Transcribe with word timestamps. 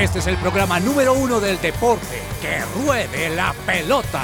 Este 0.00 0.20
es 0.20 0.26
el 0.28 0.38
programa 0.38 0.80
número 0.80 1.12
uno 1.12 1.40
del 1.40 1.60
deporte. 1.60 2.22
¡Que 2.40 2.64
ruede 2.82 3.28
la 3.36 3.54
pelota! 3.66 4.22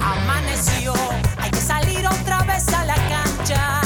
Amaneció, 0.00 0.94
hay 1.36 1.50
que 1.50 1.56
salir 1.56 2.06
otra 2.06 2.44
vez 2.44 2.68
a 2.68 2.84
la 2.84 2.94
cancha. 2.94 3.80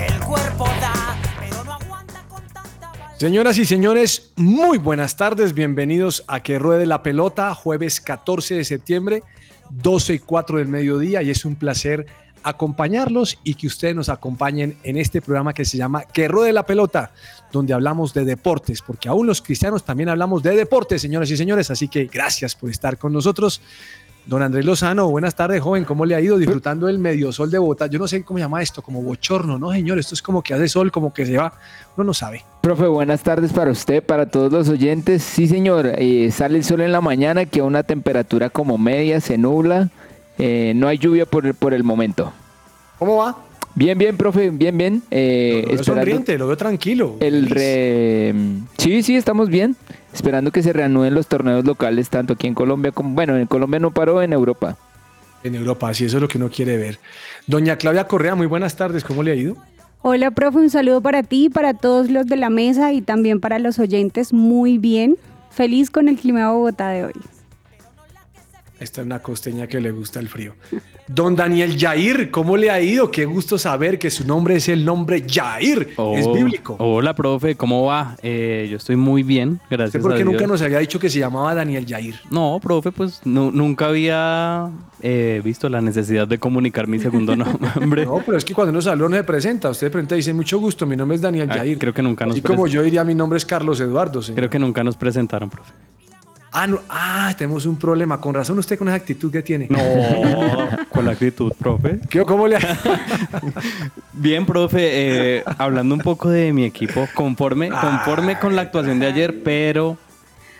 El 0.00 0.18
cuerpo 0.24 0.64
da, 0.80 1.16
pero 1.38 1.62
no 1.62 1.74
aguanta 1.74 2.24
con 2.28 2.42
tanta. 2.48 2.92
Señoras 3.16 3.56
y 3.58 3.64
señores, 3.64 4.32
muy 4.34 4.78
buenas 4.78 5.16
tardes. 5.16 5.54
Bienvenidos 5.54 6.24
a 6.26 6.42
Que 6.42 6.58
Ruede 6.58 6.84
la 6.84 7.04
Pelota, 7.04 7.54
jueves 7.54 8.00
14 8.00 8.56
de 8.56 8.64
septiembre, 8.64 9.22
12 9.70 10.14
y 10.14 10.18
4 10.18 10.58
del 10.58 10.66
mediodía. 10.66 11.22
Y 11.22 11.30
es 11.30 11.44
un 11.44 11.54
placer 11.54 12.06
acompañarlos 12.44 13.38
y 13.42 13.54
que 13.54 13.66
ustedes 13.66 13.96
nos 13.96 14.08
acompañen 14.08 14.76
en 14.82 14.96
este 14.96 15.20
programa 15.20 15.52
que 15.52 15.64
se 15.64 15.78
llama 15.78 16.04
Que 16.04 16.28
Ruede 16.28 16.52
la 16.52 16.64
Pelota, 16.64 17.10
donde 17.50 17.72
hablamos 17.72 18.14
de 18.14 18.24
deportes, 18.24 18.82
porque 18.82 19.08
aún 19.08 19.26
los 19.26 19.42
cristianos 19.42 19.82
también 19.84 20.10
hablamos 20.10 20.42
de 20.42 20.54
deportes, 20.54 21.02
señoras 21.02 21.30
y 21.30 21.36
señores. 21.36 21.70
Así 21.70 21.88
que 21.88 22.04
gracias 22.04 22.54
por 22.54 22.70
estar 22.70 22.98
con 22.98 23.12
nosotros. 23.12 23.60
Don 24.26 24.42
Andrés 24.42 24.64
Lozano, 24.64 25.10
buenas 25.10 25.34
tardes, 25.34 25.60
joven. 25.60 25.84
¿Cómo 25.84 26.06
le 26.06 26.14
ha 26.14 26.20
ido 26.20 26.38
disfrutando 26.38 26.88
el 26.88 26.98
medio 26.98 27.30
sol 27.30 27.50
de 27.50 27.58
Bogotá? 27.58 27.88
Yo 27.88 27.98
no 27.98 28.08
sé 28.08 28.22
cómo 28.24 28.38
se 28.38 28.44
llama 28.44 28.62
esto, 28.62 28.80
como 28.80 29.02
bochorno, 29.02 29.58
¿no, 29.58 29.70
señor? 29.70 29.98
Esto 29.98 30.14
es 30.14 30.22
como 30.22 30.42
que 30.42 30.54
hace 30.54 30.66
sol, 30.66 30.90
como 30.90 31.12
que 31.12 31.26
se 31.26 31.36
va. 31.36 31.52
Uno 31.96 32.04
no 32.04 32.14
sabe. 32.14 32.42
Profe, 32.62 32.86
buenas 32.86 33.22
tardes 33.22 33.52
para 33.52 33.70
usted, 33.70 34.02
para 34.02 34.24
todos 34.30 34.50
los 34.50 34.70
oyentes. 34.70 35.22
Sí, 35.22 35.46
señor, 35.46 35.92
eh, 35.98 36.30
sale 36.30 36.56
el 36.56 36.64
sol 36.64 36.80
en 36.80 36.92
la 36.92 37.02
mañana, 37.02 37.44
que 37.44 37.60
a 37.60 37.64
una 37.64 37.82
temperatura 37.82 38.48
como 38.48 38.78
media, 38.78 39.20
se 39.20 39.36
nubla. 39.36 39.90
Eh, 40.38 40.72
no 40.74 40.88
hay 40.88 40.98
lluvia 40.98 41.26
por 41.26 41.46
el, 41.46 41.54
por 41.54 41.74
el 41.74 41.84
momento. 41.84 42.32
¿Cómo 42.98 43.16
va? 43.16 43.36
Bien, 43.76 43.98
bien, 43.98 44.16
profe, 44.16 44.50
bien, 44.50 44.78
bien. 44.78 45.02
Eh, 45.10 45.62
lo 45.62 45.68
veo 45.68 45.80
esperando 45.80 45.84
sonriente, 45.84 46.38
lo 46.38 46.46
veo 46.46 46.56
tranquilo. 46.56 47.16
el 47.20 47.50
re... 47.50 48.34
Sí, 48.78 49.02
sí, 49.02 49.16
estamos 49.16 49.48
bien. 49.48 49.76
Esperando 50.12 50.52
que 50.52 50.62
se 50.62 50.72
reanuden 50.72 51.12
los 51.14 51.26
torneos 51.26 51.64
locales, 51.64 52.08
tanto 52.08 52.34
aquí 52.34 52.46
en 52.46 52.54
Colombia 52.54 52.92
como... 52.92 53.14
Bueno, 53.14 53.36
en 53.36 53.46
Colombia 53.46 53.80
no 53.80 53.90
paró, 53.90 54.22
en 54.22 54.32
Europa. 54.32 54.76
En 55.42 55.56
Europa, 55.56 55.92
sí, 55.92 56.04
eso 56.04 56.18
es 56.18 56.22
lo 56.22 56.28
que 56.28 56.38
uno 56.38 56.50
quiere 56.50 56.76
ver. 56.76 56.98
Doña 57.48 57.76
Claudia 57.76 58.06
Correa, 58.06 58.36
muy 58.36 58.46
buenas 58.46 58.76
tardes, 58.76 59.02
¿cómo 59.02 59.22
le 59.24 59.32
ha 59.32 59.34
ido? 59.34 59.56
Hola, 60.02 60.30
profe, 60.30 60.58
un 60.58 60.70
saludo 60.70 61.00
para 61.00 61.22
ti, 61.22 61.48
para 61.48 61.74
todos 61.74 62.10
los 62.10 62.26
de 62.26 62.36
la 62.36 62.50
mesa 62.50 62.92
y 62.92 63.02
también 63.02 63.40
para 63.40 63.58
los 63.58 63.78
oyentes. 63.78 64.32
Muy 64.32 64.78
bien. 64.78 65.16
Feliz 65.50 65.90
con 65.90 66.08
el 66.08 66.16
clima 66.16 66.40
de 66.40 66.46
Bogotá 66.46 66.90
de 66.90 67.04
hoy. 67.06 67.14
Esta 68.80 69.00
es 69.02 69.06
una 69.06 69.20
costeña 69.20 69.68
que 69.68 69.80
le 69.80 69.92
gusta 69.92 70.18
el 70.18 70.28
frío. 70.28 70.54
Don 71.06 71.36
Daniel 71.36 71.76
Yair, 71.76 72.30
¿cómo 72.30 72.56
le 72.56 72.70
ha 72.70 72.80
ido? 72.80 73.10
Qué 73.10 73.24
gusto 73.24 73.56
saber 73.56 73.98
que 74.00 74.10
su 74.10 74.26
nombre 74.26 74.56
es 74.56 74.68
el 74.68 74.84
nombre 74.84 75.22
Yair. 75.24 75.90
es 75.90 75.94
Oh, 75.96 76.34
bíblico. 76.34 76.74
Hola, 76.80 77.14
profe, 77.14 77.54
¿cómo 77.54 77.84
va? 77.84 78.16
Eh, 78.22 78.66
yo 78.70 78.78
estoy 78.78 78.96
muy 78.96 79.22
bien, 79.22 79.60
¿Usted 79.62 79.76
gracias 79.76 80.02
por 80.02 80.16
qué 80.16 80.24
nunca 80.24 80.46
nos 80.48 80.60
había 80.60 80.78
dicho 80.80 80.98
que 80.98 81.08
se 81.08 81.20
llamaba 81.20 81.54
Daniel 81.54 81.86
Yair? 81.86 82.16
No, 82.30 82.58
profe, 82.60 82.90
pues 82.90 83.20
nu- 83.24 83.52
nunca 83.52 83.86
había 83.86 84.70
eh, 85.02 85.40
visto 85.44 85.68
la 85.68 85.80
necesidad 85.80 86.26
de 86.26 86.38
comunicar 86.38 86.88
mi 86.88 86.98
segundo 86.98 87.36
nombre. 87.76 88.04
No, 88.06 88.22
pero 88.26 88.36
es 88.38 88.44
que 88.44 88.54
cuando 88.54 88.72
uno 88.72 88.82
saluda 88.82 89.08
no 89.08 89.16
se 89.16 89.24
presenta. 89.24 89.70
Usted 89.70 89.86
de 89.86 89.90
frente 89.92 90.14
dice, 90.16 90.34
mucho 90.34 90.58
gusto, 90.58 90.84
mi 90.84 90.96
nombre 90.96 91.14
es 91.14 91.20
Daniel 91.22 91.48
Ah, 91.50 91.58
Yair. 91.58 91.78
creo 91.78 91.94
que 91.94 92.02
nunca 92.02 92.26
nos 92.26 92.34
Así 92.34 92.42
como 92.42 92.64
presen- 92.66 92.70
yo 92.72 92.82
diría, 92.82 93.04
mi 93.04 93.14
nombre 93.14 93.36
es 93.36 93.46
Carlos 93.46 93.78
Eduardo. 93.80 94.20
señor. 94.20 94.36
Creo 94.36 94.50
que 94.50 94.58
nunca 94.58 94.82
nos 94.82 94.96
presentaron, 94.96 95.48
profe. 95.48 95.72
Ah, 96.56 96.68
no, 96.68 96.80
ah, 96.88 97.34
tenemos 97.36 97.66
un 97.66 97.76
problema. 97.76 98.20
Con 98.20 98.32
razón 98.32 98.56
usted 98.60 98.78
con 98.78 98.86
esa 98.88 98.94
actitud 98.96 99.32
que 99.32 99.42
tiene. 99.42 99.66
No, 99.68 99.78
con 100.90 101.04
la 101.04 101.10
actitud, 101.12 101.52
profe. 101.58 101.98
¿Qué- 102.08 102.22
¿Cómo 102.24 102.46
le 102.46 102.56
ha... 102.56 102.60
Bien, 104.12 104.46
profe, 104.46 105.38
eh, 105.38 105.44
hablando 105.58 105.94
un 105.96 106.00
poco 106.00 106.30
de 106.30 106.52
mi 106.52 106.64
equipo, 106.64 107.08
conforme, 107.14 107.70
conforme 107.70 108.38
con 108.38 108.54
la 108.54 108.62
actuación 108.62 109.00
de 109.00 109.06
ayer, 109.06 109.42
pero 109.42 109.96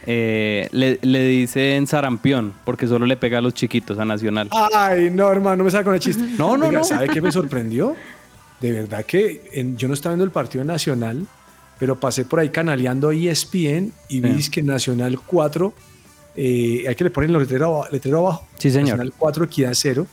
eh, 0.06 0.68
le, 0.72 0.98
le 1.02 1.26
dicen 1.28 1.86
sarampión, 1.86 2.52
porque 2.64 2.86
solo 2.88 3.06
le 3.06 3.16
pega 3.16 3.38
a 3.38 3.40
los 3.40 3.54
chiquitos 3.54 3.96
a 3.98 4.04
Nacional. 4.04 4.48
Ay, 4.74 5.10
no, 5.10 5.30
hermano, 5.30 5.56
no 5.58 5.64
me 5.64 5.70
saca 5.70 5.84
con 5.84 5.94
el 5.94 6.00
chiste. 6.00 6.24
No, 6.36 6.56
no, 6.56 6.66
Oiga, 6.66 6.78
no. 6.80 6.84
¿Sabe 6.84 7.08
qué 7.08 7.20
me 7.22 7.30
sorprendió? 7.30 7.94
De 8.60 8.72
verdad 8.72 9.04
que 9.04 9.48
en- 9.52 9.76
yo 9.76 9.86
no 9.88 9.94
estaba 9.94 10.14
viendo 10.14 10.24
el 10.24 10.30
partido 10.32 10.64
nacional, 10.64 11.24
pero 11.78 11.98
pasé 11.98 12.24
por 12.24 12.40
ahí 12.40 12.48
canaleando 12.50 13.10
ESPN 13.12 13.92
y 14.08 14.20
vi 14.20 14.42
Sí. 14.42 14.50
que 14.50 14.62
Nacional 14.62 15.18
4, 15.20 15.72
eh, 16.36 16.84
hay 16.88 16.94
que 16.94 17.04
le 17.04 17.10
ponen 17.10 17.32
los 17.32 17.42
letreros 17.42 17.90
letrero 17.92 18.18
abajo. 18.20 18.46
Sí, 18.58 18.70
señor. 18.70 18.90
Nacional 18.98 19.12
4, 19.16 19.44
Equidad 19.44 19.72
0. 19.74 20.06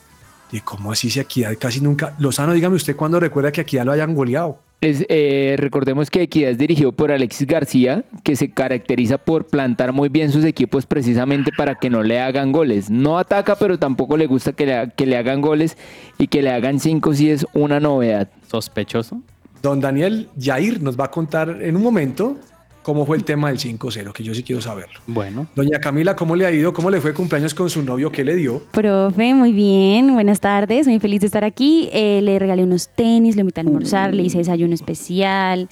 Y 0.52 0.60
cómo 0.60 0.92
así 0.92 1.10
si 1.10 1.20
Equidad 1.20 1.56
casi 1.58 1.80
nunca. 1.82 2.14
Lozano, 2.20 2.54
dígame 2.54 2.76
usted 2.76 2.96
cuándo 2.96 3.20
recuerda 3.20 3.52
que 3.52 3.62
Equidad 3.62 3.86
lo 3.86 3.92
hayan 3.94 4.14
goleado. 4.14 4.60
Es, 4.82 5.06
eh, 5.10 5.56
recordemos 5.60 6.10
que 6.10 6.24
Equidad 6.24 6.50
es 6.52 6.58
dirigido 6.58 6.92
por 6.92 7.12
Alexis 7.12 7.46
García, 7.48 8.04
que 8.24 8.36
se 8.36 8.50
caracteriza 8.50 9.20
por 9.20 9.46
plantar 9.46 9.94
muy 9.94 10.10
bien 10.10 10.32
sus 10.32 10.44
equipos 10.44 10.88
precisamente 10.88 11.52
para 11.56 11.76
que 11.76 11.90
no 11.92 12.02
le 12.02 12.20
hagan 12.20 12.52
goles. 12.52 12.90
No 12.90 13.20
ataca, 13.20 13.56
pero 13.56 13.78
tampoco 13.78 14.18
le 14.18 14.26
gusta 14.26 14.54
que 14.54 14.66
le, 14.66 14.92
que 14.98 15.06
le 15.06 15.18
hagan 15.18 15.40
goles 15.40 15.78
y 16.18 16.28
que 16.28 16.42
le 16.42 16.50
hagan 16.50 16.80
cinco 16.80 17.14
si 17.14 17.30
es 17.30 17.46
una 17.54 17.80
novedad. 17.80 18.30
Sospechoso. 18.50 19.22
Don 19.62 19.80
Daniel 19.80 20.28
Yair 20.38 20.82
nos 20.82 21.00
va 21.00 21.06
a 21.06 21.12
contar 21.12 21.62
en 21.62 21.76
un 21.76 21.84
momento 21.84 22.38
cómo 22.82 23.06
fue 23.06 23.18
el 23.18 23.24
tema 23.24 23.50
del 23.50 23.60
5-0, 23.60 24.12
que 24.12 24.24
yo 24.24 24.34
sí 24.34 24.44
quiero 24.44 24.62
saberlo. 24.62 25.00
Bueno. 25.08 25.48
Doña 25.56 25.80
Camila, 25.80 26.16
¿cómo 26.16 26.36
le 26.36 26.46
ha 26.46 26.52
ido? 26.52 26.74
¿Cómo 26.74 26.90
le 26.90 27.00
fue 27.00 27.14
cumpleaños 27.14 27.54
con 27.54 27.70
su 27.70 27.84
novio? 27.84 28.12
¿Qué 28.12 28.24
le 28.24 28.36
dio? 28.36 28.64
Profe, 28.72 29.34
muy 29.34 29.54
bien. 29.54 30.14
Buenas 30.14 30.40
tardes. 30.40 30.88
Muy 30.88 31.00
feliz 31.00 31.22
de 31.22 31.28
estar 31.28 31.44
aquí. 31.44 31.90
Eh, 31.94 32.22
le 32.24 32.40
regalé 32.40 32.64
unos 32.64 32.90
tenis, 32.90 33.36
lo 33.36 33.42
invité 33.42 33.62
a 33.62 33.64
almorzar, 33.64 34.14
le 34.14 34.24
hice 34.24 34.40
desayuno 34.40 34.74
especial. 34.74 35.70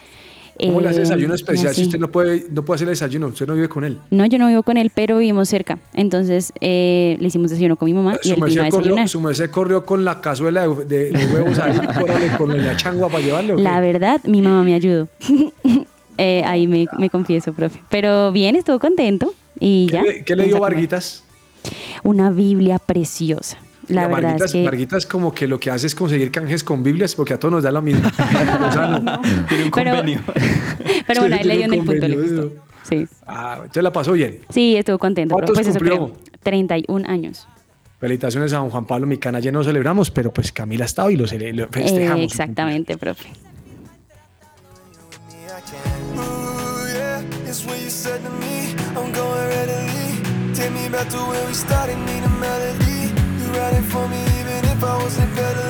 ¿Cómo 0.68 0.82
le 0.82 0.90
hace 0.90 0.98
Eh, 0.98 1.02
desayuno 1.02 1.34
especial 1.34 1.74
si 1.74 1.84
usted 1.84 2.00
no 2.00 2.10
puede, 2.12 2.46
no 2.52 2.64
puede 2.66 2.76
hacer 2.78 2.88
desayuno? 2.90 3.28
Usted 3.28 3.48
no 3.48 3.56
vive 3.56 3.70
con 3.70 3.84
él. 3.86 3.98
No, 4.12 4.26
yo 4.26 4.38
no 4.38 4.48
vivo 4.48 4.64
con 4.64 4.78
él, 4.78 4.92
pero 4.94 5.18
vivimos 5.18 5.48
cerca. 5.50 5.80
Entonces 5.94 6.52
le 6.62 7.18
hicimos 7.22 7.50
desayuno 7.52 7.76
con 7.78 7.86
mi 7.88 7.94
mamá 7.94 8.18
y 8.24 8.28
Su 8.30 8.34
él 8.36 8.42
vino 8.46 8.62
a 8.62 8.64
merced, 8.66 8.78
corrió, 8.78 9.08
su 9.08 9.22
merced 9.22 9.50
corrió 9.50 9.86
con 9.86 10.04
la 10.06 10.22
cazuela 10.22 10.68
de, 10.68 10.86
de- 10.86 11.12
de 11.12 11.26
huevos 11.34 11.58
ahí, 11.60 11.78
córale 12.00 12.38
con 12.38 12.58
la 12.66 12.76
changua 12.78 13.08
para 13.10 13.24
llevarle. 13.24 13.54
¿o 13.54 13.56
qué? 13.58 13.64
La 13.64 13.80
verdad, 13.80 14.22
mi 14.26 14.42
mamá 14.42 14.64
me 14.64 14.74
ayudó. 14.76 15.08
Eh, 16.22 16.44
ahí 16.46 16.68
me, 16.68 16.86
me 16.98 17.10
confieso, 17.10 17.54
profe. 17.54 17.80
Pero 17.90 18.34
bien, 18.34 18.58
estuvo 18.58 18.78
contento 18.78 19.34
y 19.58 19.88
¿Qué, 19.88 19.94
ya. 19.94 20.02
le, 20.02 20.24
qué 20.26 20.36
le 20.36 20.48
dio. 20.48 20.60
Varguitas? 20.60 21.24
Una 22.04 22.30
Biblia 22.30 22.78
preciosa. 22.78 23.58
La 23.90 24.08
verdad 24.08 24.38
Varguitas, 24.64 25.00
es 25.00 25.06
que... 25.06 25.12
Como 25.12 25.34
que 25.34 25.48
lo 25.48 25.60
que 25.60 25.72
hace 25.72 25.88
es 25.88 25.96
conseguir 25.96 26.32
canjes 26.32 26.64
con 26.64 26.84
Biblias 26.84 27.16
porque 27.16 27.34
a 27.34 27.40
todos 27.40 27.54
nos 27.56 27.64
da 27.64 27.72
lo 27.72 27.82
mismo. 27.82 28.08
O 28.68 28.72
sea, 28.72 28.88
no. 29.00 29.22
Tiene 29.48 29.64
un 29.66 29.72
Pero- 29.72 29.92
convenio. 29.96 30.22
Pero 31.08 31.22
bueno, 31.22 31.36
ahí 31.36 31.44
le 31.44 31.56
dio 31.58 31.66
en 31.66 31.74
el 31.74 31.84
punto, 31.84 32.08
le 32.08 32.16
gustó. 32.18 32.52
Sí. 32.84 33.08
Ah, 33.28 33.56
entonces 33.58 33.84
la 33.84 33.92
pasó 33.92 34.14
bien. 34.14 34.40
Sí, 34.50 34.76
estuvo 34.76 34.98
contento. 34.98 35.36
pero 35.36 35.48
¿Cuántos 35.48 35.58
pues 35.66 35.68
eso 35.76 35.80
cumplió? 35.80 36.14
creo. 36.14 36.40
31 36.44 37.08
años. 37.10 37.48
Felicitaciones 38.00 38.54
a 38.54 38.58
don 38.58 38.70
Juan 38.70 38.86
Pablo 38.86 39.06
Micana. 39.08 39.40
Ayer 39.40 39.52
no 39.54 39.64
celebramos, 39.64 40.10
pero 40.10 40.32
pues 40.32 40.52
Camila 40.52 40.86
estaba 40.86 41.12
y 41.12 41.18
lo, 41.18 41.26
cele- 41.28 41.54
lo 41.54 41.66
Eh, 41.66 41.68
festejamos. 41.72 42.24
exactamente, 42.24 42.98
profe. 42.98 43.30
Riding 53.52 53.84
for 53.84 54.08
me 54.08 54.22
even 54.40 54.64
if 54.66 54.84
I 54.84 55.04
wasn't 55.04 55.36
better 55.36 55.69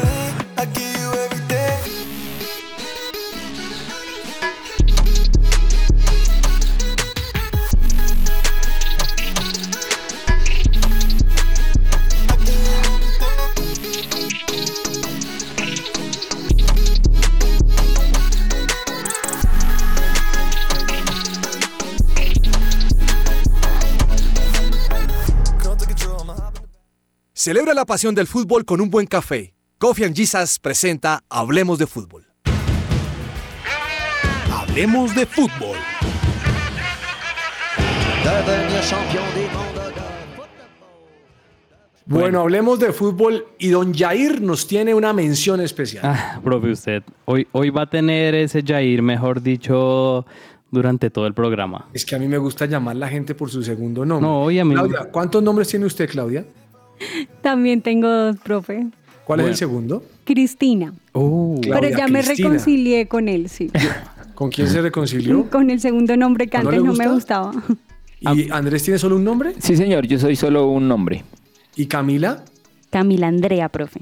Celebra 27.42 27.74
la 27.74 27.86
pasión 27.86 28.16
del 28.16 28.28
fútbol 28.28 28.66
con 28.66 28.82
un 28.82 28.90
buen 28.90 29.08
café. 29.08 29.54
Coffee 29.78 30.04
and 30.04 30.14
Jesus 30.14 30.60
presenta 30.60 31.24
Hablemos 31.30 31.80
de 31.80 31.88
Fútbol. 31.88 32.26
Hablemos 34.52 35.16
de 35.16 35.26
Fútbol. 35.26 35.78
Bueno, 42.06 42.42
hablemos 42.42 42.80
de 42.80 42.92
fútbol 42.92 43.46
y 43.60 43.70
don 43.70 43.94
Jair 43.94 44.42
nos 44.42 44.66
tiene 44.68 44.94
una 44.96 45.14
mención 45.14 45.62
especial. 45.62 46.02
Ah, 46.06 46.40
profe, 46.44 46.72
usted 46.72 47.04
hoy, 47.26 47.48
hoy 47.52 47.70
va 47.70 47.84
a 47.84 47.90
tener 47.90 48.34
ese 48.34 48.64
Jair, 48.64 49.04
mejor 49.04 49.42
dicho, 49.44 50.26
durante 50.72 51.12
todo 51.12 51.28
el 51.28 51.36
programa. 51.36 51.88
Es 51.94 52.04
que 52.06 52.16
a 52.16 52.20
mí 52.20 52.28
me 52.28 52.40
gusta 52.40 52.66
llamar 52.66 52.96
a 52.96 53.00
la 53.00 53.08
gente 53.10 53.36
por 53.36 53.52
su 53.52 53.62
segundo 53.64 54.06
nombre. 54.06 54.28
No, 54.28 54.42
oye, 54.42 54.60
a 54.60 54.66
mí- 54.66 54.74
Claudia, 54.74 55.06
¿cuántos 55.12 55.44
nombres 55.44 55.68
tiene 55.68 55.86
usted, 55.86 56.10
Claudia? 56.10 56.46
También 57.42 57.82
tengo 57.82 58.08
dos, 58.10 58.38
profe. 58.38 58.88
¿Cuál 59.26 59.42
es 59.42 59.48
el 59.48 59.56
segundo? 59.56 60.04
Cristina. 60.26 60.94
Claudia 61.14 61.80
pero 61.80 61.98
ya 61.98 62.08
me 62.08 62.22
reconcilié 62.22 63.08
con 63.08 63.28
él, 63.28 63.50
sí. 63.50 63.72
¿Con 64.36 64.50
quién 64.50 64.68
se 64.68 64.82
reconcilió? 64.82 65.50
Con 65.52 65.70
el 65.70 65.80
segundo 65.82 66.16
nombre 66.16 66.48
que 66.48 66.58
¿No 66.58 66.70
antes 66.70 66.82
le 66.82 66.88
no 66.88 66.94
me 66.94 67.08
gusta? 67.10 67.42
gustaba. 67.42 67.64
¿Y 68.22 68.50
Andrés 68.52 68.84
tiene 68.84 68.98
solo 68.98 69.16
un 69.18 69.24
nombre? 69.24 69.54
Sí, 69.60 69.76
señor, 69.76 70.08
yo 70.08 70.18
soy 70.20 70.36
solo 70.36 70.68
un 70.70 70.88
nombre. 70.88 71.24
¿Y 71.76 71.86
Camila? 71.88 72.44
Camila 72.90 73.28
Andrea, 73.28 73.70
profe. 73.70 74.02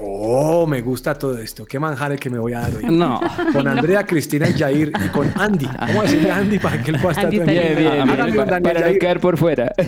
Oh, 0.00 0.66
me 0.66 0.80
gusta 0.80 1.14
todo 1.14 1.38
esto. 1.38 1.64
Qué 1.64 1.78
manjar 1.78 2.16
que 2.18 2.30
me 2.30 2.38
voy 2.38 2.52
a 2.52 2.60
dar 2.60 2.74
hoy. 2.76 2.84
no. 2.88 3.20
Con 3.52 3.66
Andrea, 3.66 4.04
Cristina 4.04 4.48
y 4.48 4.52
Jair 4.52 4.92
y 5.04 5.08
con 5.08 5.30
Andy. 5.34 5.66
¿Cómo 5.66 6.02
decirle 6.02 6.30
a 6.30 6.36
Andy 6.36 6.58
para 6.58 6.82
que 6.82 6.90
él 6.92 6.98
pueda 7.00 7.12
estar 7.12 7.30
bien, 7.30 7.46
bien, 7.46 7.74
Daniel 7.74 8.36
para 8.62 8.90
no 8.92 8.98
quedar 8.98 9.20
por 9.20 9.36
fuera. 9.36 9.72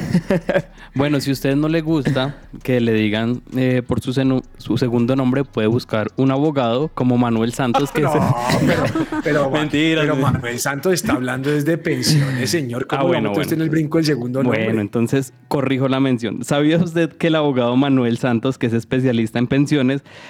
Bueno, 0.92 1.20
si 1.20 1.30
a 1.30 1.34
usted 1.34 1.54
no 1.54 1.68
le 1.68 1.82
gusta 1.82 2.36
que 2.64 2.80
le 2.80 2.92
digan 2.92 3.42
eh, 3.56 3.80
por 3.86 4.00
su, 4.00 4.12
su 4.58 4.76
segundo 4.76 5.14
nombre, 5.14 5.44
puede 5.44 5.68
buscar 5.68 6.08
un 6.16 6.32
abogado 6.32 6.88
como 6.88 7.16
Manuel 7.16 7.52
Santos, 7.54 7.92
que 7.92 8.00
No, 8.02 8.12
se- 8.12 8.66
pero, 8.66 8.82
pero, 9.22 9.50
Mentiras, 9.50 10.04
pero. 10.04 10.16
Manuel 10.32 10.58
Santos 10.58 10.92
está 10.94 11.12
hablando 11.12 11.48
desde 11.50 11.78
pensiones, 11.78 12.50
señor. 12.50 12.88
¿Cómo 12.88 13.02
Ah, 13.02 13.04
bueno, 13.04 13.28
bueno, 13.30 13.40
usted 13.40 13.56
bueno. 13.56 13.62
en 13.62 13.66
el 13.66 13.70
brinco 13.70 13.98
el 13.98 14.04
segundo 14.04 14.42
nombre? 14.42 14.64
Bueno, 14.64 14.80
entonces 14.80 15.32
corrijo 15.46 15.86
la 15.88 16.00
mención. 16.00 16.42
¿Sabía 16.44 16.78
usted 16.78 17.10
que 17.12 17.28
el 17.28 17.36
abogado 17.36 17.76
Manuel 17.76 18.18
Santos, 18.18 18.58
que 18.58 18.66
es 18.66 18.72
especialista 18.72 19.38
en 19.38 19.46
pensiones, 19.46 19.79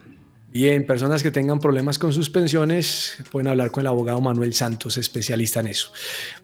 Bien, 0.54 0.86
personas 0.86 1.24
que 1.24 1.32
tengan 1.32 1.60
problemas 1.60 1.98
con 1.98 2.14
sus 2.14 2.30
pensiones 2.30 3.18
pueden 3.32 3.48
hablar 3.48 3.72
con 3.72 3.82
el 3.82 3.88
abogado 3.88 4.22
Manuel 4.22 4.54
Santos, 4.54 4.98
especialista 4.98 5.62
en 5.62 5.68
eso. 5.68 5.92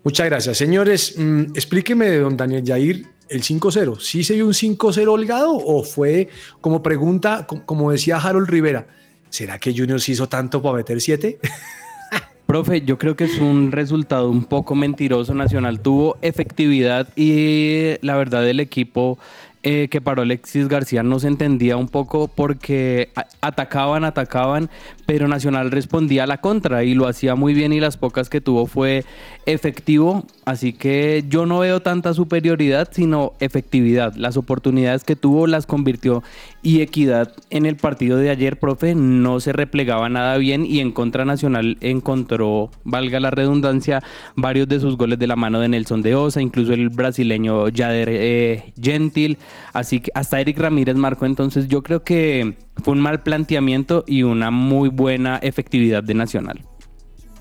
Muchas 0.04 0.26
gracias. 0.26 0.58
Señores, 0.58 1.14
mm, 1.16 1.42
explíqueme 1.54 2.10
de 2.10 2.20
don 2.20 2.36
Daniel 2.36 2.64
Yair 2.64 3.06
el 3.30 3.44
5-0. 3.44 4.00
¿Sí 4.00 4.24
se 4.24 4.34
vio 4.34 4.48
un 4.48 4.56
5-0 4.56 5.14
holgado 5.14 5.52
o 5.56 5.84
fue 5.84 6.28
como 6.60 6.82
pregunta, 6.82 7.46
co- 7.48 7.64
como 7.68 7.92
decía 7.92 8.18
Harold 8.18 8.50
Rivera, 8.50 8.88
¿será 9.30 9.60
que 9.60 9.72
Junior 9.78 10.02
se 10.02 10.14
hizo 10.14 10.28
tanto 10.28 10.60
para 10.60 10.78
meter 10.78 11.00
7? 11.00 11.38
Profe, 12.48 12.82
yo 12.82 12.98
creo 12.98 13.16
que 13.16 13.26
es 13.26 13.38
un 13.38 13.72
resultado 13.72 14.28
un 14.32 14.46
poco 14.46 14.74
mentiroso. 14.74 15.36
Nacional 15.36 15.82
tuvo 15.82 16.18
efectividad 16.24 17.10
y 17.16 17.94
la 18.02 18.16
verdad 18.16 18.50
el 18.50 18.60
equipo 18.60 19.20
eh, 19.62 19.90
que 19.90 20.00
paró 20.00 20.22
Alexis 20.22 20.70
García 20.70 21.04
no 21.04 21.20
se 21.20 21.28
entendía 21.28 21.76
un 21.76 21.90
poco 21.90 22.30
porque 22.30 23.10
atacaban, 23.42 24.06
atacaban, 24.06 24.70
pero 25.06 25.28
Nacional 25.28 25.72
respondía 25.72 26.24
a 26.24 26.28
la 26.28 26.40
contra 26.40 26.86
y 26.86 26.94
lo 26.94 27.08
hacía 27.08 27.36
muy 27.36 27.54
bien 27.54 27.74
y 27.74 27.82
las 27.82 27.98
pocas 27.98 28.30
que 28.30 28.40
tuvo 28.40 28.68
fue 28.68 29.04
efectivo. 29.46 30.26
Así 30.46 30.72
que 30.72 31.26
yo 31.28 31.46
no 31.46 31.60
veo 31.60 31.82
tanta 31.82 32.14
superioridad, 32.14 32.88
sino 32.92 33.34
efectividad. 33.40 34.16
Las 34.16 34.38
oportunidades 34.38 35.04
que 35.04 35.16
tuvo 35.16 35.46
las 35.46 35.66
convirtió 35.66 36.24
y 36.62 36.82
equidad 36.82 37.34
en 37.50 37.66
el 37.66 37.76
partido 37.76 38.18
de 38.18 38.30
ayer, 38.30 38.60
profe, 38.60 38.96
no 38.96 39.40
se 39.40 39.54
replegaba 39.54 40.10
nada 40.10 40.38
bien 40.38 40.66
y 40.66 40.80
en 40.80 40.92
contra 40.92 41.26
Nacional 41.26 41.78
encontró, 41.82 42.70
valga 42.84 43.20
la 43.20 43.32
redundancia, 43.32 44.04
varios 44.36 44.68
de 44.68 44.80
sus 44.80 44.98
goles 44.98 45.20
de 45.20 45.28
la 45.28 45.36
mano 45.36 45.60
de 45.60 45.70
Nelson 45.70 46.02
de 46.02 46.16
Osa, 46.16 46.42
incluso 46.42 46.74
el 46.74 46.90
brasileño 46.90 47.66
Jader 47.74 48.10
eh, 48.12 48.74
Gentil, 48.82 49.38
así 49.74 50.00
que 50.01 50.12
hasta 50.13 50.40
Eric 50.40 50.57
Ramírez 50.60 50.96
marcó, 50.96 51.25
entonces 51.25 51.68
yo 51.68 51.84
creo 51.84 52.04
que 52.04 52.57
fue 52.84 52.94
un 52.94 53.00
mal 53.00 53.24
planteamiento 53.24 54.04
y 54.07 54.24
una 54.24 54.51
muy 54.51 54.90
buena 54.90 55.38
efectividad 55.38 56.04
de 56.04 56.13
Nacional. 56.13 56.66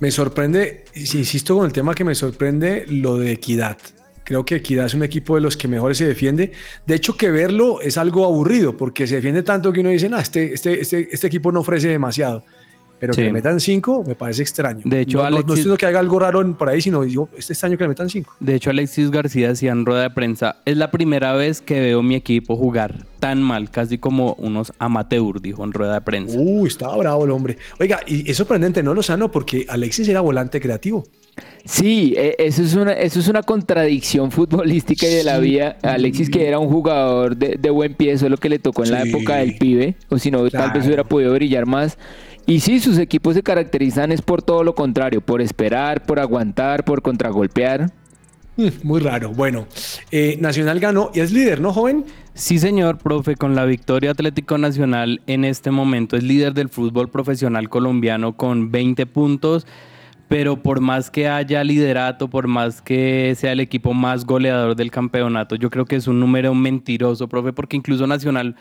Me 0.01 0.11
sorprende, 0.11 0.85
insisto 0.95 1.57
con 1.57 1.67
el 1.67 1.73
tema 1.73 1.95
que 1.95 2.05
me 2.05 2.15
sorprende, 2.15 2.87
lo 2.89 3.17
de 3.17 3.33
Equidad. 3.33 3.79
Creo 4.23 4.45
que 4.45 4.57
Equidad 4.57 4.87
es 4.87 4.95
un 4.95 5.03
equipo 5.03 5.35
de 5.35 5.41
los 5.41 5.57
que 5.57 5.67
mejor 5.67 5.97
se 5.97 6.07
defiende. 6.07 6.53
De 6.87 6.95
hecho, 6.95 7.17
que 7.17 7.31
verlo 7.31 7.81
es 7.81 7.97
algo 7.97 8.25
aburrido, 8.25 8.77
porque 8.77 9.07
se 9.07 9.17
defiende 9.17 9.43
tanto 9.43 9.73
que 9.73 9.81
uno 9.81 9.89
dice, 9.89 10.09
no, 10.09 10.19
este, 10.19 10.55
este, 10.55 10.81
este, 10.81 11.09
este 11.11 11.27
equipo 11.27 11.51
no 11.51 11.61
ofrece 11.61 11.89
demasiado. 11.89 12.45
Pero 12.99 13.13
Sí. 13.15 13.21
que 13.21 13.27
le 13.27 13.33
metan 13.33 13.61
cinco 13.61 14.03
me 14.07 14.15
parece 14.15 14.43
extraño. 14.43 14.81
De 14.85 15.01
hecho, 15.01 15.19
no, 15.19 15.25
no- 15.25 15.31
no 15.31 15.37
Alexis- 15.37 15.41
estoy 15.41 15.57
diciendo 15.57 15.77
que 15.79 15.87
haga 15.87 16.01
algo 16.01 16.19
raro 16.19 16.57
por 16.59 16.69
ahí, 16.69 16.81
sino 16.81 17.03
digo, 17.03 17.29
este 17.37 17.53
extraño 17.53 17.77
que 17.79 17.85
le 17.85 17.89
metan 17.89 18.09
cinco. 18.11 18.35
De 18.41 18.55
hecho, 18.55 18.71
Alexis 18.71 19.11
García 19.11 19.49
decía 19.49 19.73
en 19.73 19.87
rueda 19.87 20.03
de 20.03 20.11
prensa, 20.11 20.57
es 20.65 20.77
la 20.77 20.91
primera 20.91 21.33
vez 21.35 21.61
que 21.61 21.81
veo 21.81 22.03
mi 22.03 22.15
equipo 22.17 22.57
jugar 22.57 23.05
tan 23.21 23.43
mal, 23.43 23.71
casi 23.71 23.99
como 23.99 24.35
unos 24.39 24.73
amateur, 24.79 25.41
dijo 25.41 25.65
en 25.65 25.73
rueda 25.73 25.95
de 25.95 26.01
prensa. 26.01 26.37
Uy, 26.39 26.69
estaba 26.69 26.97
bravo 26.97 27.25
el 27.25 27.31
hombre. 27.33 27.59
Oiga, 27.81 28.01
y 28.07 28.31
es 28.31 28.37
sorprendente, 28.37 28.83
¿no, 28.83 28.95
Lozano? 28.95 29.31
Porque 29.31 29.67
Alexis 29.69 30.09
era 30.09 30.21
volante 30.21 30.61
creativo. 30.61 31.05
Sí, 31.65 32.15
eh, 32.17 32.35
eso 32.39 32.63
es 32.63 32.75
una, 32.75 32.93
eso 32.95 33.21
es 33.21 33.29
una 33.29 33.43
contradicción 33.43 34.31
futbolística 34.33 35.07
y 35.07 35.15
de 35.15 35.25
la 35.25 35.39
vida. 35.39 35.77
Alexis, 35.83 36.31
que 36.31 36.47
era 36.49 36.59
un 36.59 36.69
jugador 36.69 37.37
de, 37.37 37.57
de 37.61 37.71
buen 37.71 37.95
pie, 37.95 38.13
eso 38.13 38.27
es 38.27 38.31
lo 38.31 38.37
que 38.39 38.49
le 38.49 38.59
tocó 38.59 38.85
en 38.85 38.91
la 38.93 39.03
época 39.03 39.37
del 39.37 39.57
pibe, 39.59 39.97
o 40.09 40.19
si 40.19 40.31
no, 40.31 40.49
tal 40.51 40.73
vez 40.73 40.87
hubiera 40.87 41.05
podido 41.05 41.33
brillar 41.35 41.67
más. 41.67 41.99
Y 42.49 42.61
sí, 42.61 42.81
sus 42.81 42.97
equipos 42.97 43.35
se 43.35 43.43
caracterizan 43.43 44.11
es 44.11 44.23
por 44.23 44.41
todo 44.41 44.65
lo 44.65 44.75
contrario, 44.75 45.21
por 45.21 45.43
esperar, 45.43 46.07
por 46.07 46.19
aguantar, 46.19 46.83
por 46.83 47.03
contragolpear. 47.03 47.93
Mm, 48.57 48.69
Muy 48.85 49.01
raro. 49.01 49.35
Bueno, 49.35 49.67
eh, 50.11 50.39
Nacional 50.41 50.81
ganó 50.81 51.11
y 51.13 51.21
es 51.21 51.31
líder, 51.31 51.61
¿no, 51.61 51.75
joven? 51.75 52.07
Sí, 52.33 52.59
señor, 52.59 52.97
profe, 52.97 53.37
con 53.37 53.55
la 53.55 53.67
victoria 53.67 54.13
Atlético 54.13 54.57
Nacional 54.57 55.21
en 55.27 55.45
este 55.45 55.71
momento 55.71 56.17
es 56.17 56.23
líder 56.23 56.55
del 56.55 56.71
fútbol 56.71 57.11
profesional 57.11 57.69
colombiano 57.69 58.35
con 58.35 58.71
20 58.71 59.05
puntos, 59.05 59.67
pero 60.27 60.63
por 60.63 60.81
más 60.81 61.11
que 61.11 61.29
haya 61.29 61.63
liderato, 61.63 62.31
por 62.31 62.47
más 62.47 62.81
que 62.81 63.35
sea 63.37 63.53
el 63.53 63.61
equipo 63.61 63.93
más 63.93 64.25
goleador 64.25 64.75
del 64.75 64.91
campeonato, 64.91 65.55
yo 65.55 65.69
creo 65.69 65.85
que 65.85 65.97
es 65.97 66.07
un 66.07 66.19
número 66.19 66.55
mentiroso, 66.55 67.29
profe, 67.29 67.53
porque 67.53 67.77
incluso 67.77 68.07
Nacional 68.07 68.57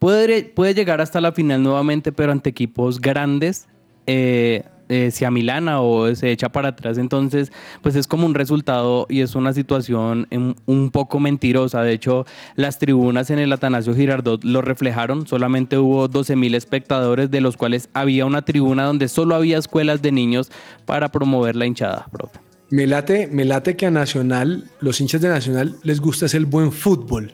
puede, 0.00 0.74
llegar 0.74 1.00
hasta 1.00 1.20
la 1.20 1.30
final 1.30 1.62
nuevamente, 1.62 2.10
pero 2.10 2.32
ante 2.32 2.50
equipos 2.50 3.00
grandes. 3.00 3.68
eh, 4.08 4.64
eh, 4.90 5.12
se 5.12 5.24
amilana 5.24 5.80
o 5.80 6.12
se 6.16 6.32
echa 6.32 6.48
para 6.48 6.70
atrás, 6.70 6.98
entonces 6.98 7.52
pues 7.80 7.94
es 7.94 8.08
como 8.08 8.26
un 8.26 8.34
resultado 8.34 9.06
y 9.08 9.20
es 9.20 9.36
una 9.36 9.52
situación 9.52 10.26
em, 10.30 10.56
un 10.66 10.90
poco 10.90 11.20
mentirosa. 11.20 11.82
De 11.84 11.92
hecho, 11.92 12.26
las 12.56 12.80
tribunas 12.80 13.30
en 13.30 13.38
el 13.38 13.52
Atanasio 13.52 13.94
Girardot 13.94 14.42
lo 14.42 14.62
reflejaron, 14.62 15.28
solamente 15.28 15.78
hubo 15.78 16.08
12 16.08 16.34
mil 16.34 16.56
espectadores, 16.56 17.30
de 17.30 17.40
los 17.40 17.56
cuales 17.56 17.88
había 17.94 18.26
una 18.26 18.42
tribuna 18.42 18.82
donde 18.82 19.06
solo 19.06 19.36
había 19.36 19.58
escuelas 19.58 20.02
de 20.02 20.10
niños 20.10 20.50
para 20.86 21.12
promover 21.12 21.54
la 21.54 21.66
hinchada, 21.66 22.08
profe. 22.10 22.40
Me 22.70 22.88
late, 22.88 23.76
que 23.76 23.86
a 23.86 23.92
Nacional, 23.92 24.64
los 24.80 25.00
hinchas 25.00 25.20
de 25.20 25.28
Nacional 25.28 25.76
les 25.84 26.00
gusta 26.00 26.26
hacer 26.26 26.46
buen 26.46 26.72
fútbol 26.72 27.32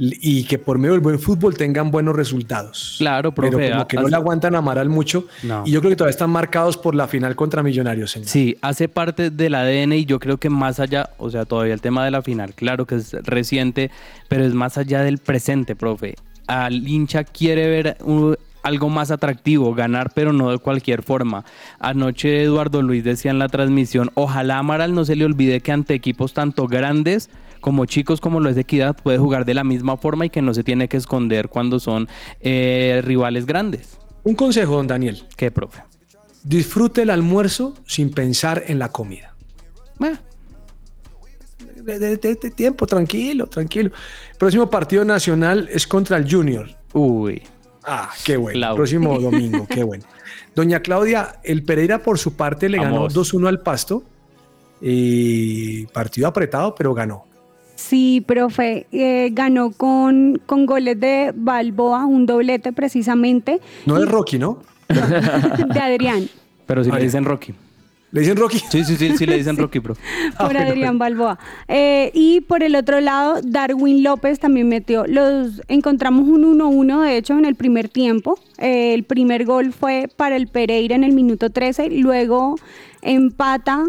y 0.00 0.44
que 0.44 0.58
por 0.58 0.78
medio 0.78 0.92
del 0.92 1.00
buen 1.00 1.18
fútbol 1.18 1.56
tengan 1.56 1.90
buenos 1.90 2.14
resultados. 2.14 2.94
Claro, 2.98 3.32
profe, 3.32 3.56
Pero 3.56 3.72
como 3.72 3.88
que 3.88 3.96
no 3.96 4.06
le 4.08 4.14
aguantan 4.14 4.54
a 4.54 4.58
Amaral 4.58 4.88
mucho 4.88 5.26
No. 5.42 5.64
y 5.66 5.72
yo 5.72 5.80
creo 5.80 5.90
que 5.90 5.96
todavía 5.96 6.12
están 6.12 6.30
marcados 6.30 6.76
por 6.76 6.94
la 6.94 7.08
final 7.08 7.34
contra 7.34 7.64
Millonarios. 7.64 8.12
señor. 8.12 8.28
Sí, 8.28 8.56
hace 8.62 8.88
parte 8.88 9.30
del 9.30 9.56
ADN 9.56 9.92
y 9.94 10.04
yo 10.04 10.20
creo 10.20 10.36
que 10.38 10.50
más 10.50 10.78
allá, 10.78 11.10
o 11.18 11.30
sea, 11.30 11.44
todavía 11.46 11.74
el 11.74 11.80
tema 11.80 12.04
de 12.04 12.12
la 12.12 12.22
final, 12.22 12.54
claro 12.54 12.86
que 12.86 12.94
es 12.94 13.12
reciente, 13.24 13.90
pero 14.28 14.44
es 14.44 14.54
más 14.54 14.78
allá 14.78 15.02
del 15.02 15.18
presente, 15.18 15.74
profe. 15.74 16.14
Al 16.46 16.86
hincha 16.86 17.24
quiere 17.24 17.68
ver 17.68 17.96
algo 18.62 18.88
más 18.88 19.10
atractivo, 19.10 19.74
ganar, 19.74 20.12
pero 20.14 20.32
no 20.32 20.50
de 20.50 20.58
cualquier 20.58 21.02
forma. 21.02 21.44
Anoche 21.80 22.42
Eduardo 22.42 22.82
Luis 22.82 23.02
decía 23.02 23.30
en 23.32 23.38
la 23.38 23.48
transmisión, 23.48 24.10
ojalá 24.14 24.56
a 24.56 24.58
Amaral 24.60 24.94
no 24.94 25.04
se 25.04 25.16
le 25.16 25.24
olvide 25.24 25.60
que 25.60 25.72
ante 25.72 25.94
equipos 25.94 26.34
tanto 26.34 26.66
grandes 26.68 27.30
como 27.60 27.84
chicos 27.86 28.20
como 28.20 28.40
lo 28.40 28.48
es 28.48 28.54
de 28.54 28.62
Equidad 28.62 28.96
puede 28.96 29.18
jugar 29.18 29.44
de 29.44 29.54
la 29.54 29.64
misma 29.64 29.96
forma 29.96 30.26
y 30.26 30.30
que 30.30 30.42
no 30.42 30.54
se 30.54 30.64
tiene 30.64 30.88
que 30.88 30.96
esconder 30.96 31.48
cuando 31.48 31.78
son 31.80 32.08
eh, 32.40 33.00
rivales 33.04 33.46
grandes. 33.46 33.98
Un 34.24 34.34
consejo, 34.34 34.76
don 34.76 34.86
Daniel. 34.86 35.24
¿Qué, 35.36 35.50
profe? 35.50 35.82
Disfrute 36.44 37.02
el 37.02 37.10
almuerzo 37.10 37.74
sin 37.86 38.10
pensar 38.10 38.64
en 38.66 38.78
la 38.78 38.90
comida. 38.90 39.34
Bueno, 39.98 40.18
De, 41.82 41.98
de- 41.98 42.16
de- 42.16 42.34
de 42.34 42.50
tiempo, 42.50 42.86
tranquilo, 42.86 43.46
tranquilo. 43.46 43.90
Próximo 44.38 44.68
partido 44.68 45.04
nacional 45.04 45.68
es 45.72 45.86
contra 45.86 46.16
el 46.16 46.30
Junior. 46.30 46.68
uy. 46.92 47.42
Ah, 47.90 48.10
qué 48.24 48.36
bueno. 48.36 48.74
Próximo 48.74 49.18
domingo, 49.20 49.66
qué 49.66 49.82
bueno. 49.82 50.04
Doña 50.54 50.80
Claudia, 50.80 51.36
el 51.42 51.62
Pereira 51.62 52.02
por 52.02 52.18
su 52.18 52.34
parte 52.36 52.68
le 52.68 52.76
Vamos. 52.78 53.14
ganó 53.14 53.24
2-1 53.24 53.48
al 53.48 53.60
Pasto. 53.60 54.02
Y 54.80 55.86
partido 55.86 56.28
apretado, 56.28 56.74
pero 56.74 56.92
ganó. 56.94 57.24
Sí, 57.78 58.24
profe, 58.26 58.88
eh, 58.90 59.30
ganó 59.32 59.70
con, 59.70 60.42
con 60.46 60.66
goles 60.66 60.98
de 60.98 61.32
Balboa, 61.32 62.06
un 62.06 62.26
doblete 62.26 62.72
precisamente, 62.72 63.60
No 63.86 64.02
es 64.02 64.08
Rocky, 64.08 64.36
¿no? 64.36 64.58
de 64.88 65.80
Adrián. 65.80 66.28
Pero 66.66 66.82
si 66.82 66.90
le 66.90 67.00
dicen 67.00 67.24
Rocky. 67.24 67.54
¿Le 68.10 68.22
dicen 68.22 68.36
Rocky? 68.36 68.58
Sí, 68.68 68.82
sí, 68.82 68.96
sí, 68.96 69.16
sí 69.16 69.26
le 69.26 69.36
dicen 69.36 69.56
Rocky. 69.58 69.78
Ah, 69.78 69.82
por 69.82 70.54
bueno, 70.54 70.60
Adrián 70.60 70.98
Balboa. 70.98 71.38
Eh, 71.68 72.10
y 72.14 72.40
por 72.40 72.64
el 72.64 72.74
otro 72.74 73.00
lado, 73.00 73.40
Darwin 73.44 74.02
López 74.02 74.40
también 74.40 74.68
metió. 74.68 75.06
Los 75.06 75.62
encontramos 75.68 76.26
un 76.26 76.58
1-1, 76.58 77.04
de 77.04 77.16
hecho, 77.16 77.38
en 77.38 77.44
el 77.44 77.54
primer 77.54 77.88
tiempo. 77.88 78.40
Eh, 78.58 78.92
el 78.92 79.04
primer 79.04 79.44
gol 79.44 79.72
fue 79.72 80.10
para 80.16 80.34
el 80.34 80.48
Pereira 80.48 80.96
en 80.96 81.04
el 81.04 81.12
minuto 81.12 81.50
13. 81.50 81.90
Luego 81.90 82.56
empata 83.02 83.84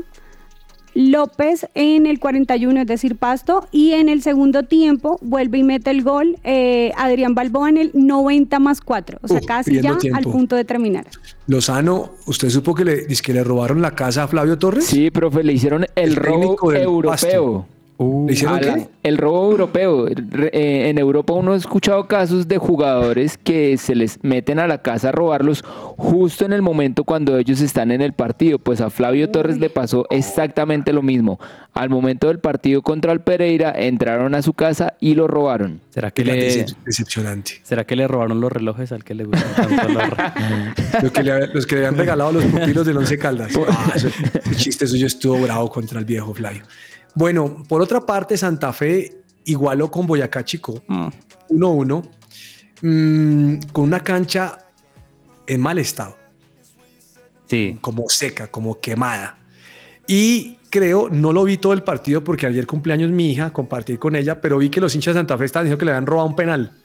López 0.99 1.65
en 1.75 2.05
el 2.05 2.19
41, 2.19 2.81
es 2.81 2.87
decir, 2.87 3.15
Pasto. 3.15 3.65
Y 3.71 3.93
en 3.93 4.09
el 4.09 4.21
segundo 4.21 4.63
tiempo 4.63 5.17
vuelve 5.21 5.59
y 5.59 5.63
mete 5.63 5.91
el 5.91 6.03
gol 6.03 6.37
eh, 6.43 6.91
Adrián 6.97 7.35
Balboa 7.35 7.69
en 7.69 7.77
el 7.77 7.91
90 7.93 8.59
más 8.59 8.81
4. 8.81 9.19
O 9.21 9.27
sea, 9.29 9.39
casi 9.39 9.79
ya 9.79 9.97
al 10.13 10.23
punto 10.23 10.57
de 10.57 10.65
terminar. 10.65 11.07
Lozano, 11.47 12.11
¿usted 12.25 12.49
supo 12.49 12.75
que 12.75 12.83
le, 12.83 13.07
que 13.07 13.33
le 13.33 13.45
robaron 13.45 13.81
la 13.81 13.95
casa 13.95 14.23
a 14.23 14.27
Flavio 14.27 14.57
Torres? 14.57 14.85
Sí, 14.85 15.09
profe, 15.09 15.41
le 15.41 15.53
hicieron 15.53 15.83
el, 15.83 15.89
El 15.95 16.15
robo 16.17 16.73
europeo. 16.73 17.03
Pasto. 17.09 17.78
¿Le 17.99 18.31
hicieron 18.33 18.55
A 18.57 18.61
la- 18.61 18.75
qué? 18.75 18.87
el 19.03 19.17
robo 19.17 19.51
europeo. 19.51 20.07
Eh, 20.07 20.87
en 20.89 20.97
Europa 20.97 21.33
uno 21.33 21.51
ha 21.51 21.57
escuchado 21.57 22.07
casos 22.07 22.47
de 22.47 22.57
jugadores 22.57 23.37
que 23.37 23.75
se 23.77 23.93
les 23.93 24.23
meten 24.23 24.57
a 24.59 24.67
la 24.67 24.81
casa 24.81 25.09
a 25.09 25.11
robarlos 25.11 25.63
justo 25.97 26.45
en 26.45 26.53
el 26.53 26.61
momento 26.61 27.03
cuando 27.03 27.37
ellos 27.37 27.59
están 27.59 27.91
en 27.91 28.01
el 28.01 28.13
partido. 28.13 28.57
Pues 28.57 28.79
a 28.79 28.89
Flavio 28.89 29.29
Torres 29.29 29.57
le 29.59 29.69
pasó 29.69 30.05
exactamente 30.11 30.93
lo 30.93 31.01
mismo. 31.01 31.39
Al 31.73 31.89
momento 31.89 32.27
del 32.29 32.39
partido 32.39 32.81
contra 32.81 33.11
el 33.11 33.19
Pereira 33.21 33.73
entraron 33.75 34.33
a 34.33 34.41
su 34.41 34.53
casa 34.53 34.93
y 35.01 35.15
lo 35.15 35.27
robaron. 35.27 35.81
¿Será 35.89 36.11
que, 36.11 36.23
le, 36.23 36.65
decepcionante. 36.85 37.59
¿Será 37.63 37.83
que 37.85 37.95
le 37.97 38.07
robaron 38.07 38.39
los 38.39 38.51
relojes 38.51 38.91
al 38.93 39.03
que 39.03 39.13
le 39.13 39.25
gustan 39.25 39.53
tanto 39.55 39.87
los 41.03 41.11
que 41.11 41.23
le- 41.23 41.47
los 41.53 41.65
que 41.67 41.75
le 41.75 41.85
habían 41.85 41.97
regalado 41.99 42.31
los 42.31 42.45
pupilos 42.45 42.85
del 42.85 42.97
Once 42.97 43.17
Caldas. 43.17 43.51
Ah, 43.69 43.91
eso- 43.95 44.07
el 44.49 44.55
chiste 44.55 44.87
suyo 44.87 45.05
estuvo 45.07 45.37
bravo 45.41 45.69
contra 45.69 45.99
el 45.99 46.05
viejo 46.05 46.33
Flavio. 46.33 46.63
Bueno, 47.15 47.63
por 47.67 47.81
otra 47.81 48.01
parte, 48.05 48.37
Santa 48.37 48.71
Fe 48.73 49.21
igualó 49.45 49.89
con 49.89 50.05
Boyacá 50.07 50.43
Chico 50.45 50.81
Mm. 50.87 51.07
1-1 51.49 52.03
mm, 52.81 53.55
con 53.71 53.85
una 53.85 54.01
cancha 54.03 54.57
en 55.47 55.61
mal 55.61 55.79
estado, 55.79 56.15
Sí. 57.47 57.77
como 57.81 58.07
seca, 58.09 58.47
como 58.47 58.79
quemada. 58.79 59.37
Y 60.07 60.57
creo, 60.69 61.09
no 61.09 61.33
lo 61.33 61.43
vi 61.43 61.57
todo 61.57 61.73
el 61.73 61.81
partido 61.83 62.23
porque 62.23 62.45
ayer 62.45 62.67
cumpleaños 62.67 63.09
mi 63.11 63.31
hija, 63.31 63.51
compartí 63.51 63.97
con 63.97 64.15
ella, 64.15 64.39
pero 64.41 64.59
vi 64.59 64.69
que 64.69 64.79
los 64.79 64.93
hinchas 64.93 65.15
de 65.15 65.19
Santa 65.21 65.37
Fe 65.37 65.45
estaban 65.45 65.65
diciendo 65.65 65.79
que 65.79 65.85
le 65.85 65.91
habían 65.91 66.05
robado 66.05 66.27
un 66.29 66.35
penal. 66.35 66.77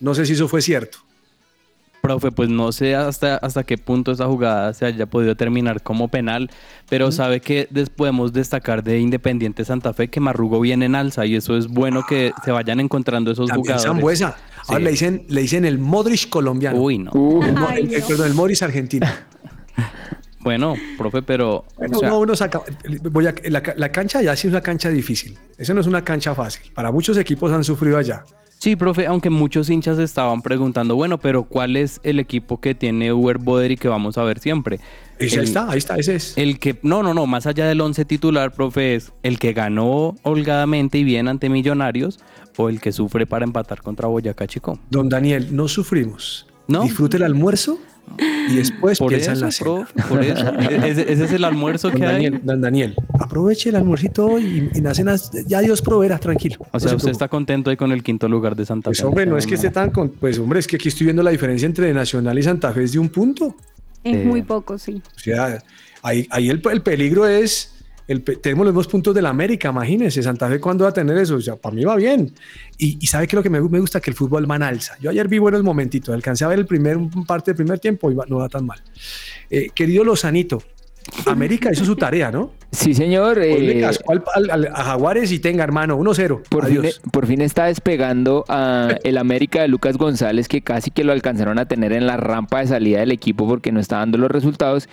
No 0.00 0.14
sé 0.14 0.26
si 0.26 0.34
eso 0.34 0.48
fue 0.48 0.60
cierto. 0.62 0.98
Profe, 2.00 2.32
pues 2.32 2.48
no 2.48 2.72
sé 2.72 2.94
hasta, 2.94 3.36
hasta 3.36 3.62
qué 3.62 3.76
punto 3.76 4.10
esa 4.12 4.24
jugada 4.26 4.72
se 4.72 4.86
haya 4.86 5.04
podido 5.04 5.36
terminar 5.36 5.82
como 5.82 6.08
penal, 6.08 6.50
pero 6.88 7.12
sabe 7.12 7.40
que 7.40 7.68
des- 7.70 7.90
podemos 7.90 8.32
destacar 8.32 8.82
de 8.82 8.98
Independiente 9.00 9.66
Santa 9.66 9.92
Fe 9.92 10.08
que 10.08 10.18
Marrugo 10.18 10.60
viene 10.60 10.86
en 10.86 10.94
alza 10.94 11.26
y 11.26 11.36
eso 11.36 11.58
es 11.58 11.66
bueno 11.66 12.04
que 12.08 12.32
se 12.42 12.52
vayan 12.52 12.80
encontrando 12.80 13.30
esos 13.30 13.48
También 13.48 13.64
jugadores. 13.76 13.84
Zambuesa. 13.86 14.36
Ahora 14.66 14.78
Sí. 14.78 14.84
le 14.84 14.90
dicen, 14.92 15.24
le 15.28 15.40
dicen 15.42 15.64
el 15.66 15.78
Modric 15.78 16.30
colombiano. 16.30 16.78
Uy, 16.80 16.98
no. 16.98 17.10
El, 17.44 17.52
mo- 17.54 17.66
Ay, 17.68 17.82
el- 17.82 17.92
el- 17.94 18.00
no. 18.00 18.06
perdón, 18.06 18.26
el 18.28 18.34
Morris 18.34 18.62
argentino. 18.62 19.06
Bueno, 20.42 20.74
profe, 20.96 21.20
pero... 21.20 21.56
o 21.56 21.64
Bueno, 21.76 21.98
sea, 21.98 22.08
uno- 22.08 22.20
uno 22.20 22.34
saca- 22.34 22.62
voy 23.10 23.26
a- 23.26 23.34
la, 23.50 23.62
la 23.76 23.92
cancha 23.92 24.22
ya 24.22 24.34
sí 24.34 24.46
es 24.48 24.52
una 24.54 24.62
cancha 24.62 24.88
difícil. 24.88 25.36
Eso 25.58 25.74
no 25.74 25.82
es 25.82 25.86
una 25.86 26.02
cancha 26.02 26.34
fácil. 26.34 26.72
Para 26.72 26.90
muchos 26.90 27.18
equipos 27.18 27.52
han 27.52 27.62
sufrido 27.62 27.98
allá. 27.98 28.24
Sí, 28.60 28.76
profe, 28.76 29.06
aunque 29.06 29.30
muchos 29.30 29.70
hinchas 29.70 29.98
estaban 29.98 30.42
preguntando, 30.42 30.94
bueno, 30.94 31.16
pero 31.16 31.44
¿cuál 31.44 31.76
es 31.76 31.98
el 32.02 32.20
equipo 32.20 32.60
que 32.60 32.74
tiene 32.74 33.10
Uber 33.10 33.38
Boder 33.38 33.70
y 33.70 33.78
que 33.78 33.88
vamos 33.88 34.18
a 34.18 34.22
ver 34.22 34.38
siempre? 34.38 34.80
Ese 35.18 35.36
El- 35.36 35.40
ahí 35.40 35.46
está, 35.46 35.70
ahí 35.70 35.78
está, 35.78 35.96
ese 35.96 36.16
es. 36.16 36.36
El 36.36 36.58
que, 36.58 36.78
no, 36.82 37.02
no, 37.02 37.14
no, 37.14 37.26
más 37.26 37.46
allá 37.46 37.66
del 37.66 37.80
11 37.80 38.04
titular, 38.04 38.52
profe, 38.52 38.96
es 38.96 39.12
el 39.22 39.38
que 39.38 39.54
ganó 39.54 40.14
holgadamente 40.24 40.98
y 40.98 41.04
bien 41.04 41.26
ante 41.28 41.48
Millonarios 41.48 42.20
o 42.58 42.68
el 42.68 42.82
que 42.82 42.92
sufre 42.92 43.24
para 43.26 43.46
empatar 43.46 43.80
contra 43.80 44.08
Boyacá 44.08 44.46
Chico. 44.46 44.78
Don 44.90 45.08
Daniel, 45.08 45.56
no 45.56 45.66
sufrimos. 45.66 46.46
No. 46.68 46.82
Disfrute 46.82 47.16
el 47.16 47.22
almuerzo 47.22 47.78
y 48.18 48.56
después 48.56 48.98
Por 48.98 49.08
piensa 49.08 49.30
en 49.32 49.36
eso, 49.36 49.44
la 49.46 49.50
cena. 49.52 49.70
profe, 49.70 50.02
por 50.08 50.22
eso. 50.24 50.46
E- 50.70 50.90
ese, 50.90 51.12
ese 51.12 51.24
es 51.24 51.32
el 51.32 51.44
almuerzo 51.44 51.88
Don 51.90 51.98
que 52.00 52.06
hay. 52.06 52.12
Daniel, 52.14 52.40
don 52.42 52.60
Daniel, 52.60 52.94
aproveche 53.18 53.70
el 53.70 53.76
almuercito 53.76 54.38
y, 54.38 54.70
y 54.74 54.80
la 54.80 54.94
cena, 54.94 55.16
ya 55.46 55.60
Dios 55.60 55.80
proveerá, 55.82 56.18
tranquilo. 56.18 56.56
O 56.60 56.66
No 56.74 56.80
sea, 56.80 56.90
se 56.90 56.96
usted 56.96 57.10
está 57.10 57.28
contento 57.28 57.70
ahí 57.70 57.76
con 57.76 57.92
el 57.92 58.02
quinto 58.02 58.28
lugar 58.28 58.56
de 58.56 58.66
Santa 58.66 58.90
Pues 58.90 58.98
Fe. 59.00 59.06
hombre, 59.06 59.26
no 59.26 59.36
es 59.38 59.46
que 59.46 59.54
esté 59.54 59.70
tan 59.70 59.90
con, 59.90 60.08
pues 60.10 60.38
hombre, 60.38 60.60
es 60.60 60.66
que 60.66 60.76
aquí 60.76 60.88
estoy 60.88 61.04
viendo 61.06 61.22
la 61.22 61.30
diferencia 61.30 61.66
entre 61.66 61.92
Nacional 61.94 62.38
y 62.38 62.42
Santa 62.42 62.72
Fe 62.72 62.84
es 62.84 62.92
de 62.92 62.98
un 62.98 63.08
punto. 63.08 63.54
Es 64.02 64.16
Eh, 64.16 64.24
muy 64.24 64.42
poco, 64.42 64.78
sí. 64.78 65.02
O 65.16 65.18
sea, 65.18 65.62
ahí, 66.02 66.26
ahí 66.30 66.48
el, 66.48 66.62
el 66.72 66.82
peligro 66.82 67.26
es, 67.26 67.74
el, 68.10 68.24
tenemos 68.24 68.66
los 68.66 68.74
mismos 68.74 68.88
puntos 68.88 69.14
de 69.14 69.22
la 69.22 69.28
América, 69.28 69.68
imagínense, 69.68 70.20
Santa 70.20 70.48
Fe 70.48 70.58
cuándo 70.58 70.82
va 70.82 70.90
a 70.90 70.92
tener 70.92 71.16
eso, 71.16 71.36
o 71.36 71.40
sea, 71.40 71.54
para 71.54 71.76
mí 71.76 71.84
va 71.84 71.94
bien. 71.94 72.34
Y, 72.76 73.06
sabe 73.06 73.28
que 73.28 73.36
lo 73.36 73.42
que 73.42 73.50
me, 73.50 73.60
me 73.60 73.78
gusta 73.78 74.00
que 74.00 74.10
el 74.10 74.16
fútbol 74.16 74.50
va 74.50 74.56
en 74.56 74.64
alza. 74.64 74.96
Yo 75.00 75.10
ayer 75.10 75.28
vi 75.28 75.38
buenos 75.38 75.62
momentitos, 75.62 76.12
alcancé 76.12 76.44
a 76.44 76.48
ver 76.48 76.58
el 76.58 76.66
primer 76.66 76.98
parte 77.24 77.52
del 77.52 77.56
primer 77.56 77.78
tiempo 77.78 78.10
y 78.10 78.16
no 78.16 78.38
va 78.38 78.48
tan 78.48 78.66
mal. 78.66 78.82
Eh, 79.48 79.68
querido 79.72 80.02
Lozanito, 80.02 80.60
América 81.26 81.70
hizo 81.72 81.84
su 81.84 81.96
tarea, 81.96 82.30
¿no? 82.30 82.50
Sí, 82.72 82.94
señor. 82.94 83.38
Le 83.38 83.80
eh, 83.80 83.84
al- 83.84 84.50
al- 84.50 84.66
a 84.72 84.84
Jaguares 84.84 85.32
y 85.32 85.40
tenga, 85.40 85.64
hermano, 85.64 85.98
1-0. 85.98 86.42
Por 86.48 86.66
fin, 86.66 86.78
Adiós. 86.78 87.00
por 87.10 87.26
fin 87.26 87.40
está 87.40 87.64
despegando 87.66 88.44
a 88.48 88.90
el 89.04 89.18
América 89.18 89.62
de 89.62 89.68
Lucas 89.68 89.96
González, 89.96 90.46
que 90.46 90.62
casi 90.62 90.90
que 90.92 91.02
lo 91.02 91.10
alcanzaron 91.12 91.58
a 91.58 91.66
tener 91.66 91.92
en 91.92 92.06
la 92.06 92.16
rampa 92.16 92.60
de 92.60 92.68
salida 92.68 93.00
del 93.00 93.10
equipo 93.10 93.48
porque 93.48 93.72
no 93.72 93.80
está 93.80 93.96
dando 93.98 94.18
los 94.18 94.30
resultados. 94.30 94.88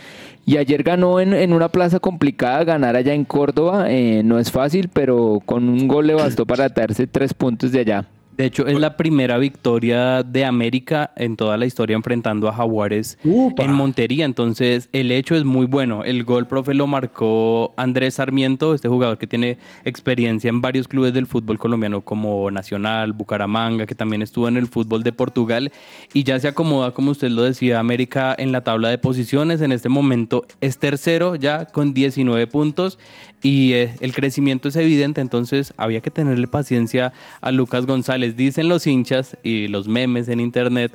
Y 0.45 0.57
ayer 0.57 0.81
ganó 0.81 1.19
en, 1.19 1.33
en 1.33 1.53
una 1.53 1.69
plaza 1.69 1.99
complicada, 1.99 2.63
ganar 2.63 2.95
allá 2.95 3.13
en 3.13 3.25
Córdoba 3.25 3.85
eh, 3.91 4.21
no 4.23 4.39
es 4.39 4.51
fácil, 4.51 4.89
pero 4.91 5.41
con 5.45 5.69
un 5.69 5.87
gol 5.87 6.07
le 6.07 6.15
bastó 6.15 6.45
para 6.45 6.69
traerse 6.69 7.05
tres 7.05 7.33
puntos 7.33 7.71
de 7.71 7.79
allá. 7.81 8.05
De 8.37 8.45
hecho, 8.45 8.67
es 8.67 8.79
la 8.79 8.97
primera 8.97 9.39
victoria 9.39 10.21
de 10.21 10.45
América 10.45 11.11
en 11.15 11.35
toda 11.35 11.57
la 11.57 11.65
historia 11.65 11.95
enfrentando 11.95 12.47
a 12.47 12.53
Jaguares 12.53 13.17
Upa. 13.23 13.63
en 13.63 13.73
Montería. 13.73 14.25
Entonces, 14.25 14.89
el 14.93 15.11
hecho 15.11 15.35
es 15.35 15.43
muy 15.43 15.65
bueno. 15.65 16.03
El 16.03 16.23
gol, 16.23 16.45
profe, 16.45 16.75
lo 16.75 16.85
marcó 16.85 17.73
Andrés 17.77 18.15
Sarmiento, 18.15 18.75
este 18.75 18.89
jugador 18.89 19.17
que 19.17 19.25
tiene 19.25 19.57
experiencia 19.85 20.49
en 20.49 20.61
varios 20.61 20.87
clubes 20.87 21.15
del 21.15 21.25
fútbol 21.25 21.57
colombiano 21.57 22.01
como 22.01 22.51
Nacional, 22.51 23.13
Bucaramanga, 23.13 23.87
que 23.87 23.95
también 23.95 24.21
estuvo 24.21 24.47
en 24.47 24.57
el 24.57 24.67
fútbol 24.67 25.01
de 25.01 25.13
Portugal. 25.13 25.71
Y 26.13 26.23
ya 26.23 26.39
se 26.39 26.47
acomoda, 26.47 26.91
como 26.91 27.11
usted 27.11 27.29
lo 27.29 27.41
decía, 27.41 27.79
América 27.79 28.35
en 28.37 28.51
la 28.51 28.63
tabla 28.63 28.89
de 28.89 28.99
posiciones. 28.99 29.61
En 29.61 29.71
este 29.71 29.89
momento 29.89 30.45
es 30.61 30.77
tercero 30.77 31.35
ya 31.35 31.65
con 31.65 31.95
19 31.95 32.45
puntos 32.45 32.99
y 33.43 33.73
eh, 33.73 33.93
el 33.99 34.13
crecimiento 34.13 34.69
es 34.69 34.75
evidente, 34.75 35.21
entonces 35.21 35.73
había 35.77 36.01
que 36.01 36.11
tenerle 36.11 36.47
paciencia 36.47 37.13
a 37.41 37.51
Lucas 37.51 37.85
González. 37.85 38.35
Dicen 38.35 38.67
los 38.67 38.87
hinchas 38.87 39.37
y 39.43 39.67
los 39.67 39.87
memes 39.87 40.27
en 40.27 40.39
internet 40.39 40.91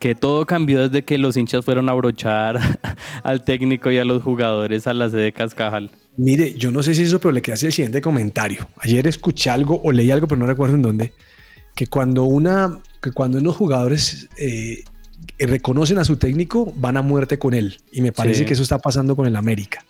que 0.00 0.14
todo 0.14 0.44
cambió 0.44 0.88
desde 0.88 1.04
que 1.04 1.18
los 1.18 1.36
hinchas 1.36 1.64
fueron 1.64 1.88
a 1.88 1.94
brochar 1.94 2.58
al 3.22 3.44
técnico 3.44 3.90
y 3.90 3.98
a 3.98 4.04
los 4.04 4.22
jugadores 4.22 4.86
a 4.86 4.92
la 4.92 5.08
sede 5.08 5.22
de 5.22 5.32
Cascajal. 5.32 5.90
Mire, 6.16 6.54
yo 6.54 6.70
no 6.70 6.82
sé 6.82 6.94
si 6.94 7.02
eso, 7.02 7.20
pero 7.20 7.32
le 7.32 7.42
queda 7.42 7.54
así 7.54 7.66
el 7.66 7.72
siguiente 7.72 8.00
comentario. 8.00 8.68
Ayer 8.78 9.06
escuché 9.06 9.50
algo 9.50 9.80
o 9.82 9.92
leí 9.92 10.10
algo, 10.10 10.28
pero 10.28 10.38
no 10.38 10.46
recuerdo 10.46 10.74
en 10.74 10.82
dónde, 10.82 11.12
que 11.74 11.86
cuando 11.86 12.24
una, 12.24 12.80
que 13.00 13.12
cuando 13.12 13.38
unos 13.38 13.56
jugadores 13.56 14.28
eh, 14.36 14.84
reconocen 15.38 15.98
a 15.98 16.04
su 16.04 16.16
técnico, 16.16 16.72
van 16.76 16.96
a 16.96 17.02
muerte 17.02 17.38
con 17.38 17.54
él. 17.54 17.78
Y 17.90 18.00
me 18.02 18.12
parece 18.12 18.40
Sí. 18.40 18.44
que 18.46 18.52
eso 18.52 18.62
está 18.62 18.78
pasando 18.78 19.16
con 19.16 19.26
el 19.26 19.36
América. 19.36 19.84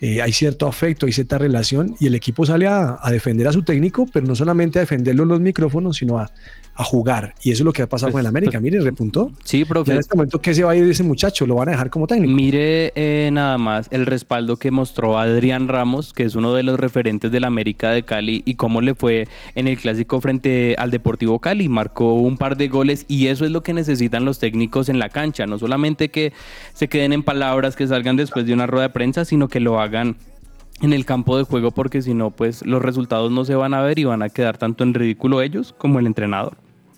Eh, 0.00 0.20
hay 0.20 0.32
cierto 0.32 0.66
afecto, 0.66 1.06
hay 1.06 1.12
cierta 1.12 1.38
relación 1.38 1.96
y 1.98 2.06
el 2.06 2.14
equipo 2.14 2.44
sale 2.44 2.66
a, 2.66 2.98
a 3.00 3.10
defender 3.10 3.48
a 3.48 3.52
su 3.52 3.62
técnico, 3.62 4.06
pero 4.12 4.26
no 4.26 4.34
solamente 4.34 4.78
a 4.78 4.82
defenderlo 4.82 5.22
en 5.22 5.28
los 5.30 5.40
micrófonos, 5.40 5.96
sino 5.96 6.18
a, 6.18 6.30
a 6.74 6.84
jugar. 6.84 7.34
Y 7.42 7.50
eso 7.52 7.62
es 7.62 7.64
lo 7.64 7.72
que 7.72 7.80
ha 7.82 7.88
pasado 7.88 8.12
Pues, 8.12 8.20
con 8.20 8.20
el 8.20 8.26
América. 8.26 8.60
Mire, 8.60 8.80
repuntó. 8.80 9.32
Sí, 9.42 9.64
profe. 9.64 9.92
en 9.92 9.98
este 9.98 10.14
momento, 10.14 10.40
¿qué 10.42 10.54
se 10.54 10.62
va 10.64 10.72
a 10.72 10.76
ir 10.76 10.84
de 10.84 10.90
ese 10.90 11.02
muchacho? 11.02 11.46
¿Lo 11.46 11.54
van 11.54 11.68
a 11.68 11.72
dejar 11.72 11.88
como 11.88 12.06
técnico? 12.06 12.34
Mire 12.34 12.92
eh, 12.94 13.30
nada 13.32 13.56
más 13.56 13.88
el 13.90 14.04
respaldo 14.04 14.58
que 14.58 14.70
mostró 14.70 15.18
Adrián 15.18 15.68
Ramos, 15.68 16.12
que 16.12 16.24
es 16.24 16.34
uno 16.34 16.52
de 16.52 16.62
los 16.62 16.78
referentes 16.78 17.32
del 17.32 17.44
América 17.44 17.90
de 17.90 18.02
Cali, 18.02 18.42
y 18.44 18.56
cómo 18.56 18.82
le 18.82 18.94
fue 18.94 19.26
en 19.54 19.66
el 19.68 19.78
clásico 19.78 20.20
frente 20.20 20.76
al 20.78 20.90
Deportivo 20.90 21.38
Cali. 21.38 21.70
Marcó 21.70 22.14
un 22.14 22.36
par 22.36 22.58
de 22.58 22.68
goles 22.68 23.06
y 23.08 23.28
eso 23.28 23.46
es 23.46 23.50
lo 23.50 23.62
que 23.62 23.72
necesitan 23.72 24.26
los 24.26 24.38
técnicos 24.38 24.90
en 24.90 24.98
la 24.98 25.08
cancha. 25.08 25.46
No 25.46 25.58
solamente 25.58 26.10
que 26.10 26.34
se 26.74 26.88
queden 26.88 27.14
en 27.14 27.22
palabras 27.22 27.74
que 27.74 27.86
salgan 27.86 28.16
después 28.16 28.44
de 28.44 28.52
una 28.52 28.66
rueda 28.66 28.88
de 28.88 28.92
prensa, 28.92 29.24
sino 29.24 29.48
que 29.48 29.60
lo 29.60 29.80
hagan 29.80 29.85
en 29.94 30.92
el 30.92 31.04
campo 31.04 31.38
de 31.38 31.44
juego, 31.44 31.70
porque 31.70 32.02
si 32.02 32.14
no, 32.14 32.30
pues 32.30 32.64
los 32.64 32.82
resultados 32.82 33.30
no 33.30 33.44
se 33.44 33.54
van 33.54 33.74
a 33.74 33.82
ver 33.82 33.98
y 33.98 34.04
van 34.04 34.22
a 34.22 34.28
quedar 34.28 34.58
tanto 34.58 34.84
en 34.84 34.94
ridículo 34.94 35.42
ellos 35.42 35.74
como 35.78 35.98
el 35.98 36.06
entrenador. 36.06 36.56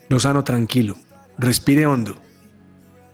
Lozano, 0.09 0.45
tranquilo, 0.45 0.97
respire 1.38 1.87
hondo. 1.87 2.16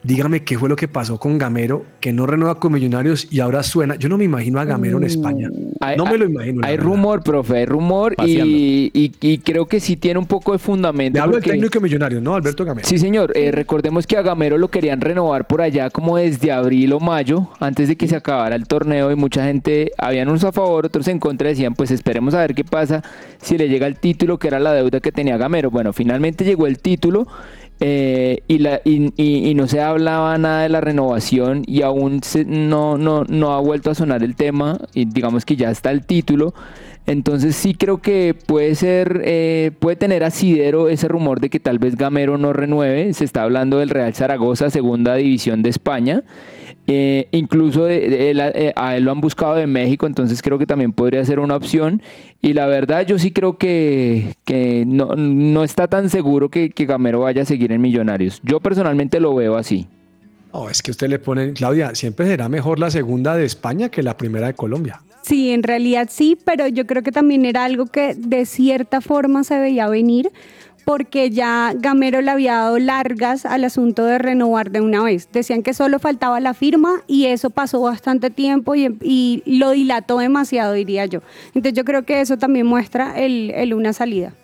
Dígame 0.05 0.45
qué 0.45 0.59
fue 0.59 0.69
lo 0.69 0.77
que 0.77 0.87
pasó 0.87 1.19
con 1.19 1.39
Gamero, 1.39 1.87
que 1.99 2.13
no 2.13 2.27
renueva 2.27 2.57
con 2.61 2.73
Millonarios 2.75 3.27
y 3.31 3.41
ahora 3.41 3.63
suena. 3.63 3.97
Yo 3.97 4.11
no 4.11 4.19
me 4.19 4.25
imagino 4.25 4.61
a 4.61 4.65
Gamero 4.67 4.99
en 4.99 5.05
España. 5.05 5.49
Hay- 5.81 5.97
no 5.97 6.05
me 6.05 6.19
lo 6.19 6.27
imagino. 6.27 6.61
Hay 6.63 6.77
rumor, 6.77 7.23
profe, 7.23 7.57
hay 7.59 7.65
rumor 7.67 8.15
y, 8.23 8.91
y- 8.93 9.13
y 9.21 9.39
creo 9.39 9.65
que 9.67 9.81
sí 9.81 9.97
tiene 9.97 10.19
un 10.19 10.27
poco 10.27 10.53
de 10.53 10.59
fundamento. 10.59 11.17
Le 11.17 11.21
hablo 11.21 11.33
del 11.37 11.43
porque- 11.43 11.53
técnico 11.53 11.81
millonario, 11.81 12.21
¿no? 12.21 12.35
Alberto 12.35 12.67
Gamero. 12.67 12.87
Sí, 12.87 12.99
señor. 12.99 13.33
Eh, 13.35 13.51
recordemos 13.51 14.07
que 14.07 14.19
a 14.19 14.23
Gamero 14.23 14.59
lo 14.59 14.69
querían 14.69 15.01
renovar 15.01 15.47
por 15.47 15.63
allá 15.63 15.89
como 15.89 16.19
desde 16.19 16.53
abril 16.53 16.93
o 16.93 17.01
mayo, 17.01 17.49
antes 17.59 17.89
de 17.89 17.97
que 17.97 18.07
se 18.07 18.15
acabara 18.17 18.57
el 18.57 18.67
torneo 18.67 19.11
y 19.11 19.17
mucha 19.17 19.45
gente, 19.47 19.91
habían 19.97 20.29
unos 20.29 20.45
a 20.45 20.53
favor, 20.53 20.85
otros 20.85 21.09
en 21.09 21.19
contra, 21.19 21.49
decían, 21.49 21.75
pues 21.75 21.91
esperemos 21.91 22.35
a 22.35 22.41
ver 22.41 22.55
qué 22.55 22.63
pasa 22.65 23.03
si 23.41 23.57
le 23.57 23.71
llega 23.71 23.87
el 23.87 23.97
título, 23.97 24.39
que 24.39 24.49
era 24.49 24.61
la 24.61 24.75
deuda 24.75 25.01
que 25.01 25.13
tenía 25.13 25.39
Gamero. 25.39 25.71
Bueno, 25.71 25.95
finalmente 25.95 26.45
llegó 26.45 26.67
el 26.67 26.79
título 26.79 27.27
eh, 27.81 28.41
y, 28.49 28.59
la, 28.59 28.81
y, 28.85 29.53
no 29.55 29.67
se 29.67 29.81
hablaba 29.81 30.37
nada 30.39 30.63
de 30.63 30.69
la 30.69 30.81
renovación 30.81 31.63
y 31.67 31.83
aún 31.83 32.23
se- 32.23 32.45
no, 32.45 32.97
no, 32.99 33.25
no 33.25 33.53
ha 33.53 33.61
vuelto 33.61 33.91
a 33.91 33.95
sonar 33.95 34.23
el 34.23 34.37
tema 34.37 34.79
y 34.95 35.05
digamos 35.07 35.45
que 35.45 35.57
ya 35.57 35.71
está 35.71 35.91
el 35.91 36.05
título. 36.07 36.55
Entonces 37.07 37.55
sí 37.55 37.75
creo 37.75 37.99
que 37.99 38.35
puede 38.35 38.75
ser, 38.75 39.21
eh, 39.25 39.73
puede 39.79 39.97
tener 39.97 40.25
asidero 40.25 40.89
ese 40.89 41.07
rumor 41.07 41.39
de 41.41 41.51
que 41.51 41.61
tal 41.61 41.79
vez 41.79 41.97
Gamero 41.97 42.39
no 42.39 42.53
renueve. 42.55 43.13
Se 43.13 43.25
está 43.25 43.43
hablando 43.43 43.79
del 43.79 43.91
Real 43.91 44.15
Zaragoza, 44.15 44.71
segunda 44.71 45.15
división 45.15 45.63
de 45.63 45.69
España. 45.69 46.23
Eh, 46.87 47.29
incluso 47.31 47.89
eh, 47.89 48.73
a 48.77 48.97
él 48.97 49.05
lo 49.05 49.11
han 49.11 49.21
buscado 49.21 49.55
de 49.55 49.67
México, 49.67 50.07
entonces 50.07 50.43
creo 50.43 50.59
que 50.59 50.67
también 50.67 50.93
podría 50.93 51.25
ser 51.27 51.41
una 51.41 51.57
opción. 51.57 52.01
Y 52.41 52.55
la 52.55 52.67
verdad 52.67 53.07
yo 53.07 53.19
sí 53.19 53.33
creo 53.33 53.59
que, 53.59 54.35
que 54.47 54.85
no, 54.87 55.15
no 55.15 55.63
está 55.63 55.89
tan 55.89 56.09
seguro 56.09 56.49
que, 56.49 56.71
que 56.71 56.87
Gamero 56.87 57.21
vaya 57.21 57.43
a 57.43 57.47
seguir 57.47 57.73
en 57.73 57.83
Millonarios. 57.83 58.41
Yo 58.45 58.61
personalmente 58.61 59.21
lo 59.21 59.35
veo 59.35 59.57
así. 59.57 59.87
No, 60.55 60.71
es 60.71 60.83
que 60.83 60.91
usted 60.91 61.09
le 61.09 61.19
pone, 61.19 61.53
Claudia, 61.53 61.95
siempre 61.95 62.27
será 62.27 62.49
mejor 62.49 62.79
la 62.79 62.91
segunda 62.91 63.37
de 63.37 63.45
España 63.45 63.91
que 63.91 64.03
la 64.03 64.17
primera 64.17 64.47
de 64.47 64.55
Colombia. 64.55 65.01
Sí, 65.25 65.53
en 65.53 65.63
realidad 65.63 66.09
sí, 66.11 66.37
pero 66.45 66.69
yo 66.69 66.87
creo 66.87 67.03
que 67.03 67.11
también 67.11 67.47
era 67.47 67.65
algo 67.65 67.87
que 67.87 68.15
de 68.15 68.45
cierta 68.45 69.01
forma 69.01 69.43
se 69.43 69.59
veía 69.59 69.89
venir 69.89 70.31
porque 70.85 71.31
ya 71.31 71.73
Gamero 71.75 72.21
le 72.21 72.31
había 72.31 72.57
dado 72.57 72.79
largas 72.79 73.47
al 73.47 73.65
asunto 73.65 74.05
de 74.05 74.19
renovar 74.19 74.71
de 74.71 74.83
una 74.83 75.03
vez. 75.03 75.31
Decían 75.33 75.63
que 75.63 75.73
solo 75.73 75.99
faltaba 75.99 76.41
la 76.41 76.53
firma 76.53 77.03
y 77.07 77.25
eso 77.25 77.49
pasó 77.49 77.81
bastante 77.81 78.29
tiempo 78.29 78.75
y, 78.75 78.99
y 79.01 79.43
lo 79.47 79.71
dilató 79.71 80.19
demasiado, 80.19 80.75
diría 80.75 81.07
yo. 81.07 81.23
Entonces 81.55 81.73
yo 81.73 81.87
creo 81.87 82.03
que 82.03 82.21
eso 82.21 82.37
también 82.37 82.67
muestra 82.67 83.19
el, 83.19 83.51
el 83.53 83.73
una 83.73 83.95
salida. 83.95 84.35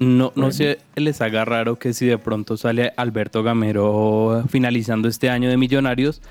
No, 0.00 0.32
no 0.34 0.50
se 0.50 0.78
les 0.96 1.20
haga 1.20 1.44
raro 1.44 1.76
que 1.76 1.92
si 1.92 2.06
de 2.06 2.16
pronto 2.16 2.56
sale 2.56 2.92
Alberto 2.96 3.42
Gamero 3.42 4.44
finalizando 4.48 5.08
este 5.08 5.28
año 5.28 5.50
de 5.50 5.58
Millonarios, 5.58 6.22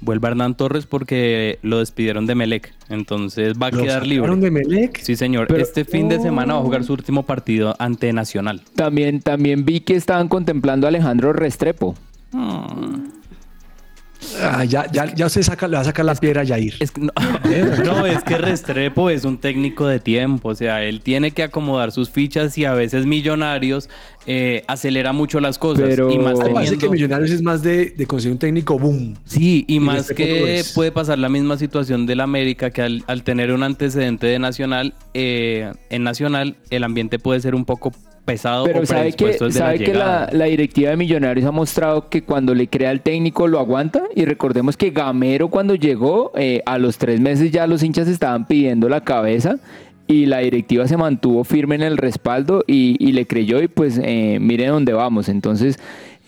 vuelva 0.00 0.28
Hernán 0.28 0.54
Torres 0.56 0.86
porque 0.86 1.58
lo 1.62 1.78
despidieron 1.78 2.26
de 2.26 2.34
Melec. 2.34 2.72
Entonces 2.88 3.54
va 3.60 3.68
a 3.68 3.70
¿Lo 3.70 3.82
quedar 3.82 4.06
libre. 4.06 4.34
de 4.36 4.50
Melec? 4.50 4.98
Sí, 5.00 5.16
señor. 5.16 5.46
Pero- 5.48 5.62
este 5.62 5.84
fin 5.84 6.08
de 6.08 6.20
semana 6.20 6.54
va 6.54 6.60
a 6.60 6.62
jugar 6.62 6.84
su 6.84 6.92
último 6.92 7.24
partido 7.24 7.74
ante 7.78 8.12
Nacional. 8.12 8.62
También, 8.74 9.20
también 9.20 9.64
vi 9.64 9.80
que 9.80 9.94
estaban 9.96 10.28
contemplando 10.28 10.86
a 10.86 10.88
Alejandro 10.88 11.32
Restrepo. 11.32 11.94
Ah, 14.42 14.64
ya, 14.64 14.90
ya, 14.90 15.14
ya 15.14 15.26
usted 15.26 15.42
saca, 15.42 15.68
le 15.68 15.76
va 15.76 15.82
a 15.82 15.84
sacar 15.84 16.04
la 16.04 16.14
piedra 16.14 16.40
a 16.40 16.44
Yair. 16.44 16.74
Es 16.80 16.90
que 16.90 17.00
no, 17.02 17.12
no, 17.84 18.06
es 18.06 18.22
que 18.24 18.36
Restrepo 18.36 19.10
es 19.10 19.24
un 19.24 19.38
técnico 19.38 19.86
de 19.86 20.00
tiempo, 20.00 20.48
o 20.50 20.54
sea, 20.54 20.82
él 20.84 21.00
tiene 21.00 21.30
que 21.30 21.42
acomodar 21.44 21.92
sus 21.92 22.10
fichas 22.10 22.56
y 22.58 22.64
a 22.64 22.72
veces 22.74 23.06
Millonarios 23.06 23.88
eh, 24.26 24.64
acelera 24.66 25.12
mucho 25.12 25.40
las 25.40 25.58
cosas. 25.58 25.86
Pero- 25.88 26.10
y 26.10 26.18
más 26.18 26.38
parece 26.38 26.76
que 26.78 26.88
Millonarios 26.88 27.30
es 27.30 27.42
más 27.42 27.62
de, 27.62 27.90
de 27.90 28.06
conseguir 28.06 28.32
un 28.32 28.38
técnico 28.38 28.78
boom. 28.78 29.14
Sí, 29.24 29.64
y 29.68 29.80
más 29.80 30.08
Restrepo 30.08 30.16
que 30.44 30.62
puede 30.74 30.92
pasar 30.92 31.18
la 31.18 31.28
misma 31.28 31.56
situación 31.56 32.06
del 32.06 32.20
América, 32.20 32.70
que 32.70 32.82
al, 32.82 33.04
al 33.06 33.22
tener 33.22 33.52
un 33.52 33.62
antecedente 33.62 34.26
de 34.26 34.38
Nacional, 34.38 34.94
eh, 35.14 35.72
en 35.90 36.02
Nacional 36.02 36.56
el 36.70 36.84
ambiente 36.84 37.18
puede 37.18 37.40
ser 37.40 37.54
un 37.54 37.64
poco 37.64 37.92
pesado 38.28 38.64
Pero 38.64 38.80
o 38.82 38.86
sabe 38.86 39.12
que, 39.12 39.32
sabe 39.50 39.78
la 39.78 39.84
que 39.84 39.94
la, 39.94 40.28
la 40.32 40.44
directiva 40.44 40.90
de 40.90 40.96
Millonarios 40.96 41.46
ha 41.46 41.50
mostrado 41.50 42.08
que 42.10 42.22
cuando 42.22 42.54
le 42.54 42.68
crea 42.68 42.90
el 42.90 43.00
técnico 43.00 43.48
lo 43.48 43.58
aguanta. 43.58 44.02
Y 44.14 44.26
recordemos 44.26 44.76
que 44.76 44.90
Gamero 44.90 45.48
cuando 45.48 45.74
llegó, 45.74 46.32
eh, 46.36 46.62
a 46.66 46.78
los 46.78 46.98
tres 46.98 47.20
meses 47.20 47.50
ya 47.50 47.66
los 47.66 47.82
hinchas 47.82 48.06
estaban 48.06 48.46
pidiendo 48.46 48.88
la 48.88 49.02
cabeza. 49.02 49.56
Y 50.06 50.26
la 50.26 50.38
directiva 50.38 50.86
se 50.86 50.96
mantuvo 50.96 51.44
firme 51.44 51.74
en 51.74 51.82
el 51.82 51.96
respaldo 51.96 52.64
y, 52.66 52.96
y 52.98 53.12
le 53.12 53.26
creyó 53.26 53.60
y 53.60 53.68
pues 53.68 54.00
eh, 54.02 54.38
mire 54.40 54.66
dónde 54.66 54.92
vamos. 54.94 55.28
Entonces, 55.28 55.78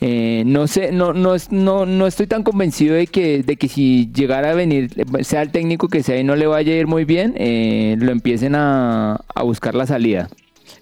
eh, 0.01 0.43
no 0.45 0.65
sé, 0.67 0.91
no, 0.91 1.13
no, 1.13 1.35
no, 1.51 1.85
no 1.85 2.07
estoy 2.07 2.25
tan 2.25 2.43
convencido 2.43 2.95
de 2.95 3.05
que, 3.05 3.43
de 3.43 3.55
que 3.57 3.67
si 3.67 4.11
llegara 4.11 4.51
a 4.51 4.53
venir, 4.55 4.89
sea 5.21 5.43
el 5.43 5.51
técnico 5.51 5.87
que 5.87 6.01
sea 6.01 6.19
y 6.19 6.23
no 6.23 6.35
le 6.35 6.47
vaya 6.47 6.73
a 6.73 6.75
ir 6.75 6.87
muy 6.87 7.05
bien, 7.05 7.33
eh, 7.37 7.95
lo 7.99 8.11
empiecen 8.11 8.55
a, 8.55 9.19
a 9.33 9.43
buscar 9.43 9.75
la 9.75 9.85
salida. 9.85 10.29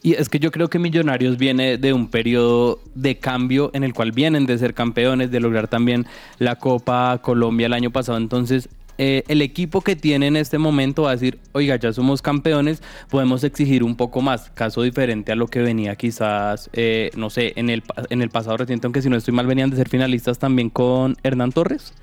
Y 0.02 0.14
es 0.14 0.30
que 0.30 0.40
yo 0.40 0.52
creo 0.52 0.70
que 0.70 0.80
Millonarios 0.80 1.38
viene 1.38 1.78
de 1.78 1.94
un 1.94 2.10
periodo 2.10 2.80
de 2.96 3.18
cambio 3.18 3.72
en 3.74 3.84
el 3.84 3.94
cual 3.94 4.12
vienen 4.12 4.46
de 4.46 4.58
ser 4.58 4.74
campeones, 4.74 5.32
de 5.32 5.40
lograr 5.40 5.68
también 5.68 6.06
la 6.38 6.56
Copa 6.56 7.20
Colombia 7.22 7.68
el 7.68 7.74
año 7.74 7.92
pasado. 7.92 8.18
Entonces, 8.18 8.70
eh, 9.02 9.24
el 9.30 9.42
equipo 9.42 9.80
que 9.80 9.96
tiene 9.96 10.28
en 10.28 10.36
este 10.36 10.58
momento 10.58 11.04
va 11.04 11.12
a 11.12 11.14
decir, 11.14 11.40
oiga, 11.54 11.78
ya 11.78 11.94
somos 11.94 12.22
campeones, 12.22 12.84
podemos 13.10 13.46
exigir 13.46 13.82
un 13.82 13.96
poco 13.96 14.22
más. 14.22 14.50
Caso 14.50 14.82
diferente 14.82 15.32
a 15.32 15.36
lo 15.36 15.48
que 15.48 15.62
venía 15.62 15.96
quizás, 15.96 16.70
eh, 16.74 17.10
no 17.16 17.30
sé, 17.30 17.54
en 17.56 17.70
el, 17.70 17.82
en 18.10 18.22
el 18.22 18.30
pasado 18.30 18.58
reciente, 18.58 18.88
aunque 18.88 19.02
si 19.02 19.10
no 19.10 19.16
estoy 19.16 19.34
mal, 19.34 19.48
venían 19.48 19.70
de 19.70 19.78
ser 19.78 19.88
finalistas 19.88 20.38
también 20.38 20.70
con 20.70 21.16
Hernán 21.24 21.54
Torres. 21.54 21.94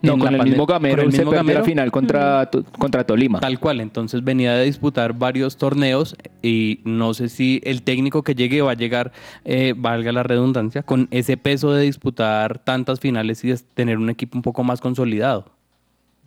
No, 0.00 0.12
En 0.14 0.20
con 0.20 0.34
el 0.34 0.42
mismo 0.44 0.64
con 0.66 0.74
Gamero 0.74 1.02
el 1.02 1.10
se 1.12 1.24
mismo 1.24 1.32
la 1.42 1.64
final 1.64 1.90
contra, 1.90 2.46
to- 2.50 2.62
contra 2.78 3.04
Tolima. 3.04 3.40
Tal 3.40 3.58
cual, 3.58 3.80
entonces 3.80 4.22
venía 4.22 4.52
de 4.54 4.64
disputar 4.64 5.12
varios 5.12 5.56
torneos 5.56 6.16
y 6.40 6.80
no 6.84 7.14
sé 7.14 7.28
si 7.28 7.60
el 7.64 7.82
técnico 7.82 8.22
que 8.22 8.34
llegue 8.36 8.62
va 8.62 8.70
a 8.72 8.74
llegar, 8.74 9.10
eh, 9.44 9.74
valga 9.76 10.12
la 10.12 10.22
redundancia, 10.22 10.82
con 10.84 11.08
ese 11.10 11.36
peso 11.36 11.72
de 11.72 11.82
disputar 11.82 12.58
tantas 12.60 13.00
finales 13.00 13.42
y 13.44 13.48
de 13.48 13.58
tener 13.74 13.98
un 13.98 14.08
equipo 14.08 14.38
un 14.38 14.42
poco 14.42 14.62
más 14.62 14.80
consolidado. 14.80 15.46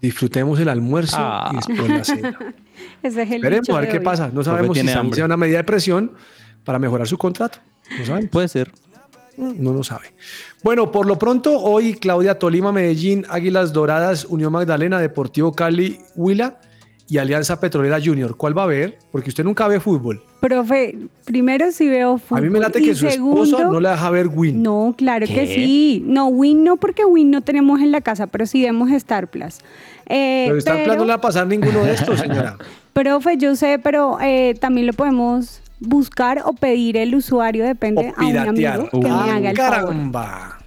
Disfrutemos 0.02 0.60
el 0.60 0.68
almuerzo 0.68 1.16
Ah. 1.20 1.52
y 1.54 1.56
después 1.58 1.90
la 1.90 2.04
cena. 2.04 2.38
Ese 3.04 3.22
es 3.22 3.30
el 3.30 3.36
Esperemos 3.36 3.70
a 3.70 3.80
ver 3.80 3.90
qué 3.90 3.98
hoy. 4.00 4.04
pasa. 4.04 4.32
No 4.34 4.44
sabemos 4.44 4.76
si 4.78 4.82
en 5.20 5.24
una 5.26 5.38
medida 5.38 5.58
de 5.58 5.64
presión 5.64 6.12
para 6.66 6.80
mejorar 6.80 7.08
su 7.08 7.18
contrato. 7.18 7.60
No 8.00 8.06
sabemos. 8.06 8.30
Puede 8.32 8.48
ser. 8.48 8.72
No 9.42 9.74
lo 9.74 9.84
sabe. 9.84 10.14
Bueno, 10.64 10.92
por 10.92 11.08
lo 11.08 11.18
pronto, 11.18 11.60
hoy 11.60 11.96
Claudia 11.96 12.38
Tolima, 12.38 12.72
Medellín, 12.72 13.26
Águilas 13.30 13.74
Doradas, 13.74 14.26
Unión 14.26 14.54
Magdalena, 14.54 15.00
Deportivo 15.00 15.54
Cali, 15.54 16.00
Huila 16.16 16.60
y 17.08 17.18
Alianza 17.18 17.60
Petrolera 17.60 18.00
Junior. 18.04 18.38
¿Cuál 18.38 18.56
va 18.58 18.64
a 18.64 18.68
ver? 18.68 19.00
Porque 19.12 19.30
usted 19.30 19.44
nunca 19.44 19.68
ve 19.68 19.80
fútbol. 19.80 20.24
Profe, 20.40 20.98
primero 21.26 21.72
sí 21.72 21.90
veo 21.90 22.20
fútbol. 22.20 22.38
A 22.38 22.42
mí 22.42 22.50
me 22.50 22.60
late 22.60 22.82
que 22.82 22.94
su 22.94 23.08
esposo 23.08 23.72
no 23.72 23.80
le 23.80 23.90
deja 23.90 24.10
ver 24.12 24.28
Win. 24.28 24.62
No, 24.62 24.94
claro 24.96 25.26
que 25.26 25.48
sí. 25.48 26.04
No, 26.06 26.28
Win 26.28 26.64
no, 26.64 26.78
porque 26.78 27.04
Win 27.04 27.32
no 27.32 27.42
tenemos 27.42 27.82
en 27.82 27.92
la 27.92 28.02
casa, 28.02 28.28
pero 28.28 28.46
sí 28.46 28.62
vemos 28.62 28.92
Star 28.92 29.28
Plus. 29.28 29.60
Eh, 30.08 30.46
Pero 30.48 30.58
Star 30.60 30.84
Plus 30.84 30.98
no 30.98 31.04
le 31.06 31.10
va 31.10 31.16
a 31.16 31.22
pasar 31.22 31.48
ninguno 31.48 31.84
de 31.84 31.94
estos, 31.94 32.20
señora. 32.20 32.58
Profe, 32.94 33.38
yo 33.38 33.56
sé, 33.56 33.80
pero 33.80 34.18
eh, 34.22 34.56
también 34.60 34.86
lo 34.86 34.94
podemos 34.94 35.61
buscar 35.82 36.42
o 36.46 36.54
pedir 36.54 36.96
el 36.96 37.14
usuario, 37.16 37.66
depende 37.66 38.14
o 38.18 38.22
a 38.22 38.26
un 38.28 38.38
amigo 38.38 38.90
que 38.90 39.08
Ah, 39.10 39.24
me 39.26 39.32
haga 39.32 39.50
el 39.52 39.58
favor. 39.58 39.80
caramba. 39.90 40.58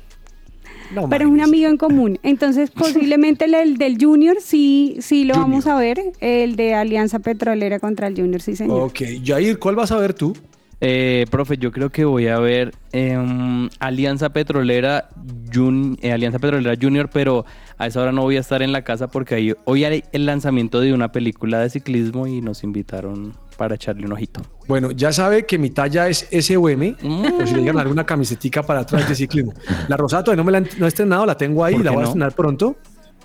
No, 0.95 1.09
Pero 1.09 1.25
es 1.25 1.31
un 1.31 1.41
amigo 1.41 1.69
en 1.71 1.77
común. 1.77 2.19
Entonces, 2.23 2.71
posiblemente 2.75 3.47
el, 3.47 3.55
el 3.55 3.77
del 3.79 3.97
Junior 3.99 4.37
sí, 4.41 4.97
sí 5.01 5.25
lo 5.25 5.35
vamos 5.37 5.67
a 5.67 5.77
ver. 5.77 5.99
El 6.21 6.57
de 6.57 6.75
Alianza 6.75 7.19
Petrolera 7.21 7.79
contra 7.81 8.07
el 8.09 8.15
Junior, 8.17 8.43
sí, 8.43 8.55
señor. 8.55 8.83
Ok, 8.83 9.01
Jair, 9.25 9.59
¿cuál 9.59 9.77
vas 9.77 9.91
a 9.93 9.97
ver 9.97 10.13
tú? 10.15 10.37
Eh, 10.81 11.25
profe, 11.31 11.57
yo 11.57 11.73
creo 11.73 11.89
que 11.89 12.05
voy 12.05 12.27
a 12.27 12.39
ver 12.39 12.75
em, 12.93 13.71
Alianza 13.79 14.29
Petrolera 14.31 15.09
Jun- 15.51 15.97
eh, 16.03 16.13
Alianza 16.13 16.39
Petrolera 16.39 16.77
Junior, 16.81 17.09
pero 17.11 17.47
a 17.79 17.87
esa 17.87 18.03
hora 18.03 18.13
no 18.13 18.23
voy 18.23 18.37
a 18.37 18.41
estar 18.41 18.61
en 18.61 18.73
la 18.73 18.83
casa 18.83 19.09
porque 19.09 19.37
ahí- 19.37 19.55
hoy 19.65 19.85
hay 19.85 20.05
el 20.13 20.27
lanzamiento 20.27 20.81
de 20.81 20.93
una 20.93 21.11
película 21.11 21.59
de 21.61 21.71
ciclismo 21.71 22.27
y 22.27 22.43
nos 22.43 22.65
invitaron 22.65 23.35
para 23.57 23.77
echarle 23.77 24.05
un 24.05 24.13
ojito. 24.13 24.43
Bueno, 24.67 24.91
ya 24.93 25.13
sabe 25.13 25.45
que 25.45 25.59
mi 25.59 25.71
talla 25.71 26.09
es 26.09 26.27
SOM, 26.31 26.95
o 27.41 27.47
si 27.47 27.55
le 27.55 27.61
llegan 27.61 27.79
alguna 27.79 28.05
camisetica 28.05 28.63
para 28.63 28.81
atrás 28.81 29.09
de 29.09 29.15
ciclismo. 29.15 29.53
La 29.89 29.97
rosada 29.97 30.25
todavía 30.25 30.43
no 30.43 30.45
me 30.45 30.53
la 30.53 30.61
no 30.61 30.85
he 30.87 30.89
estrenado, 30.89 31.27
la 31.27 31.37
tengo 31.37 31.65
ahí, 31.65 31.75
¿Por 31.75 31.85
la 31.85 31.91
voy 31.91 31.99
a 31.99 32.03
no? 32.03 32.09
estrenar 32.09 32.33
pronto. 32.35 32.77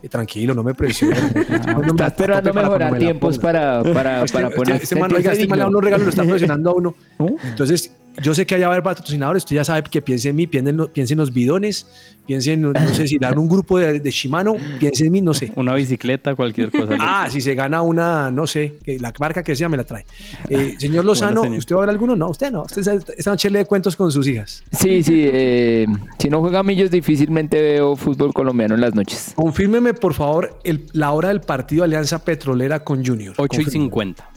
Eh, 0.02 0.08
tranquilo, 0.10 0.54
no 0.54 0.63
me 0.63 0.73
presione. 0.73 1.15
No 1.67 1.80
me 1.80 1.88
Está 1.88 2.08
esperando 2.08 2.54
para 2.54 2.67
mejorar 2.67 2.97
tiempos 2.97 3.38
para, 3.38 3.84
para, 3.84 4.23
Este, 4.23 4.34
para 4.38 4.47
este- 4.47 4.58
poner. 4.58 4.82
este 4.82 4.95
man, 4.95 5.13
oiga, 5.13 5.32
este 5.34 5.47
man 5.47 5.60
le 5.60 5.63
da 5.63 5.69
unos 5.69 5.84
regalos, 5.84 6.06
lo 6.06 6.10
está 6.10 6.23
presionando 6.23 6.69
a 6.69 6.73
uno. 6.73 6.95
Entonces, 7.43 7.91
yo 8.21 8.34
sé 8.34 8.45
que 8.45 8.55
allá 8.55 8.67
va 8.67 8.73
a 8.73 8.75
haber 8.77 8.84
patrocinadores, 8.84 9.43
usted 9.43 9.55
ya 9.55 9.63
sabe 9.63 9.84
que 9.84 10.01
piense 10.01 10.29
en 10.29 10.36
mí, 10.36 10.47
piense 10.47 10.69
en, 10.69 10.77
lo- 10.77 10.91
piense 10.91 11.13
en 11.13 11.19
los 11.19 11.34
bidones, 11.34 11.88
piense 12.25 12.53
en, 12.53 12.62
no 12.62 12.73
sé, 12.93 13.08
si 13.08 13.17
dan 13.17 13.38
un 13.38 13.47
grupo 13.49 13.77
de, 13.79 13.99
de 13.99 14.12
Shimano, 14.12 14.55
piense 14.79 15.05
en 15.05 15.12
mí, 15.12 15.21
no 15.21 15.34
sé. 15.34 15.51
Una 15.55 15.73
bicicleta, 15.75 16.36
cualquier 16.36 16.71
cosa. 16.71 16.95
Ah, 16.99 17.27
si 17.29 17.41
se 17.41 17.55
gana 17.55 17.82
una, 17.82 18.29
no 18.32 18.45
sé, 18.47 18.75
que 18.84 18.99
la 18.99 19.13
marca 19.19 19.43
que 19.43 19.55
sea 19.55 19.69
me 19.69 19.77
la 19.77 19.84
trae. 19.84 20.05
Eh, 20.49 20.75
señor 20.77 21.05
Lozano, 21.05 21.43
señor. 21.43 21.58
¿usted 21.60 21.75
va 21.75 21.79
a 21.79 21.86
ver 21.86 21.89
alguno? 21.91 22.15
No, 22.15 22.29
usted 22.29 22.51
no. 22.51 22.63
Usted 22.63 22.79
está- 22.88 23.13
esta 23.17 23.32
noche 23.32 23.49
lee 23.49 23.65
cuentos 23.65 23.95
con 23.95 24.12
sus 24.12 24.27
hijas. 24.27 24.63
Sí, 24.71 25.01
sí. 25.03 25.23
eh, 25.32 25.86
si 26.17 26.29
no 26.29 26.39
juega 26.41 26.62
Millos, 26.63 26.91
difícilmente 26.91 27.62
veo 27.62 27.95
fútbol 27.95 28.34
colombiano 28.34 28.75
en 28.75 28.82
las 28.82 28.93
noches. 28.95 29.34
Confírmeme, 29.36 29.93
por 29.93 30.13
favor, 30.13 30.60
el- 30.63 30.86
la 30.93 31.12
hora 31.12 31.29
del 31.29 31.41
partido 31.41 31.84
Alianza 31.84 32.23
Petrolera 32.23 32.84
con 32.84 33.05
Junior. 33.05 33.34
8 33.38 33.62
y 33.62 33.63
Confírmeme. 33.65 33.86
50. 33.86 34.29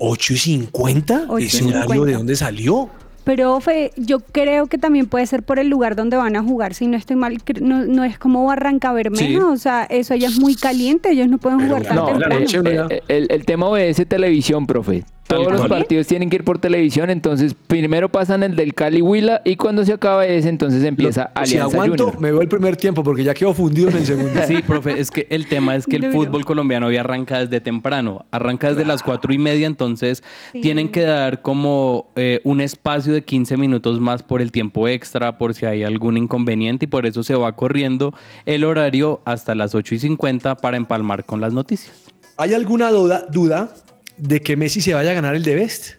¿8 0.00 0.30
y 0.34 0.36
50? 0.38 1.24
Ocho 1.28 1.38
y 1.38 1.44
¿Ese 1.46 1.64
horario 1.64 1.80
50. 1.82 2.04
de 2.06 2.12
dónde 2.12 2.36
salió? 2.36 2.90
Pero 3.28 3.60
Fe, 3.60 3.92
yo 3.98 4.20
creo 4.20 4.68
que 4.68 4.78
también 4.78 5.04
puede 5.06 5.26
ser 5.26 5.42
por 5.42 5.58
el 5.58 5.68
lugar 5.68 5.96
donde 5.96 6.16
van 6.16 6.34
a 6.34 6.42
jugar. 6.42 6.72
Si 6.72 6.86
no 6.86 6.96
estoy 6.96 7.14
mal, 7.16 7.36
no, 7.60 7.84
no 7.84 8.02
es 8.02 8.18
como 8.18 8.46
Barranca 8.46 8.90
Bermeja. 8.94 9.22
Sí. 9.26 9.36
O 9.36 9.56
sea, 9.58 9.84
eso 9.84 10.14
allá 10.14 10.28
es 10.28 10.38
muy 10.40 10.54
caliente. 10.54 11.10
Ellos 11.10 11.28
no 11.28 11.36
pueden 11.36 11.60
jugar 11.60 11.82
tan 11.82 11.96
no, 11.96 12.06
la 12.06 12.10
temprano. 12.12 12.40
noche- 12.40 12.58
Eh, 12.64 12.86
eh, 12.88 13.02
el, 13.08 13.26
el 13.30 13.44
tema 13.44 13.66
obedece 13.68 14.06
televisión, 14.06 14.66
profe. 14.66 15.04
Todos 15.28 15.52
los 15.52 15.60
cual. 15.60 15.68
partidos 15.80 16.06
tienen 16.06 16.30
que 16.30 16.36
ir 16.36 16.44
por 16.44 16.58
televisión, 16.58 17.10
entonces 17.10 17.54
primero 17.66 18.08
pasan 18.08 18.42
el 18.42 18.56
del 18.56 18.74
Cali 18.74 19.02
Huila 19.02 19.42
y 19.44 19.56
cuando 19.56 19.84
se 19.84 19.92
acaba 19.92 20.26
ese, 20.26 20.48
entonces 20.48 20.82
empieza 20.84 21.30
si 21.44 21.56
Alianza 21.56 21.76
aguanto, 21.76 22.04
Junior. 22.06 22.20
me 22.22 22.32
veo 22.32 22.40
el 22.40 22.48
primer 22.48 22.76
tiempo 22.76 23.02
porque 23.04 23.22
ya 23.24 23.34
quedo 23.34 23.52
fundido 23.54 23.90
en 23.90 23.96
el 23.98 24.06
segundo. 24.06 24.40
Sí, 24.48 24.62
profe, 24.66 24.98
es 24.98 25.10
que 25.10 25.26
el 25.30 25.46
tema 25.46 25.76
es 25.76 25.84
que 25.86 25.96
el 25.96 26.10
fútbol 26.12 26.44
colombiano 26.46 26.86
hoy 26.86 26.96
arranca 26.96 27.40
desde 27.40 27.60
temprano, 27.60 28.24
arranca 28.30 28.70
desde 28.70 28.84
las 28.86 29.02
cuatro 29.02 29.32
y 29.34 29.38
media, 29.38 29.66
entonces 29.66 30.22
Sí. 30.52 30.60
tienen 30.62 30.88
que 30.88 31.02
dar 31.02 31.42
como 31.42 32.10
eh, 32.16 32.40
un 32.44 32.60
espacio 32.62 33.12
de 33.12 33.22
15 33.22 33.56
minutos 33.58 34.00
más 34.00 34.22
por 34.22 34.40
el 34.40 34.50
tiempo 34.50 34.88
extra, 34.88 35.36
por 35.36 35.52
si 35.54 35.66
hay 35.66 35.82
algún 35.84 36.16
inconveniente, 36.16 36.86
y 36.86 36.88
por 36.88 37.04
eso 37.04 37.22
se 37.22 37.34
va 37.34 37.54
corriendo 37.54 38.14
el 38.46 38.64
horario 38.64 39.20
hasta 39.26 39.54
las 39.54 39.74
8 39.74 39.94
y 39.94 39.98
50 39.98 40.56
para 40.56 40.76
empalmar 40.78 41.24
con 41.24 41.40
las 41.40 41.52
noticias. 41.52 41.92
¿Hay 42.38 42.54
alguna 42.54 42.90
duda, 42.90 43.26
duda 43.30 43.70
de 44.18 44.40
que 44.40 44.56
Messi 44.56 44.80
se 44.80 44.94
vaya 44.94 45.10
a 45.10 45.14
ganar 45.14 45.34
el 45.34 45.42
de 45.42 45.54
Best? 45.54 45.94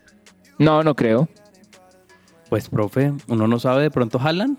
No, 0.58 0.84
no 0.84 0.96
creo. 0.96 1.30
Pues, 2.50 2.68
profe, 2.70 3.14
uno 3.28 3.48
no 3.48 3.60
sabe 3.60 3.84
de 3.84 3.92
pronto 3.92 4.20
Haaland, 4.20 4.58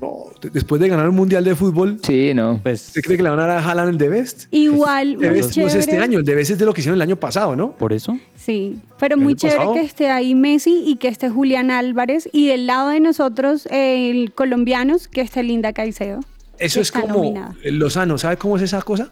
No, 0.00 0.24
de- 0.40 0.50
después 0.50 0.80
de 0.80 0.88
ganar 0.88 1.08
un 1.08 1.14
mundial 1.14 1.44
de 1.44 1.54
fútbol, 1.54 1.98
Sí, 2.02 2.32
no. 2.34 2.58
pues 2.62 2.88
¿usted 2.88 3.02
cree 3.02 3.16
que 3.16 3.22
le 3.22 3.30
van 3.30 3.38
a 3.40 3.46
dar 3.46 3.58
a 3.58 3.64
Haaland 3.70 3.90
el 3.90 3.98
de 3.98 4.08
Best? 4.08 4.44
Igual, 4.50 5.18
De 5.18 5.28
muy 5.30 5.40
Best 5.40 5.56
no 5.56 5.66
es 5.68 5.74
este 5.76 5.98
año, 5.98 6.18
el 6.18 6.24
de 6.24 6.34
Best 6.34 6.50
es 6.52 6.58
de 6.58 6.64
lo 6.64 6.72
que 6.74 6.80
hicieron 6.80 6.96
el 6.98 7.02
año 7.02 7.16
pasado, 7.16 7.54
¿no? 7.54 7.76
por 7.76 7.92
eso. 7.92 8.18
Sí, 8.34 8.78
pero 8.98 9.14
¿El 9.16 9.20
muy 9.20 9.36
chévere 9.36 9.58
pasado? 9.58 9.74
que 9.74 9.80
esté 9.82 10.10
ahí 10.10 10.34
Messi 10.34 10.82
y 10.86 10.96
que 10.96 11.08
esté 11.08 11.28
Julián 11.30 11.70
Álvarez. 11.70 12.28
Y 12.32 12.48
del 12.48 12.66
lado 12.66 12.88
de 12.88 13.00
nosotros, 13.00 13.68
el 13.70 14.32
colombianos, 14.34 15.06
que 15.08 15.20
esté 15.20 15.42
Linda 15.42 15.72
Caicedo. 15.72 16.20
Eso 16.58 16.80
es 16.80 16.90
como 16.90 17.06
nominada. 17.08 17.54
Lozano, 17.64 18.16
¿sabe 18.18 18.36
cómo 18.36 18.56
es 18.56 18.62
esa 18.62 18.80
cosa? 18.82 19.10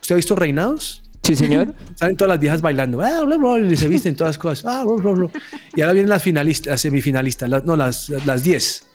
¿Usted 0.00 0.14
ha 0.14 0.16
visto 0.16 0.34
Reinados? 0.34 1.02
Sí, 1.36 1.44
señor. 1.44 1.74
Salen 1.94 2.16
todas 2.16 2.30
las 2.30 2.40
viejas 2.40 2.60
bailando, 2.60 3.00
ah, 3.00 3.22
bla, 3.24 3.36
bla, 3.36 3.58
y 3.60 3.76
se 3.76 3.88
visten 3.88 4.16
todas 4.16 4.36
cosas. 4.38 4.64
ah, 4.66 4.84
bla. 4.84 5.28
Y 5.74 5.80
ahora 5.80 5.92
vienen 5.92 6.08
las 6.10 6.22
finalistas, 6.22 6.70
las 6.72 6.80
semifinalistas, 6.80 7.48
las- 7.48 7.64
no, 7.64 7.76
las, 7.76 8.08
las 8.26 8.42
10. 8.42 8.86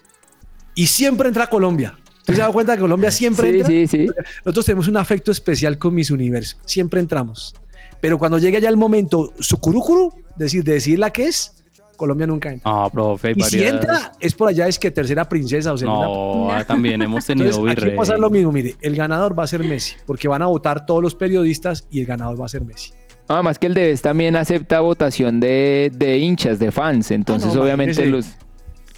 Y 0.76 0.88
siempre 0.88 1.28
entra 1.30 1.48
Colombia. 1.48 1.98
¿Usted 2.20 2.34
se 2.36 2.42
da 2.42 2.52
cuenta 2.52 2.74
que 2.76 2.82
Colombia 2.82 3.12
siempre 3.12 3.50
Sí, 3.52 3.56
entra? 3.60 3.68
sí, 3.70 3.88
sí. 3.88 4.08
Nosotros 4.44 4.66
tenemos 4.66 4.88
un 4.88 4.98
afecto 4.98 5.32
especial 5.32 5.78
con 5.78 5.94
Miss 5.94 6.10
Universo. 6.12 6.58
Siempre 6.66 7.00
entramos. 7.00 7.56
Pero 8.02 8.18
cuando 8.18 8.38
llegue 8.40 8.60
ya 8.60 8.70
el 8.70 8.78
momento 8.78 9.34
sucurucuru, 9.40 10.12
decir, 10.36 10.64
de 10.64 10.74
decir 10.74 11.00
la 11.00 11.12
que 11.12 11.28
es, 11.28 11.54
Colombia 11.96 12.28
nunca 12.28 12.52
entra. 12.52 12.70
Ah, 12.72 12.90
profe, 12.92 13.34
y 13.36 13.42
si 13.44 13.64
entra, 13.64 14.12
es 14.20 14.34
por 14.34 14.50
allá, 14.50 14.68
es 14.68 14.78
que 14.80 14.92
tercera 14.92 15.28
princesa 15.28 15.74
o 15.74 15.78
segunda. 15.78 16.06
No, 16.06 16.52
ah, 16.52 16.64
también 16.68 17.02
hemos 17.02 17.26
tenido 17.26 17.48
Entonces, 17.50 17.72
aquí 17.72 17.82
virrey. 17.82 17.96
va 17.96 18.02
a 18.02 18.06
pasar 18.06 18.20
lo 18.20 18.30
mismo. 18.30 18.52
Mire, 18.52 18.76
el 18.82 18.96
ganador 18.96 19.38
va 19.38 19.44
a 19.44 19.48
ser 19.48 19.64
Messi, 19.64 19.96
porque 20.06 20.28
van 20.28 20.42
a 20.42 20.48
votar 20.48 20.86
todos 20.86 21.02
los 21.02 21.16
periodistas 21.16 21.88
y 21.90 22.00
el 22.02 22.06
ganador 22.06 22.40
va 22.40 22.46
a 22.46 22.50
ser 22.50 22.64
Messi. 22.64 22.92
Además 23.28 23.58
que 23.58 23.68
el 23.68 23.74
Debes 23.74 24.02
también 24.04 24.36
acepta 24.36 24.82
votación 24.82 25.40
de, 25.40 25.92
de 25.96 26.20
hinchas, 26.20 26.60
de 26.60 26.72
fans. 26.72 27.10
Entonces, 27.12 27.50
Ah, 27.52 27.56
no, 27.56 27.62
obviamente, 27.64 28.06
los, 28.06 28.28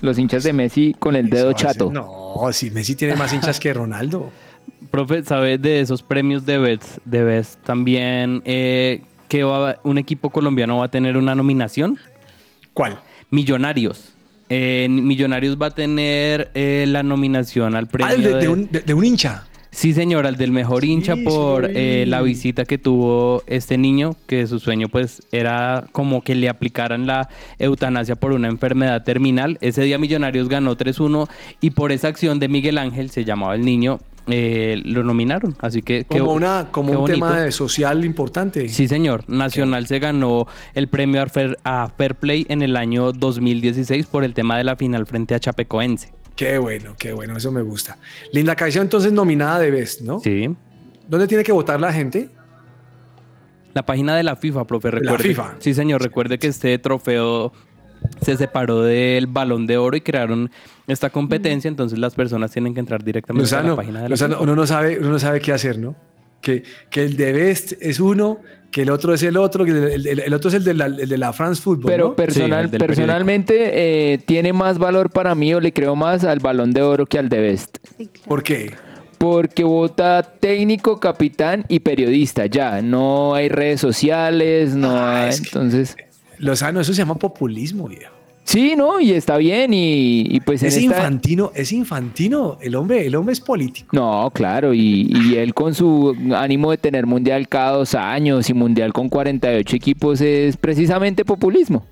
los 0.01 0.17
hinchas 0.19 0.43
de 0.43 0.51
Messi 0.51 0.93
con 0.99 1.15
el 1.15 1.29
dedo 1.29 1.53
chato. 1.53 1.89
No, 1.91 2.35
si 2.51 2.69
Messi 2.69 2.95
tiene 2.95 3.15
más 3.15 3.31
hinchas 3.33 3.59
que 3.59 3.73
Ronaldo. 3.73 4.29
Profe, 4.91 5.23
¿sabe 5.23 5.57
de 5.57 5.79
esos 5.79 6.03
premios 6.03 6.45
de 6.45 6.57
Best, 6.57 6.97
de 7.05 7.23
Best 7.23 7.61
también 7.63 8.41
eh, 8.45 9.01
que 9.29 9.43
va 9.43 9.71
a- 9.71 9.79
un 9.83 9.97
equipo 9.97 10.29
colombiano 10.29 10.77
va 10.79 10.85
a 10.85 10.91
tener 10.91 11.15
una 11.17 11.33
nominación? 11.33 11.97
¿Cuál? 12.77 12.99
Millonarios. 13.31 14.13
Eh, 14.49 14.87
Millonarios 14.87 15.57
va 15.59 15.65
a 15.65 15.71
tener 15.71 16.51
eh, 16.53 16.85
la 16.87 17.01
nominación 17.01 17.75
al 17.75 17.87
premio 17.87 18.13
Ah, 18.13 18.15
de, 18.15 18.29
de 18.33 18.39
de- 18.41 18.47
un, 18.49 18.69
de 18.71 18.93
un 18.93 19.03
hincha. 19.03 19.46
Sí, 19.77 19.93
señor, 19.93 20.25
al 20.25 20.37
del 20.37 20.51
mejor 20.51 20.83
hincha 20.83 21.15
por 21.23 21.67
sí. 21.67 21.71
eh, 21.75 22.05
la 22.07 22.23
visita 22.23 22.65
que 22.65 22.79
tuvo 22.79 23.43
este 23.45 23.77
niño, 23.77 24.15
que 24.25 24.47
su 24.47 24.57
sueño 24.59 24.89
pues 24.89 25.21
era 25.31 25.85
como 25.91 26.23
que 26.23 26.33
le 26.33 26.49
aplicaran 26.49 27.05
la 27.05 27.29
eutanasia 27.59 28.15
por 28.15 28.31
una 28.31 28.47
enfermedad 28.47 29.03
terminal. 29.03 29.59
Ese 29.61 29.83
día 29.83 29.99
Millonarios 29.99 30.49
ganó 30.49 30.75
3-1 30.75 31.29
y 31.61 31.69
por 31.69 31.91
esa 31.91 32.07
acción 32.07 32.39
de 32.39 32.47
Miguel 32.47 32.79
Ángel, 32.79 33.11
se 33.11 33.23
llamaba 33.23 33.53
el 33.53 33.61
niño, 33.63 33.99
eh, 34.25 34.81
lo 34.83 35.03
nominaron. 35.03 35.55
Así 35.59 35.83
que 35.83 36.05
Como, 36.05 36.33
una, 36.33 36.69
como 36.71 36.93
un 36.93 36.97
bonito. 37.01 37.13
tema 37.13 37.39
de 37.39 37.51
social 37.51 38.03
importante. 38.03 38.69
Sí, 38.69 38.87
señor. 38.87 39.25
Nacional 39.27 39.85
se 39.85 39.99
ganó 39.99 40.47
el 40.73 40.87
premio 40.87 41.21
a 41.21 41.27
Fair, 41.27 41.55
a 41.63 41.91
Fair 41.95 42.15
Play 42.15 42.47
en 42.49 42.63
el 42.63 42.75
año 42.77 43.11
2016 43.11 44.07
por 44.07 44.23
el 44.23 44.33
tema 44.33 44.57
de 44.57 44.63
la 44.63 44.75
final 44.75 45.05
frente 45.05 45.35
a 45.35 45.39
Chapecoense. 45.39 46.17
Qué 46.37 46.59
bueno, 46.59 46.95
qué 46.97 47.13
bueno, 47.13 47.35
eso 47.35 47.51
me 47.51 47.63
gusta. 47.63 47.97
Linda 48.31 48.55
Caicedo 48.55 48.83
entonces 48.83 49.11
nominada 49.11 49.57
de 49.59 49.71
Best, 49.71 50.01
¿no? 50.01 50.19
Sí. 50.19 50.55
¿Dónde 51.07 51.27
tiene 51.27 51.43
que 51.43 51.51
votar 51.51 51.81
la 51.81 51.91
gente? 51.91 52.29
La 53.73 53.83
página 53.83 54.15
de 54.15 54.21
la 54.21 54.35
FIFA, 54.35 54.65
profe, 54.65 54.91
la 54.91 54.99
recuerde. 54.99 55.23
FIFA. 55.23 55.55
Sí, 55.57 55.73
señor, 55.73 56.01
recuerde 56.01 56.37
que 56.37 56.47
este 56.47 56.77
trofeo 56.77 57.51
se 58.21 58.37
separó 58.37 58.83
del 58.83 59.25
balón 59.25 59.65
de 59.65 59.77
oro 59.77 59.97
y 59.97 60.01
crearon 60.01 60.51
esta 60.85 61.09
competencia, 61.09 61.69
entonces 61.69 61.97
las 61.97 62.13
personas 62.13 62.51
tienen 62.51 62.75
que 62.75 62.81
entrar 62.81 63.03
directamente 63.03 63.55
a 63.55 63.63
la 63.63 63.75
página 63.75 64.03
de 64.03 64.09
la 64.09 64.15
FIFA. 64.15 64.39
uno, 64.39 64.55
no 64.55 64.67
sabe, 64.67 64.99
uno 64.99 65.09
no 65.09 65.19
sabe 65.19 65.41
qué 65.41 65.53
hacer, 65.53 65.79
¿no? 65.79 65.95
Que, 66.41 66.63
que 66.89 67.03
el 67.03 67.17
de 67.17 67.33
Best 67.33 67.73
es 67.81 67.99
uno, 67.99 68.39
que 68.71 68.83
el 68.83 68.89
otro 68.91 69.13
es 69.13 69.23
el 69.23 69.37
otro, 69.37 69.65
que 69.65 69.71
el, 69.71 70.05
el- 70.07 70.19
el 70.19 70.33
otro 70.33 70.49
es 70.49 70.53
el 70.55 70.63
de 70.63 70.73
la, 70.73 70.85
el 70.85 71.09
de 71.09 71.17
la 71.17 71.33
France 71.33 71.61
Football. 71.61 71.91
Pero 71.91 72.07
¿no? 72.09 72.15
personal, 72.15 72.69
Sí, 72.71 72.77
personalmente 72.77 74.13
eh, 74.13 74.17
tiene 74.19 74.53
más 74.53 74.77
valor 74.77 75.09
para 75.09 75.33
mí 75.35 75.53
o 75.53 75.59
le 75.59 75.73
creo 75.73 75.95
más 75.95 76.23
al 76.23 76.39
balón 76.39 76.71
de 76.71 76.81
oro 76.81 77.05
que 77.05 77.17
al 77.19 77.27
de 77.29 77.39
Best. 77.39 77.77
Sí, 77.97 78.07
claro. 78.07 78.27
¿Por 78.27 78.43
qué? 78.43 78.73
Porque 79.17 79.63
vota 79.63 80.21
técnico, 80.21 80.99
capitán 80.99 81.65
y 81.69 81.79
periodista. 81.79 82.45
Ya, 82.45 82.81
no 82.83 83.33
hay 83.33 83.49
redes 83.49 83.81
sociales, 83.81 84.75
no 84.75 84.91
Ah, 84.95 85.23
hay. 85.23 85.35
Entonces, 85.35 85.97
Lozano, 86.37 86.79
eso 86.81 86.93
se 86.93 86.99
llama 86.99 87.15
populismo, 87.15 87.87
viejo. 87.87 88.13
Sí, 88.47 88.75
¿no? 88.75 88.99
Y 88.99 89.11
está 89.11 89.37
bien. 89.37 89.73
Y, 89.73 90.21
y 90.35 90.39
pues 90.39 90.61
en 90.63 90.69
Es 90.69 90.77
esta- 90.77 90.85
infantino, 90.85 91.51
es 91.53 91.71
infantino. 91.71 92.57
El 92.61 92.75
hombre, 92.75 93.05
el 93.05 93.15
hombre 93.15 93.33
es 93.33 93.39
político. 93.41 93.89
No, 93.91 94.31
claro, 94.33 94.73
y, 94.73 95.11
y 95.11 95.35
él 95.35 95.53
con 95.53 95.75
su 95.75 96.15
ánimo 96.35 96.71
de 96.71 96.77
tener 96.77 97.05
mundial 97.05 97.47
cada 97.47 97.73
dos 97.77 97.93
años 97.93 98.49
y 98.49 98.53
mundial 98.53 98.93
con 98.93 99.09
48 99.09 99.75
equipos 99.75 100.21
es 100.21 100.57
precisamente 100.57 101.23
populismo. 101.25 101.85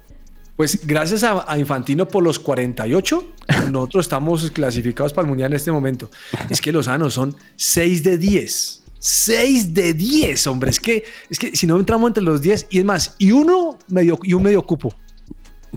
Pues 0.55 0.87
gracias 0.87 1.23
a, 1.25 1.43
a 1.51 1.59
Infantino 1.59 2.07
por 2.07 2.23
los 2.23 2.39
48, 2.39 3.25
nosotros 3.71 4.05
estamos 4.05 4.49
clasificados 4.51 5.11
para 5.11 5.25
el 5.25 5.29
Mundial 5.29 5.51
en 5.51 5.57
este 5.57 5.69
momento. 5.69 6.09
Es 6.49 6.61
que 6.61 6.71
los 6.71 6.85
sanos 6.85 7.13
son 7.13 7.35
6 7.57 8.03
de 8.05 8.17
10. 8.17 8.83
6 8.97 9.73
de 9.73 9.93
10, 9.93 10.47
hombre. 10.47 10.69
Es 10.69 10.79
que, 10.79 11.03
es 11.29 11.37
que 11.39 11.53
si 11.55 11.67
no 11.67 11.77
entramos 11.77 12.07
entre 12.07 12.23
los 12.23 12.41
10, 12.41 12.67
y 12.69 12.79
es 12.79 12.85
más, 12.85 13.15
y 13.19 13.31
uno 13.33 13.77
medio, 13.89 14.17
y 14.23 14.33
un 14.33 14.43
medio 14.43 14.61
cupo. 14.65 14.95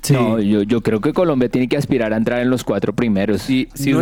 Sí. 0.03 0.13
No, 0.15 0.39
yo, 0.41 0.63
yo 0.63 0.81
creo 0.81 1.01
que 1.01 1.13
Colombia 1.13 1.49
tiene 1.49 1.69
que 1.69 1.77
aspirar 1.77 2.13
a 2.13 2.17
entrar 2.17 2.41
en 2.41 2.51
los 2.51 2.65
cuatro 2.65 2.95
primeros. 2.95 3.43
Si, 3.43 3.69
si, 3.75 3.93
No 3.93 4.01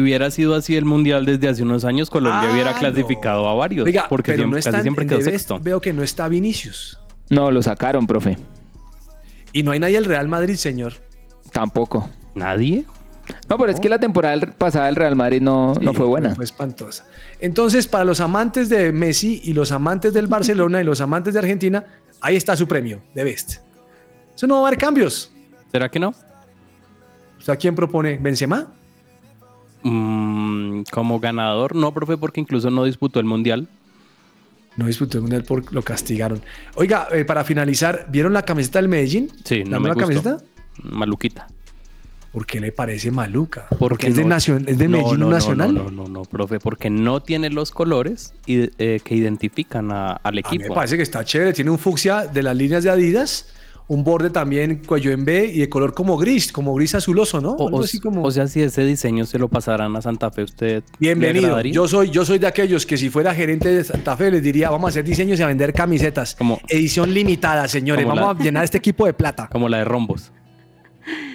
hubiera 0.00 0.30
sido 0.30 0.54
así 0.54 0.76
el 0.76 0.84
mundial 0.84 1.24
desde 1.26 1.48
hace 1.48 1.62
unos 1.62 1.84
años, 1.84 2.10
Colombia 2.10 2.48
Ah, 2.48 2.52
hubiera 2.52 2.72
no. 2.72 2.78
clasificado 2.78 3.48
a 3.48 3.54
varios. 3.54 3.86
Oiga, 3.86 4.06
porque 4.08 4.32
pero 4.32 4.42
siempre, 4.42 4.58
no 4.60 4.64
casi 4.64 4.68
está 4.68 4.82
siempre 4.82 5.06
quedó 5.06 5.20
sexto. 5.20 5.58
Veo 5.60 5.80
que 5.80 5.92
no 5.92 6.02
está 6.02 6.28
Vinicius. 6.28 6.98
No, 7.30 7.50
lo 7.50 7.62
sacaron, 7.62 8.06
profe. 8.06 8.36
Y 9.52 9.62
no 9.62 9.70
hay 9.72 9.80
nadie 9.80 9.94
del 9.94 10.04
Real 10.04 10.28
Madrid, 10.28 10.56
señor. 10.56 10.94
Tampoco. 11.52 12.08
¿Nadie? 12.34 12.84
No, 13.48 13.56
pero 13.56 13.72
es 13.72 13.80
que 13.80 13.88
la 13.88 13.98
temporada 13.98 14.38
pasada 14.58 14.86
del 14.86 14.96
Real 14.96 15.16
Madrid 15.16 15.40
no, 15.40 15.74
no 15.80 15.92
Sí, 15.92 15.96
fue 15.96 16.06
buena. 16.06 16.34
Fue 16.34 16.44
espantosa. 16.44 17.06
Entonces, 17.40 17.86
para 17.86 18.04
los 18.04 18.20
amantes 18.20 18.68
de 18.68 18.92
Messi 18.92 19.40
y 19.44 19.54
los 19.54 19.72
amantes 19.72 20.12
del 20.12 20.26
Barcelona 20.26 20.80
y 20.80 20.84
los 20.84 21.00
amantes 21.00 21.32
de 21.34 21.40
Argentina, 21.40 21.84
ahí 22.20 22.36
está 22.36 22.56
su 22.56 22.66
premio, 22.68 23.00
de 23.14 23.24
Best. 23.24 23.63
Eso 24.34 24.46
no 24.46 24.56
va 24.60 24.64
a 24.64 24.66
haber 24.68 24.78
cambios. 24.78 25.30
¿Será 25.70 25.88
que 25.90 25.98
no? 25.98 26.08
O 27.38 27.40
sea, 27.40 27.56
¿quién 27.56 27.74
propone? 27.74 28.16
¿Benzema? 28.16 28.72
Mm, 29.82 30.82
como 30.90 31.20
ganador, 31.20 31.74
no, 31.74 31.92
profe, 31.92 32.16
porque 32.16 32.40
incluso 32.40 32.70
no 32.70 32.84
disputó 32.84 33.20
el 33.20 33.26
mundial. 33.26 33.68
No 34.76 34.86
disputó 34.86 35.18
el 35.18 35.22
Mundial 35.22 35.44
porque 35.46 35.68
lo 35.72 35.82
castigaron. 35.82 36.42
Oiga, 36.74 37.06
eh, 37.12 37.24
para 37.24 37.44
finalizar, 37.44 38.06
¿vieron 38.10 38.32
la 38.32 38.42
camiseta 38.42 38.80
del 38.80 38.88
Medellín? 38.88 39.30
Sí, 39.44 39.62
no 39.62 39.70
¿La 39.72 39.78
me 39.78 39.88
nueva 39.88 39.94
gustó. 40.06 40.22
camiseta? 40.22 40.44
maluquita. 40.82 41.46
¿Por 42.32 42.44
qué 42.44 42.58
le 42.58 42.72
parece 42.72 43.12
maluca? 43.12 43.66
Porque 43.68 43.78
Porque 43.78 44.06
es 44.08 44.16
de, 44.16 44.24
no- 44.24 44.34
nacion- 44.34 44.64
es 44.66 44.76
de 44.76 44.88
No, 44.88 44.96
Medellín 44.98 45.20
no, 45.20 45.30
Nacional. 45.30 45.72
No, 45.72 45.90
no, 45.92 46.08
no, 46.08 46.22
profe, 46.24 46.58
porque 46.58 46.90
no 46.90 47.22
tiene 47.22 47.50
los 47.50 47.70
colores 47.70 48.34
y- 48.46 48.68
eh, 48.78 48.98
que 49.04 49.14
identifican 49.14 49.92
a- 49.92 50.14
al 50.14 50.18
A 50.26 50.30
mí 50.32 50.42
me 50.42 50.56
equipo. 50.56 50.74
parece 50.74 50.96
que 50.96 51.04
está 51.04 51.24
chévere. 51.24 51.52
Tiene 51.52 51.70
un 51.70 51.78
fucsia 51.78 52.26
de 52.26 52.42
las 52.42 52.56
líneas 52.56 52.82
de 52.82 52.90
Adidas, 52.90 53.54
un 53.86 54.02
borde 54.02 54.30
también 54.30 54.82
cuello 54.86 55.12
en 55.12 55.24
B 55.26 55.44
y 55.54 55.58
de 55.58 55.68
color 55.68 55.92
como 55.92 56.16
gris, 56.16 56.50
como 56.52 56.74
gris 56.74 56.94
azuloso, 56.94 57.40
¿no? 57.40 57.50
O, 57.52 57.66
Algo 57.68 57.80
o- 57.80 57.84
así 57.84 58.00
como... 58.00 58.22
o 58.22 58.30
sea, 58.30 58.46
si 58.46 58.62
ese 58.62 58.84
diseño 58.84 59.26
se 59.26 59.38
lo 59.38 59.48
pasaran 59.48 59.94
a 59.96 60.00
Santa 60.00 60.30
Fe, 60.30 60.44
¿usted 60.44 60.82
Bienvenido. 60.98 61.60
Yo 61.62 61.86
soy, 61.86 62.08
yo 62.10 62.24
soy 62.24 62.38
de 62.38 62.46
aquellos 62.46 62.86
que 62.86 62.96
si 62.96 63.10
fuera 63.10 63.34
gerente 63.34 63.68
de 63.68 63.84
Santa 63.84 64.16
Fe 64.16 64.30
les 64.30 64.42
diría, 64.42 64.70
vamos 64.70 64.88
a 64.88 64.90
hacer 64.90 65.04
diseños 65.04 65.38
y 65.38 65.42
a 65.42 65.48
vender 65.48 65.72
camisetas. 65.74 66.34
Como- 66.34 66.60
Edición 66.68 67.12
limitada, 67.12 67.68
señores. 67.68 68.04
Como 68.06 68.16
Vamos 68.16 68.36
la- 68.36 68.40
a 68.40 68.44
llenar 68.44 68.64
este 68.64 68.78
equipo 68.78 69.04
de 69.06 69.12
plata. 69.12 69.48
Como 69.52 69.68
la 69.68 69.78
de 69.78 69.84
rombos. 69.84 70.32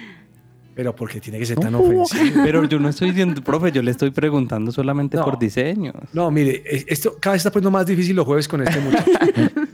Pero 0.80 0.96
porque 0.96 1.20
tiene 1.20 1.38
que 1.38 1.44
ser 1.44 1.58
tan 1.58 1.74
ofensivo. 1.74 2.40
Pero 2.42 2.64
yo 2.64 2.78
no 2.78 2.88
estoy 2.88 3.10
diciendo, 3.10 3.44
profe, 3.44 3.70
yo 3.70 3.82
le 3.82 3.90
estoy 3.90 4.12
preguntando 4.12 4.72
solamente 4.72 5.18
No. 5.18 5.26
por 5.26 5.38
diseño. 5.38 5.92
No, 6.14 6.30
mire, 6.30 6.62
esto 6.64 7.18
cada 7.20 7.34
vez 7.34 7.40
está 7.40 7.50
poniendo 7.50 7.70
más 7.70 7.84
difícil 7.84 8.16
los 8.16 8.24
jueves 8.24 8.48
con 8.48 8.62
este 8.66 8.80
muchacho. 8.80 9.10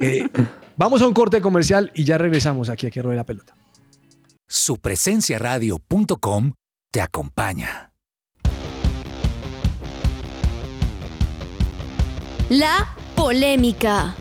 Eh, 0.00 0.28
vamos 0.76 1.00
a 1.02 1.06
un 1.06 1.14
corte 1.14 1.40
comercial 1.40 1.92
y 1.94 2.02
ya 2.02 2.18
regresamos 2.18 2.68
aquí 2.70 2.88
a 2.88 2.90
que 2.90 3.00
ruede 3.02 3.18
la 3.18 3.24
pelota. 3.24 3.54
Supresenciaradio.com 4.48 6.52
te 6.90 7.00
acompaña. 7.00 7.92
La 12.50 12.96
polémica. 13.14 14.16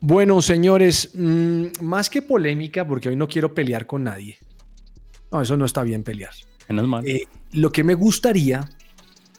Bueno, 0.00 0.40
señores, 0.42 1.10
mm, 1.14 1.64
más 1.82 2.10
que 2.10 2.22
polémica, 2.22 2.86
porque 2.86 3.08
hoy 3.08 3.16
no 3.16 3.26
quiero 3.28 3.54
pelear 3.54 3.86
con 3.86 4.04
nadie. 4.04 4.36
No, 5.32 5.40
eso 5.42 5.56
no 5.56 5.64
está 5.64 5.82
bien 5.82 6.02
pelear. 6.02 6.30
Menos 6.68 6.86
mal. 6.86 7.06
Eh, 7.06 7.26
lo 7.52 7.72
que 7.72 7.82
me 7.84 7.94
gustaría 7.94 8.68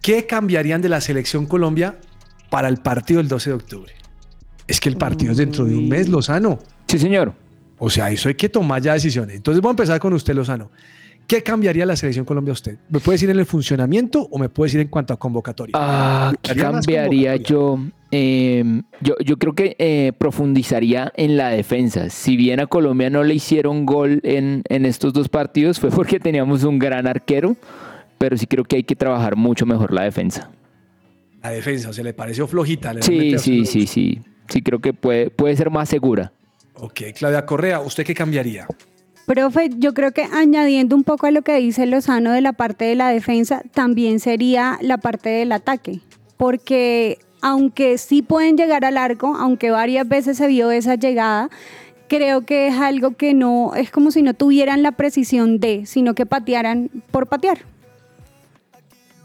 ¿qué 0.04 0.26
cambiarían 0.26 0.82
de 0.82 0.90
la 0.90 1.00
selección 1.00 1.46
Colombia 1.46 1.96
para 2.50 2.68
el 2.68 2.76
partido 2.76 3.18
del 3.18 3.28
12 3.28 3.50
de 3.50 3.56
octubre? 3.56 3.92
Es 4.68 4.78
que 4.78 4.90
el 4.90 4.98
partido 4.98 5.32
es 5.32 5.38
dentro 5.38 5.64
de 5.64 5.74
un 5.74 5.88
mes, 5.88 6.10
Lozano. 6.10 6.58
Sí, 6.86 6.98
señor. 6.98 7.32
O 7.78 7.88
sea, 7.88 8.10
eso 8.10 8.28
hay 8.28 8.34
que 8.34 8.50
tomar 8.50 8.82
ya 8.82 8.92
decisiones. 8.92 9.36
Entonces 9.36 9.62
voy 9.62 9.70
a 9.70 9.72
empezar 9.72 9.98
con 9.98 10.12
usted, 10.12 10.34
Lozano. 10.34 10.70
¿Qué 11.26 11.42
cambiaría 11.42 11.86
la 11.86 11.96
selección 11.96 12.26
Colombia 12.26 12.50
a 12.50 12.52
usted? 12.52 12.76
¿Me 12.90 13.00
puede 13.00 13.14
decir 13.14 13.30
en 13.30 13.38
el 13.38 13.46
funcionamiento 13.46 14.28
o 14.30 14.38
me 14.38 14.50
puede 14.50 14.68
decir 14.68 14.80
en 14.80 14.88
cuanto 14.88 15.14
a 15.14 15.18
convocatoria? 15.18 15.72
Ah, 15.74 16.34
¿qué 16.42 16.54
cambiaría 16.54 17.36
yo? 17.36 17.78
Eh, 18.10 18.82
yo? 19.00 19.14
Yo 19.24 19.38
creo 19.38 19.54
que 19.54 19.74
eh, 19.78 20.12
profundizaría 20.18 21.14
en 21.16 21.38
la 21.38 21.48
defensa. 21.48 22.10
Si 22.10 22.36
bien 22.36 22.60
a 22.60 22.66
Colombia 22.66 23.08
no 23.08 23.24
le 23.24 23.34
hicieron 23.34 23.86
gol 23.86 24.20
en, 24.22 24.64
en 24.68 24.84
estos 24.84 25.14
dos 25.14 25.30
partidos, 25.30 25.80
fue 25.80 25.88
porque 25.88 26.20
teníamos 26.20 26.62
un 26.62 26.78
gran 26.78 27.06
arquero, 27.06 27.56
pero 28.24 28.38
sí 28.38 28.46
creo 28.46 28.64
que 28.64 28.76
hay 28.76 28.84
que 28.84 28.96
trabajar 28.96 29.37
mucho 29.37 29.66
mejor 29.66 29.92
la 29.92 30.04
defensa. 30.04 30.50
La 31.42 31.50
defensa, 31.50 31.92
¿se 31.92 32.02
le 32.02 32.14
pareció 32.14 32.46
flojita? 32.46 32.94
¿Le 32.94 33.02
Sí, 33.02 33.38
sí, 33.38 33.66
sí, 33.66 33.87
sí. 33.87 34.22
Sí, 34.48 34.62
creo 34.62 34.78
que 34.80 34.94
puede, 34.94 35.28
puede 35.28 35.54
ser 35.56 35.68
más 35.68 35.90
segura. 35.90 36.32
Ok, 36.72 37.02
Claudia 37.14 37.44
Correa, 37.44 37.80
¿usted 37.80 38.02
qué 38.02 38.14
cambiaría? 38.14 38.66
Profe, 39.26 39.68
yo 39.76 39.92
creo 39.92 40.12
que 40.12 40.22
añadiendo 40.22 40.96
un 40.96 41.04
poco 41.04 41.26
a 41.26 41.32
lo 41.32 41.42
que 41.42 41.54
dice 41.58 41.84
Lozano 41.84 42.32
de 42.32 42.40
la 42.40 42.54
parte 42.54 42.87
de 42.87 42.94
la 42.94 43.10
defensa, 43.10 43.60
también 43.74 44.20
sería 44.20 44.78
la 44.80 44.96
parte 44.96 45.28
del 45.28 45.52
ataque, 45.52 46.00
porque 46.38 47.18
aunque 47.42 47.98
sí 47.98 48.22
pueden 48.22 48.56
llegar 48.56 48.87
al 48.87 48.96
arco, 48.96 49.37
aunque 49.37 49.70
varias 49.70 50.08
veces 50.08 50.38
se 50.38 50.46
vio 50.46 50.70
esa 50.70 50.94
llegada, 50.94 51.50
creo 52.08 52.46
que 52.46 52.68
es 52.68 52.74
algo 52.76 53.18
que 53.18 53.34
no, 53.34 53.74
es 53.74 53.90
como 53.90 54.10
si 54.10 54.22
no 54.22 54.32
tuvieran 54.32 54.82
la 54.82 54.92
precisión 54.92 55.60
de, 55.60 55.84
sino 55.84 56.14
que 56.14 56.24
patearan 56.24 56.88
por 57.10 57.26
patear. 57.26 57.73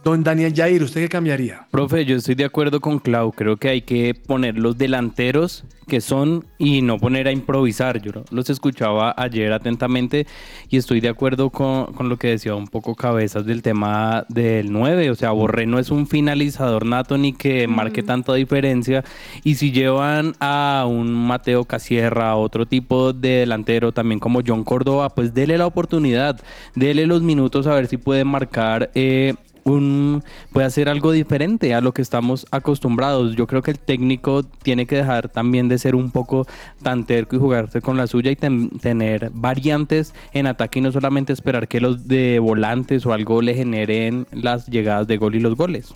Don 0.01 0.23
Daniel 0.23 0.53
Jair, 0.55 0.81
¿usted 0.81 1.01
qué 1.01 1.09
cambiaría? 1.09 1.67
Profe, 1.71 2.05
yo 2.05 2.15
estoy 2.15 2.35
de 2.35 2.45
acuerdo 2.45 2.79
con 2.79 2.99
Clau. 2.99 3.33
Creo 3.33 3.57
que 3.57 3.67
hay 3.67 3.81
que 3.81 4.13
poner 4.13 4.57
los 4.57 4.77
delanteros 4.77 5.65
que 5.89 5.99
son 5.99 6.45
y 6.57 6.81
no 6.81 6.97
poner 6.99 7.27
a 7.27 7.33
improvisar. 7.33 8.01
Yo 8.01 8.11
los 8.31 8.49
escuchaba 8.49 9.13
ayer 9.17 9.51
atentamente 9.51 10.25
y 10.69 10.77
estoy 10.77 11.01
de 11.01 11.09
acuerdo 11.09 11.49
con, 11.49 11.87
con 11.93 12.07
lo 12.07 12.15
que 12.17 12.29
decía 12.29 12.55
un 12.55 12.67
poco 12.67 12.95
Cabezas 12.95 13.45
del 13.45 13.61
tema 13.61 14.25
del 14.29 14.71
9. 14.71 15.09
O 15.09 15.15
sea, 15.15 15.31
Borré 15.31 15.65
no 15.65 15.79
es 15.79 15.91
un 15.91 16.07
finalizador 16.07 16.85
nato 16.85 17.17
ni 17.17 17.33
que 17.33 17.67
marque 17.67 18.01
tanta 18.01 18.33
diferencia. 18.35 19.03
Y 19.43 19.55
si 19.55 19.73
llevan 19.73 20.33
a 20.39 20.85
un 20.87 21.11
Mateo 21.11 21.65
Casierra, 21.65 22.29
a 22.29 22.35
otro 22.37 22.65
tipo 22.65 23.11
de 23.11 23.39
delantero, 23.39 23.91
también 23.91 24.19
como 24.19 24.41
John 24.47 24.63
Córdoba, 24.63 25.09
pues 25.09 25.33
dele 25.33 25.57
la 25.57 25.65
oportunidad, 25.65 26.39
dele 26.73 27.05
los 27.05 27.21
minutos 27.21 27.67
a 27.67 27.75
ver 27.75 27.87
si 27.87 27.97
puede 27.97 28.23
marcar. 28.23 28.91
eh, 28.95 29.33
un, 29.63 30.23
puede 30.51 30.67
hacer 30.67 30.89
algo 30.89 31.11
diferente 31.11 31.73
a 31.73 31.81
lo 31.81 31.93
que 31.93 32.01
estamos 32.01 32.45
acostumbrados. 32.51 33.35
Yo 33.35 33.47
creo 33.47 33.61
que 33.61 33.71
el 33.71 33.79
técnico 33.79 34.43
tiene 34.43 34.85
que 34.85 34.95
dejar 34.97 35.29
también 35.29 35.67
de 35.69 35.77
ser 35.77 35.95
un 35.95 36.11
poco 36.11 36.47
tan 36.83 37.05
terco 37.05 37.35
y 37.35 37.39
jugarse 37.39 37.81
con 37.81 37.97
la 37.97 38.07
suya 38.07 38.31
y 38.31 38.35
ten- 38.35 38.69
tener 38.79 39.31
variantes 39.33 40.13
en 40.33 40.47
ataque 40.47 40.79
y 40.79 40.81
no 40.81 40.91
solamente 40.91 41.33
esperar 41.33 41.67
que 41.67 41.79
los 41.79 42.07
de 42.07 42.39
volantes 42.39 43.05
o 43.05 43.13
algo 43.13 43.41
le 43.41 43.53
generen 43.53 44.27
las 44.31 44.67
llegadas 44.67 45.07
de 45.07 45.17
gol 45.17 45.35
y 45.35 45.39
los 45.39 45.55
goles. 45.55 45.93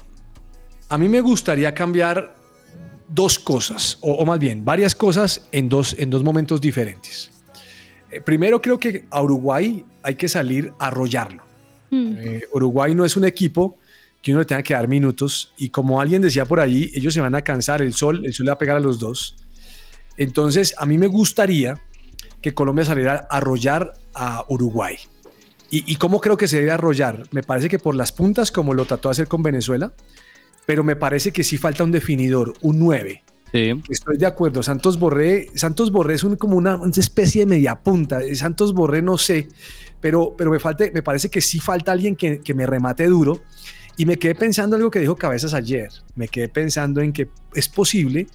A 0.90 0.98
mí 0.98 1.10
me 1.10 1.22
gustaría 1.22 1.74
cambiar 1.74 2.36
dos 3.08 3.38
cosas, 3.40 3.98
o, 4.02 4.14
o 4.14 4.26
más 4.26 4.40
bien 4.40 4.66
varias 4.66 4.96
cosas 4.96 5.48
en 5.52 5.70
dos, 5.70 5.96
en 6.00 6.10
dos 6.10 6.24
momentos 6.24 6.60
diferentes. 6.62 7.32
Eh, 8.12 8.22
primero, 8.22 8.62
creo 8.62 8.80
que 8.80 9.06
a 9.10 9.22
Uruguay 9.22 9.86
hay 10.04 10.16
que 10.16 10.28
salir 10.28 10.72
a 10.80 10.88
arrollarlo. 10.88 11.44
Eh, 11.94 12.48
Uruguay 12.52 12.96
no 12.96 13.06
es 13.06 13.16
un 13.16 13.26
equipo 13.26 13.78
que 14.22 14.32
uno 14.32 14.40
le 14.40 14.46
tenga 14.46 14.64
que 14.64 14.74
dar 14.74 14.88
minutos 14.88 15.54
y 15.58 15.70
como 15.70 16.00
alguien 16.00 16.22
decía 16.22 16.46
por 16.46 16.60
allí, 16.60 16.92
ellos 16.96 17.14
se 17.14 17.22
van 17.22 17.36
a 17.36 17.42
cansar, 17.42 17.82
el 17.82 17.94
sol, 17.94 18.26
el 18.26 18.34
sol 18.34 18.46
le 18.46 18.52
va 18.52 18.56
a 18.56 18.58
pegar 18.58 18.78
a 18.78 18.80
los 18.80 19.00
dos. 19.00 19.36
Entonces, 20.18 20.74
a 20.78 20.86
mí 20.86 20.98
me 20.98 21.08
gustaría 21.08 21.82
que 22.42 22.54
Colombia 22.54 22.86
saliera 22.86 23.28
a 23.30 23.38
arrollar 23.38 23.94
a 24.14 24.46
Uruguay. 24.48 24.96
¿Y, 25.70 25.92
y 25.92 25.96
cómo 25.96 26.22
creo 26.22 26.38
que 26.38 26.48
se 26.48 26.58
debe 26.58 26.72
arrollar? 26.72 27.24
Me 27.32 27.44
parece 27.44 27.68
que 27.68 27.80
por 27.80 27.96
las 27.96 28.12
puntas, 28.12 28.52
como 28.52 28.74
lo 28.74 28.86
trató 28.86 29.10
de 29.10 29.14
hacer 29.14 29.28
con 29.28 29.44
Venezuela, 29.44 29.94
pero 30.66 30.84
me 30.84 30.96
parece 30.96 31.32
que 31.32 31.44
sí 31.44 31.58
falta 31.58 31.84
un 31.84 31.92
definidor, 31.92 32.54
un 32.62 32.80
9. 32.80 33.24
Sí. 33.52 33.82
Estoy 33.90 34.18
de 34.18 34.26
acuerdo. 34.26 34.64
Santos 34.64 34.98
Borré, 34.98 35.48
Santos 35.56 35.92
Borré 35.92 36.16
es 36.16 36.24
un, 36.24 36.38
como 36.38 36.58
una, 36.58 36.76
una 36.76 36.92
especie 36.92 37.42
de 37.42 37.46
media 37.46 37.76
punta. 37.76 38.22
Santos 38.36 38.74
Borré 38.74 39.02
no 39.02 39.18
sé, 39.18 39.50
pero, 40.04 40.36
pero 40.38 40.52
me, 40.52 40.60
falta, 40.60 40.84
me 40.94 41.02
parece 41.02 41.30
que 41.30 41.42
sí 41.42 41.60
falta 41.60 41.92
alguien 41.94 42.16
que, 42.16 42.42
que 42.42 42.54
me 42.54 42.68
remate 42.68 43.08
duro. 43.08 43.42
Y 43.96 44.06
me 44.06 44.18
quedé 44.20 44.36
pensando 44.36 44.76
algo 44.76 44.92
que 44.92 45.00
dijo 45.00 45.16
Cabezas 45.16 45.54
ayer. 45.54 45.90
Me 46.16 46.28
quedé 46.28 46.50
pensando 46.50 47.00
en 47.02 47.14
que 47.14 47.30
es 47.56 47.70
posible 47.70 48.28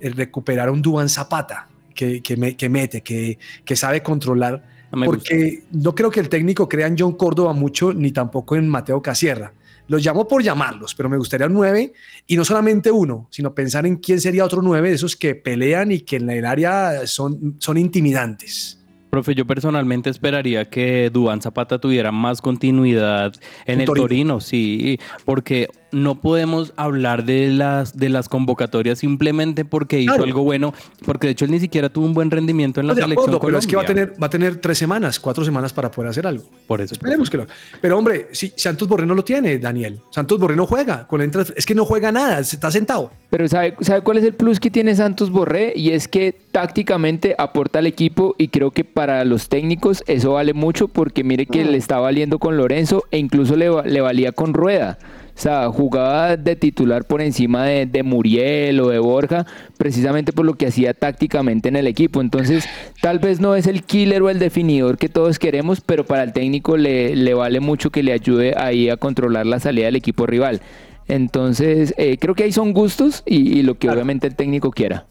el 0.00 0.12
recuperar 0.14 0.68
a 0.68 0.72
un 0.72 0.82
Duan 0.82 1.08
Zapata 1.08 1.68
que, 1.94 2.22
que, 2.22 2.36
me- 2.36 2.56
que 2.56 2.68
mete, 2.68 3.02
que, 3.02 3.38
que 3.64 3.76
sabe 3.76 4.02
controlar. 4.02 4.62
No 4.90 4.98
me 4.98 5.06
gusta. 5.06 5.20
porque 5.30 5.62
no 5.72 5.94
creo 5.94 6.10
que 6.10 6.20
el 6.20 6.28
técnico 6.28 6.68
crea 6.68 6.86
en 6.88 6.96
John 6.98 7.12
Córdoba 7.16 7.52
mucho, 7.52 7.92
ni 7.94 8.10
tampoco 8.10 8.56
en 8.56 8.68
Mateo 8.68 9.00
Casierra. 9.00 9.52
Los 9.88 10.04
llamo 10.04 10.26
por 10.26 10.42
llamarlos, 10.42 10.94
pero 10.96 11.08
me 11.08 11.16
gustaría 11.16 11.46
un 11.46 11.52
9 11.52 11.92
y 12.26 12.36
no 12.36 12.44
solamente 12.44 12.90
uno, 12.90 13.28
sino 13.30 13.54
pensar 13.54 13.86
en 13.86 13.96
quién 13.98 14.20
sería 14.20 14.44
otro 14.44 14.60
9 14.60 14.88
de 14.88 14.94
esos 14.96 15.14
que 15.14 15.36
pelean 15.36 15.92
y 15.92 16.00
que 16.00 16.16
en 16.16 16.28
el 16.30 16.44
área 16.44 17.06
son, 17.06 17.54
son 17.60 17.76
intimidantes. 17.78 18.80
Profe, 19.16 19.34
yo 19.34 19.46
personalmente 19.46 20.10
esperaría 20.10 20.68
que 20.68 21.08
Dubán 21.10 21.40
Zapata 21.40 21.78
tuviera 21.78 22.12
más 22.12 22.42
continuidad 22.42 23.32
en 23.64 23.80
el 23.80 23.86
Torino. 23.86 24.04
Torino. 24.04 24.40
sí, 24.40 25.00
porque 25.24 25.70
no 25.92 26.20
podemos 26.20 26.72
hablar 26.76 27.24
de 27.24 27.48
las 27.48 27.96
de 27.96 28.08
las 28.08 28.28
convocatorias 28.28 28.98
simplemente 28.98 29.64
porque 29.64 30.00
hizo 30.00 30.12
Claro. 30.12 30.24
algo 30.24 30.42
bueno, 30.42 30.74
porque 31.04 31.26
de 31.28 31.32
hecho 31.32 31.44
él 31.44 31.50
ni 31.52 31.60
siquiera 31.60 31.88
tuvo 31.88 32.06
un 32.06 32.14
buen 32.14 32.30
rendimiento 32.30 32.80
en 32.80 32.86
la 32.88 32.94
de 32.94 33.02
selección 33.02 33.28
acuerdo, 33.34 33.46
pero 33.46 33.58
es 33.58 33.66
que 33.66 33.76
va 33.76 33.82
a, 33.82 33.86
tener, 33.86 34.14
va 34.20 34.26
a 34.26 34.30
tener 34.30 34.56
tres 34.56 34.78
semanas, 34.78 35.20
cuatro 35.20 35.44
semanas 35.44 35.72
para 35.72 35.90
poder 35.90 36.10
hacer 36.10 36.26
algo. 36.26 36.44
Por 36.66 36.80
eso. 36.80 36.94
Esperemos 36.94 37.30
que 37.30 37.36
lo. 37.36 37.46
Pero 37.80 37.96
hombre, 37.98 38.28
si 38.32 38.52
Santos 38.56 38.88
Borré 38.88 39.06
no 39.06 39.14
lo 39.14 39.24
tiene, 39.24 39.58
Daniel. 39.58 40.00
Santos 40.10 40.38
Borré 40.40 40.56
no 40.56 40.66
juega. 40.66 41.06
Con 41.06 41.18
la 41.20 41.24
entrada- 41.24 41.52
es 41.56 41.64
que 41.64 41.74
no 41.74 41.84
juega 41.84 42.10
nada, 42.12 42.42
se 42.44 42.56
está 42.56 42.70
sentado. 42.70 43.10
Pero 43.30 43.46
¿sabe, 43.48 43.74
¿sabe 43.80 44.00
cuál 44.02 44.18
es 44.18 44.24
el 44.24 44.34
plus 44.34 44.60
que 44.60 44.70
tiene 44.70 44.94
Santos 44.94 45.30
Borré? 45.30 45.72
Y 45.76 45.90
es 45.90 46.08
que 46.08 46.34
tácticamente 46.52 47.34
aporta 47.38 47.78
al 47.78 47.86
equipo 47.86 48.34
y 48.38 48.48
creo 48.48 48.70
que 48.72 48.84
para 48.84 49.24
los 49.24 49.48
técnicos 49.48 50.02
eso 50.06 50.32
vale 50.32 50.52
mucho 50.52 50.88
porque 50.88 51.22
mire 51.22 51.46
que 51.46 51.64
le 51.64 51.78
está 51.78 51.98
valiendo 52.00 52.38
con 52.38 52.56
Lorenzo 52.56 53.04
e 53.10 53.18
incluso 53.18 53.56
le, 53.56 53.70
le 53.84 54.00
valía 54.00 54.32
con 54.32 54.52
Rueda. 54.52 54.98
O 55.36 55.38
sea, 55.38 55.68
jugaba 55.68 56.38
de 56.38 56.56
titular 56.56 57.04
por 57.04 57.20
encima 57.20 57.64
de, 57.66 57.84
de 57.84 58.02
Muriel 58.02 58.80
o 58.80 58.88
de 58.88 58.98
Borja, 58.98 59.44
precisamente 59.76 60.32
por 60.32 60.46
lo 60.46 60.54
que 60.54 60.68
hacía 60.68 60.94
tácticamente 60.94 61.68
en 61.68 61.76
el 61.76 61.86
equipo. 61.86 62.22
Entonces, 62.22 62.66
tal 63.02 63.18
vez 63.18 63.38
no 63.38 63.54
es 63.54 63.66
el 63.66 63.82
killer 63.82 64.22
o 64.22 64.30
el 64.30 64.38
definidor 64.38 64.96
que 64.96 65.10
todos 65.10 65.38
queremos, 65.38 65.82
pero 65.82 66.06
para 66.06 66.22
el 66.22 66.32
técnico 66.32 66.78
le, 66.78 67.14
le 67.14 67.34
vale 67.34 67.60
mucho 67.60 67.90
que 67.90 68.02
le 68.02 68.12
ayude 68.12 68.54
ahí 68.56 68.88
a 68.88 68.96
controlar 68.96 69.44
la 69.44 69.60
salida 69.60 69.84
del 69.84 69.96
equipo 69.96 70.26
rival. 70.26 70.62
Entonces, 71.06 71.92
eh, 71.98 72.16
creo 72.18 72.34
que 72.34 72.44
ahí 72.44 72.52
son 72.52 72.72
gustos 72.72 73.22
y, 73.26 73.58
y 73.58 73.62
lo 73.62 73.78
que 73.78 73.90
obviamente 73.90 74.26
el 74.26 74.36
técnico 74.36 74.70
quiera. 74.70 75.04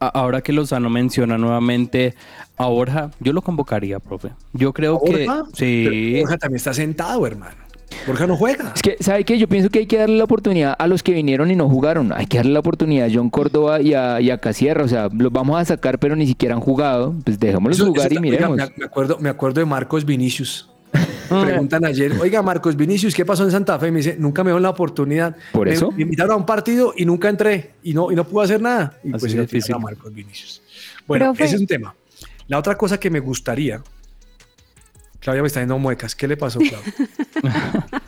Ahora 0.00 0.40
que 0.40 0.52
Lozano 0.52 0.90
menciona 0.90 1.38
nuevamente 1.38 2.14
a 2.56 2.66
Borja, 2.66 3.12
yo 3.20 3.32
lo 3.32 3.42
convocaría, 3.42 4.00
profe. 4.00 4.30
Yo 4.52 4.72
creo 4.72 5.00
que 5.00 5.26
Borja, 5.26 5.44
sí. 5.52 5.86
pero 5.88 6.22
Borja 6.22 6.38
también 6.38 6.56
está 6.56 6.74
sentado, 6.74 7.24
hermano. 7.24 7.69
Borja 8.06 8.26
no 8.26 8.36
juega. 8.36 8.72
Es 8.74 8.82
que, 8.82 8.96
¿sabe 9.00 9.24
qué? 9.24 9.38
Yo 9.38 9.48
pienso 9.48 9.68
que 9.70 9.80
hay 9.80 9.86
que 9.86 9.98
darle 9.98 10.16
la 10.16 10.24
oportunidad 10.24 10.74
a 10.78 10.86
los 10.86 11.02
que 11.02 11.12
vinieron 11.12 11.50
y 11.50 11.56
no 11.56 11.68
jugaron. 11.68 12.12
Hay 12.12 12.26
que 12.26 12.38
darle 12.38 12.52
la 12.52 12.60
oportunidad 12.60 13.06
a 13.08 13.10
John 13.12 13.30
Córdoba 13.30 13.80
y 13.80 13.94
a, 13.94 14.20
y 14.20 14.30
a 14.30 14.38
Casierra. 14.38 14.84
O 14.84 14.88
sea, 14.88 15.08
los 15.12 15.30
vamos 15.32 15.60
a 15.60 15.64
sacar, 15.64 15.98
pero 15.98 16.16
ni 16.16 16.26
siquiera 16.26 16.54
han 16.54 16.60
jugado. 16.60 17.14
Pues 17.24 17.38
dejémoslos 17.38 17.78
Eso- 17.78 17.86
jugar 17.86 18.06
eso 18.12 18.14
y 18.14 18.18
oiga, 18.28 18.48
miremos. 18.48 18.56
me, 18.56 18.72
me 18.76 18.84
acuerdo, 18.86 19.18
me 19.20 19.28
acuerdo 19.28 19.60
de 19.60 19.66
Marcos 19.66 20.04
Vinicius. 20.04 20.68
Preguntan 21.28 21.84
ayer, 21.84 22.12
oiga, 22.20 22.42
Marcos 22.42 22.74
Vinicius, 22.74 23.14
¿qué 23.14 23.24
pasó 23.24 23.44
en 23.44 23.52
Santa 23.52 23.78
Fe? 23.78 23.92
Me 23.92 23.98
dice, 23.98 24.16
nunca 24.18 24.42
me 24.42 24.48
dieron 24.50 24.62
la 24.64 24.70
oportunidad. 24.70 25.36
¿Por 25.52 25.68
Me- 25.68 25.74
eso? 25.74 25.92
Me, 25.92 26.02
invitaron 26.02 26.32
a 26.32 26.36
un 26.36 26.46
partido 26.46 26.92
y 26.96 27.04
nunca 27.04 27.28
entré 27.28 27.72
y 27.84 27.94
no, 27.94 28.10
y 28.10 28.16
no 28.16 28.24
pude 28.24 28.44
hacer 28.46 28.60
nada. 28.60 28.94
Y 29.04 29.10
Así 29.10 29.18
pues 29.20 29.32
yo 29.32 29.40
difícil. 29.42 29.74
a 29.74 29.78
Marcos 29.78 30.12
Vinicius. 30.12 30.60
Bueno, 31.06 31.26
Profe. 31.26 31.44
ese 31.44 31.54
es 31.54 31.60
un 31.60 31.66
tema. 31.68 31.94
La 32.48 32.58
otra 32.58 32.76
cosa 32.76 32.98
que 32.98 33.10
me 33.10 33.20
gustaría. 33.20 33.80
Claudia 35.20 35.42
me 35.42 35.48
está 35.48 35.60
dando 35.60 35.78
muecas. 35.78 36.14
¿Qué 36.14 36.26
le 36.26 36.36
pasó, 36.36 36.58
Claudia? 36.58 36.80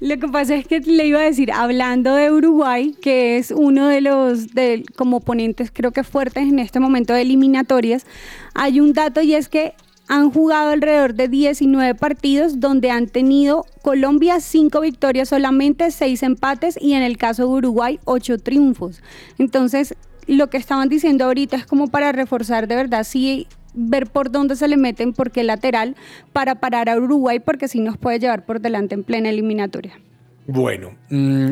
Lo 0.00 0.18
que 0.18 0.28
pasa 0.28 0.54
es 0.54 0.66
que 0.66 0.80
le 0.80 1.06
iba 1.06 1.20
a 1.20 1.22
decir, 1.22 1.52
hablando 1.52 2.14
de 2.14 2.30
Uruguay, 2.30 2.94
que 3.00 3.36
es 3.38 3.50
uno 3.50 3.86
de 3.88 4.00
los 4.00 4.54
de, 4.54 4.84
como 4.96 5.18
oponentes 5.18 5.70
creo 5.72 5.92
que 5.92 6.04
fuertes 6.04 6.44
en 6.44 6.58
este 6.58 6.80
momento 6.80 7.12
de 7.12 7.22
eliminatorias, 7.22 8.06
hay 8.54 8.80
un 8.80 8.92
dato 8.92 9.20
y 9.20 9.34
es 9.34 9.48
que 9.48 9.74
han 10.08 10.30
jugado 10.32 10.70
alrededor 10.70 11.14
de 11.14 11.28
19 11.28 11.94
partidos 11.94 12.58
donde 12.58 12.90
han 12.90 13.06
tenido 13.06 13.64
Colombia 13.82 14.40
5 14.40 14.80
victorias 14.80 15.28
solamente, 15.28 15.90
6 15.90 16.22
empates 16.24 16.76
y 16.80 16.94
en 16.94 17.02
el 17.02 17.16
caso 17.16 17.42
de 17.42 17.48
Uruguay 17.50 18.00
8 18.06 18.38
triunfos. 18.38 19.02
Entonces, 19.38 19.94
lo 20.26 20.50
que 20.50 20.56
estaban 20.56 20.88
diciendo 20.88 21.26
ahorita 21.26 21.56
es 21.56 21.66
como 21.66 21.88
para 21.88 22.10
reforzar 22.10 22.66
de 22.66 22.74
verdad, 22.74 23.04
sí 23.04 23.46
ver 23.74 24.06
por 24.06 24.30
dónde 24.30 24.56
se 24.56 24.68
le 24.68 24.76
meten, 24.76 25.12
por 25.12 25.30
qué 25.30 25.44
lateral, 25.44 25.96
para 26.32 26.56
parar 26.56 26.88
a 26.88 26.96
Uruguay, 26.96 27.40
porque 27.40 27.68
sí 27.68 27.80
nos 27.80 27.96
puede 27.96 28.18
llevar 28.18 28.44
por 28.44 28.60
delante 28.60 28.94
en 28.94 29.04
plena 29.04 29.30
eliminatoria. 29.30 29.98
Bueno, 30.46 30.90
mm, 31.10 31.50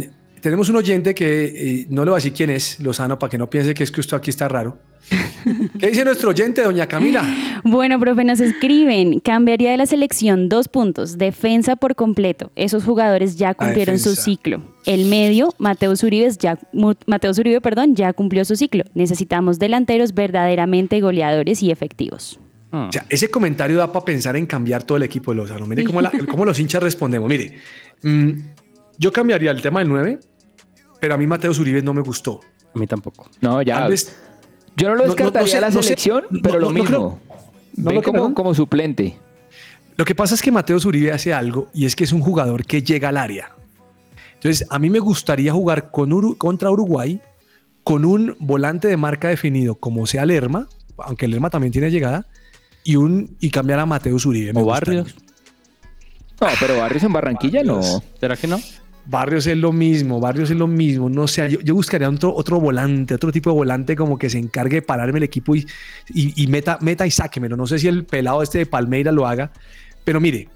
tenemos 0.49 0.69
un 0.71 0.77
oyente 0.77 1.15
que 1.15 1.45
eh, 1.45 1.87
no 1.91 2.05
le 2.05 2.11
voy 2.11 2.17
a 2.17 2.21
decir 2.21 2.33
quién 2.33 2.51
es, 2.51 2.81
Lozano, 2.81 3.19
para 3.19 3.31
que 3.31 3.39
no 3.39 3.51
piense 3.51 3.75
que 3.75 3.85
es 3.85 3.91
que 3.91 4.01
esto 4.01 4.17
aquí 4.17 4.31
está 4.31 4.49
raro. 4.49 4.79
¿Qué 5.79 5.89
dice 5.89 6.05
nuestro 6.05 6.31
oyente, 6.31 6.63
doña 6.63 6.87
Camila? 6.87 7.23
Bueno, 7.65 7.99
profe, 8.01 8.25
nos 8.25 8.41
escriben, 8.41 9.21
cambiaría 9.21 9.71
de 9.71 9.77
la 9.77 9.87
selección 9.87 10.49
dos 10.49 10.69
puntos, 10.69 11.19
defensa 11.19 11.77
por 11.77 11.95
completo. 11.95 12.51
Esos 12.57 12.85
jugadores 12.85 13.37
ya 13.37 13.55
cumplieron 13.55 13.99
su 13.99 14.17
ciclo. 14.17 14.63
El 14.87 15.07
medio, 15.07 15.55
Mateo 15.59 15.93
Uribe, 16.03 16.31
ya, 16.39 16.59
Mateo 17.07 17.33
Uribe, 17.39 17.61
perdón, 17.61 17.95
ya 17.95 18.13
cumplió 18.13 18.45
su 18.45 18.57
ciclo. 18.57 18.85
Necesitamos 18.95 19.59
delanteros 19.59 20.15
verdaderamente 20.15 21.01
goleadores 21.01 21.63
y 21.63 21.71
efectivos. 21.71 22.41
Hmm. 22.71 22.89
O 22.89 22.93
sea, 22.93 23.07
ese 23.09 23.31
comentario 23.31 23.79
da 23.79 23.93
para 23.93 24.05
pensar 24.05 24.37
en 24.37 24.47
cambiar 24.47 24.83
todo 24.83 24.97
el 24.99 25.05
equipo 25.05 25.31
de 25.31 25.39
Lozano. 25.39 25.67
Mire 25.67 25.85
cómo, 25.85 26.01
la- 26.03 26.13
cómo 26.31 26.45
los 26.45 26.59
hinchas 26.59 26.83
respondemos. 26.83 27.29
Mire, 27.29 27.59
mm, 28.03 28.31
yo 28.99 29.13
cambiaría 29.13 29.53
el 29.53 29.63
tema 29.63 29.79
del 29.81 29.89
9, 29.89 30.19
pero 31.01 31.15
a 31.15 31.17
mí 31.19 31.27
Mateo 31.27 31.51
Uribe 31.53 31.83
no 31.83 31.95
me 31.95 32.03
gustó. 32.03 32.41
A 32.75 32.79
mí 32.79 32.87
tampoco. 32.87 33.29
No, 33.41 33.63
ya. 33.63 33.81
Tal 33.81 33.91
vez 33.91 34.17
Yo 34.77 34.89
no 34.89 34.95
lo 34.95 35.03
no- 35.03 35.03
no- 35.03 35.09
no 35.09 35.15
descartaría 35.15 35.49
sé, 35.51 35.59
a 35.59 35.61
la 35.63 35.71
no 35.71 35.83
sé. 35.83 35.83
selección, 35.83 36.25
pero 36.43 36.55
no- 36.55 36.61
lo 36.61 36.67
no 36.67 36.73
mismo. 36.73 36.87
creo. 36.89 37.19
¿No 37.77 37.85
Ven 37.91 37.95
lo 37.97 38.03
como, 38.03 38.35
como 38.35 38.55
suplente. 38.55 39.17
Lo 39.97 40.05
que 40.05 40.15
pasa 40.15 40.35
es 40.35 40.43
que 40.43 40.53
Mateo 40.53 40.79
Zuribe 40.79 41.11
hace 41.13 41.33
algo 41.35 41.69
y 41.75 41.87
es 41.87 41.97
que 41.97 42.05
es 42.05 42.13
un 42.13 42.21
jugador 42.21 42.65
que 42.65 42.83
llega 42.83 43.09
al 43.09 43.17
área. 43.17 43.51
Entonces, 44.35 44.67
a 44.71 44.79
mí 44.79 44.91
me 44.91 45.01
gustaría 45.01 45.53
jugar 45.53 45.91
con 45.91 46.11
Uru- 46.13 46.37
contra 46.39 46.71
Uruguay 46.71 47.21
con 47.83 48.05
un 48.05 48.37
volante 48.39 48.87
de 48.87 48.97
marca 48.97 49.29
definido 49.29 49.75
como 49.75 50.07
sea 50.07 50.25
Lerma, 50.27 50.69
aunque 50.99 51.27
Lerma 51.27 51.51
también 51.51 51.73
tiene 51.73 51.91
llegada, 51.91 52.27
y, 52.85 52.97
un, 52.97 53.37
y 53.41 53.51
cambiar 53.51 53.81
a 53.81 53.87
Mateo 53.87 54.19
Zuribe. 54.19 54.53
me 54.53 54.61
O 54.61 54.65
gustaría. 54.65 55.01
Barrios. 55.03 55.17
No, 56.41 56.47
pero 56.61 56.79
Barrios 56.79 57.03
en 57.03 57.13
Barranquilla 57.13 57.63
no. 57.65 57.83
¿Será 58.21 58.37
que 58.37 58.47
no? 58.47 58.61
Barrios 59.11 59.47
es 59.47 59.57
lo 59.57 59.73
mismo, 59.73 60.21
Barrios 60.21 60.51
es 60.51 60.57
lo 60.57 60.67
mismo. 60.67 61.09
No 61.09 61.27
sé, 61.27 61.49
yo, 61.49 61.61
yo 61.61 61.75
buscaría 61.75 62.11
otro, 62.11 62.35
otro 62.35 62.61
volante, 62.61 63.15
otro 63.15 63.33
tipo 63.33 63.49
de 63.49 63.57
volante 63.57 63.97
como 63.97 64.19
que 64.19 64.29
se 64.29 64.39
encargue 64.39 64.77
de 64.77 64.83
pararme 64.83 65.17
el 65.17 65.23
equipo 65.23 65.57
y, 65.57 65.67
y, 66.11 66.43
y 66.43 66.47
meta, 66.47 66.79
meta 66.83 67.07
y 67.07 67.11
sáquemelo. 67.11 67.57
No 67.57 67.67
sé 67.67 67.79
si 67.79 67.89
el 67.89 68.05
pelado 68.05 68.43
este 68.43 68.59
de 68.59 68.67
Palmeira 68.67 69.11
lo 69.11 69.27
haga, 69.27 69.51
pero 70.05 70.21
mire, 70.21 70.49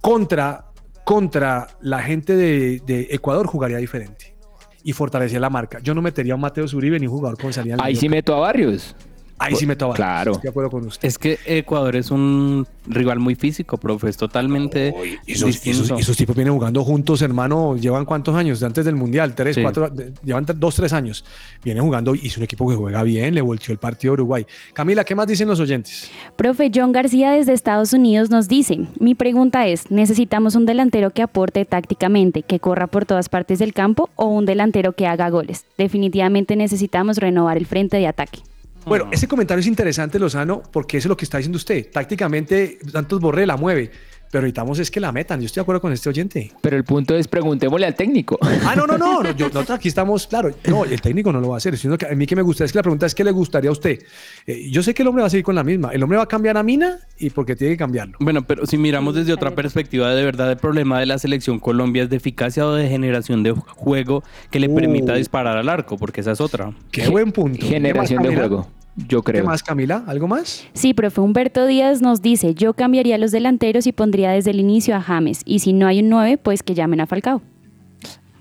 contra, 0.00 0.66
contra 1.04 1.66
la 1.80 2.00
gente 2.00 2.36
de, 2.36 2.80
de 2.86 3.08
Ecuador 3.10 3.48
jugaría 3.48 3.78
diferente 3.78 4.36
y 4.84 4.92
fortalecería 4.92 5.40
la 5.40 5.50
marca. 5.50 5.80
Yo 5.82 5.94
no 5.94 6.02
metería 6.02 6.34
a 6.34 6.36
un 6.36 6.42
Mateo 6.42 6.68
Zuribe 6.68 7.00
ni 7.00 7.06
un 7.08 7.12
jugador 7.12 7.36
con 7.40 7.52
salida. 7.52 7.76
Ahí 7.80 7.96
sí 7.96 8.08
meto 8.08 8.36
a 8.36 8.38
Barrios. 8.38 8.94
Ahí 9.38 9.56
sí 9.56 9.66
meto 9.66 9.86
a 9.86 9.88
Barrios. 9.88 9.96
Claro. 10.06 10.32
Estoy 10.32 10.42
de 10.44 10.48
acuerdo 10.50 10.70
con 10.70 10.86
usted. 10.86 11.06
Es 11.08 11.18
que 11.18 11.38
Ecuador 11.44 11.96
es 11.96 12.10
un 12.10 12.66
rival 12.86 13.18
muy 13.18 13.34
físico, 13.34 13.76
profe. 13.78 14.08
Es 14.08 14.16
totalmente 14.16 14.94
Uy, 14.96 15.18
esos, 15.26 15.46
distinto. 15.48 15.82
esos- 15.84 16.00
esos 16.00 16.16
tipos 16.16 16.36
vienen 16.36 16.54
jugando 16.54 16.84
juntos, 16.84 17.20
hermano. 17.20 17.76
¿Llevan 17.76 18.04
cuántos 18.04 18.34
años? 18.36 18.60
De 18.60 18.66
antes 18.66 18.84
del 18.84 18.94
Mundial, 18.94 19.34
tres, 19.34 19.56
Sí. 19.56 19.62
cuatro, 19.62 19.90
de- 19.90 20.12
llevan 20.22 20.46
dos, 20.56 20.76
tres 20.76 20.92
años. 20.92 21.24
Vienen 21.64 21.82
jugando 21.82 22.14
y 22.14 22.26
es 22.28 22.36
un 22.38 22.44
equipo 22.44 22.68
que 22.68 22.76
juega 22.76 23.02
bien, 23.02 23.34
le 23.34 23.40
volteó 23.40 23.72
el 23.72 23.78
partido 23.78 24.12
a 24.12 24.14
Uruguay. 24.14 24.46
Camila, 24.72 25.04
¿qué 25.04 25.14
más 25.14 25.26
dicen 25.26 25.48
los 25.48 25.58
oyentes? 25.60 26.10
Profe 26.36 26.70
John 26.74 26.92
García 26.92 27.32
desde 27.32 27.52
Estados 27.54 27.92
Unidos 27.92 28.30
nos 28.30 28.48
dice, 28.48 28.86
mi 29.00 29.14
pregunta 29.14 29.66
es, 29.66 29.90
¿necesitamos 29.90 30.54
un 30.54 30.64
delantero 30.64 31.10
que 31.10 31.22
aporte 31.22 31.64
tácticamente, 31.64 32.42
que 32.42 32.60
corra 32.60 32.86
por 32.86 33.04
todas 33.04 33.28
partes 33.28 33.58
del 33.58 33.72
campo 33.72 34.10
o 34.16 34.26
un 34.26 34.46
delantero 34.46 34.92
que 34.92 35.06
haga 35.06 35.28
goles? 35.28 35.64
Definitivamente 35.76 36.54
necesitamos 36.56 37.18
renovar 37.18 37.56
el 37.56 37.66
frente 37.66 37.96
de 37.96 38.06
ataque. 38.06 38.40
Bueno, 38.86 39.08
ese 39.12 39.26
comentario 39.26 39.60
es 39.60 39.66
interesante, 39.66 40.18
Lozano, 40.18 40.62
porque 40.70 40.98
eso 40.98 41.08
es 41.08 41.10
lo 41.10 41.16
que 41.16 41.24
está 41.24 41.38
diciendo 41.38 41.56
usted. 41.56 41.90
Tácticamente, 41.90 42.78
Santos 42.90 43.20
Borré 43.20 43.46
la 43.46 43.56
mueve, 43.56 43.90
pero 44.34 44.42
necesitamos 44.42 44.80
es 44.80 44.90
que 44.90 44.98
la 44.98 45.12
metan. 45.12 45.38
Yo 45.40 45.46
estoy 45.46 45.60
de 45.60 45.62
acuerdo 45.62 45.80
con 45.80 45.92
este 45.92 46.08
oyente. 46.08 46.50
Pero 46.60 46.76
el 46.76 46.82
punto 46.82 47.14
es 47.14 47.28
preguntémosle 47.28 47.86
al 47.86 47.94
técnico. 47.94 48.36
Ah, 48.42 48.74
no, 48.76 48.84
no, 48.84 48.98
no. 48.98 49.22
no, 49.22 49.30
yo- 49.36 49.46
nosotros 49.54 49.70
aquí 49.78 49.86
estamos, 49.86 50.26
claro. 50.26 50.50
No, 50.66 50.84
el 50.84 51.00
técnico 51.00 51.32
no 51.32 51.40
lo 51.40 51.50
va 51.50 51.54
a 51.54 51.58
hacer. 51.58 51.78
Sino 51.78 51.96
que 51.96 52.06
a 52.06 52.14
mí 52.16 52.26
que 52.26 52.34
me 52.34 52.42
gusta 52.42 52.64
es 52.64 52.72
que 52.72 52.78
la 52.78 52.82
pregunta 52.82 53.06
es: 53.06 53.14
¿qué 53.14 53.22
le 53.22 53.30
gustaría 53.30 53.70
a 53.70 53.72
usted? 53.72 54.00
Eh, 54.44 54.68
yo 54.72 54.82
sé 54.82 54.92
que 54.92 55.02
el 55.02 55.08
hombre 55.08 55.20
va 55.22 55.28
a 55.28 55.30
seguir 55.30 55.44
con 55.44 55.54
la 55.54 55.62
misma. 55.62 55.90
El 55.92 56.02
hombre 56.02 56.18
va 56.18 56.24
a 56.24 56.26
cambiar 56.28 56.56
a 56.58 56.64
Mina 56.64 56.98
y 57.16 57.30
porque 57.30 57.54
tiene 57.54 57.74
que 57.74 57.78
cambiarlo. 57.78 58.16
Bueno, 58.18 58.42
pero 58.44 58.66
si 58.66 58.76
miramos 58.76 59.14
desde 59.14 59.32
otra 59.32 59.54
perspectiva, 59.54 60.12
de 60.12 60.24
verdad 60.24 60.50
el 60.50 60.56
problema 60.56 60.98
de 60.98 61.06
la 61.06 61.18
selección 61.18 61.60
Colombia 61.60 62.02
es 62.02 62.10
de 62.10 62.16
eficacia 62.16 62.66
o 62.66 62.72
de 62.74 62.88
generación 62.88 63.44
de 63.44 63.52
juego 63.52 64.24
que 64.50 64.58
le 64.58 64.66
Uh. 64.68 64.74
permita 64.74 65.14
disparar 65.14 65.56
al 65.56 65.68
arco, 65.68 65.96
porque 65.96 66.22
esa 66.22 66.32
es 66.32 66.40
otra. 66.40 66.72
Qué 66.90 67.06
buen 67.08 67.30
punto. 67.30 67.58
¿Qué 67.60 67.64
más, 67.66 67.70
Generación 67.72 68.22
de 68.24 68.34
juego. 68.34 68.68
Yo 68.96 69.22
¿Qué 69.22 69.32
creo. 69.32 69.44
más, 69.44 69.62
Camila? 69.62 70.04
¿Algo 70.06 70.28
más? 70.28 70.64
Sí, 70.72 70.94
profe 70.94 71.20
Humberto 71.20 71.66
Díaz 71.66 72.00
nos 72.00 72.22
dice, 72.22 72.54
yo 72.54 72.74
cambiaría 72.74 73.18
los 73.18 73.32
delanteros 73.32 73.86
y 73.86 73.92
pondría 73.92 74.30
desde 74.30 74.52
el 74.52 74.60
inicio 74.60 74.94
a 74.94 75.00
James. 75.00 75.42
Y 75.44 75.58
si 75.58 75.72
no 75.72 75.86
hay 75.86 76.00
un 76.00 76.08
9, 76.10 76.38
pues 76.38 76.62
que 76.62 76.74
llamen 76.74 77.00
a 77.00 77.06
Falcao. 77.06 77.42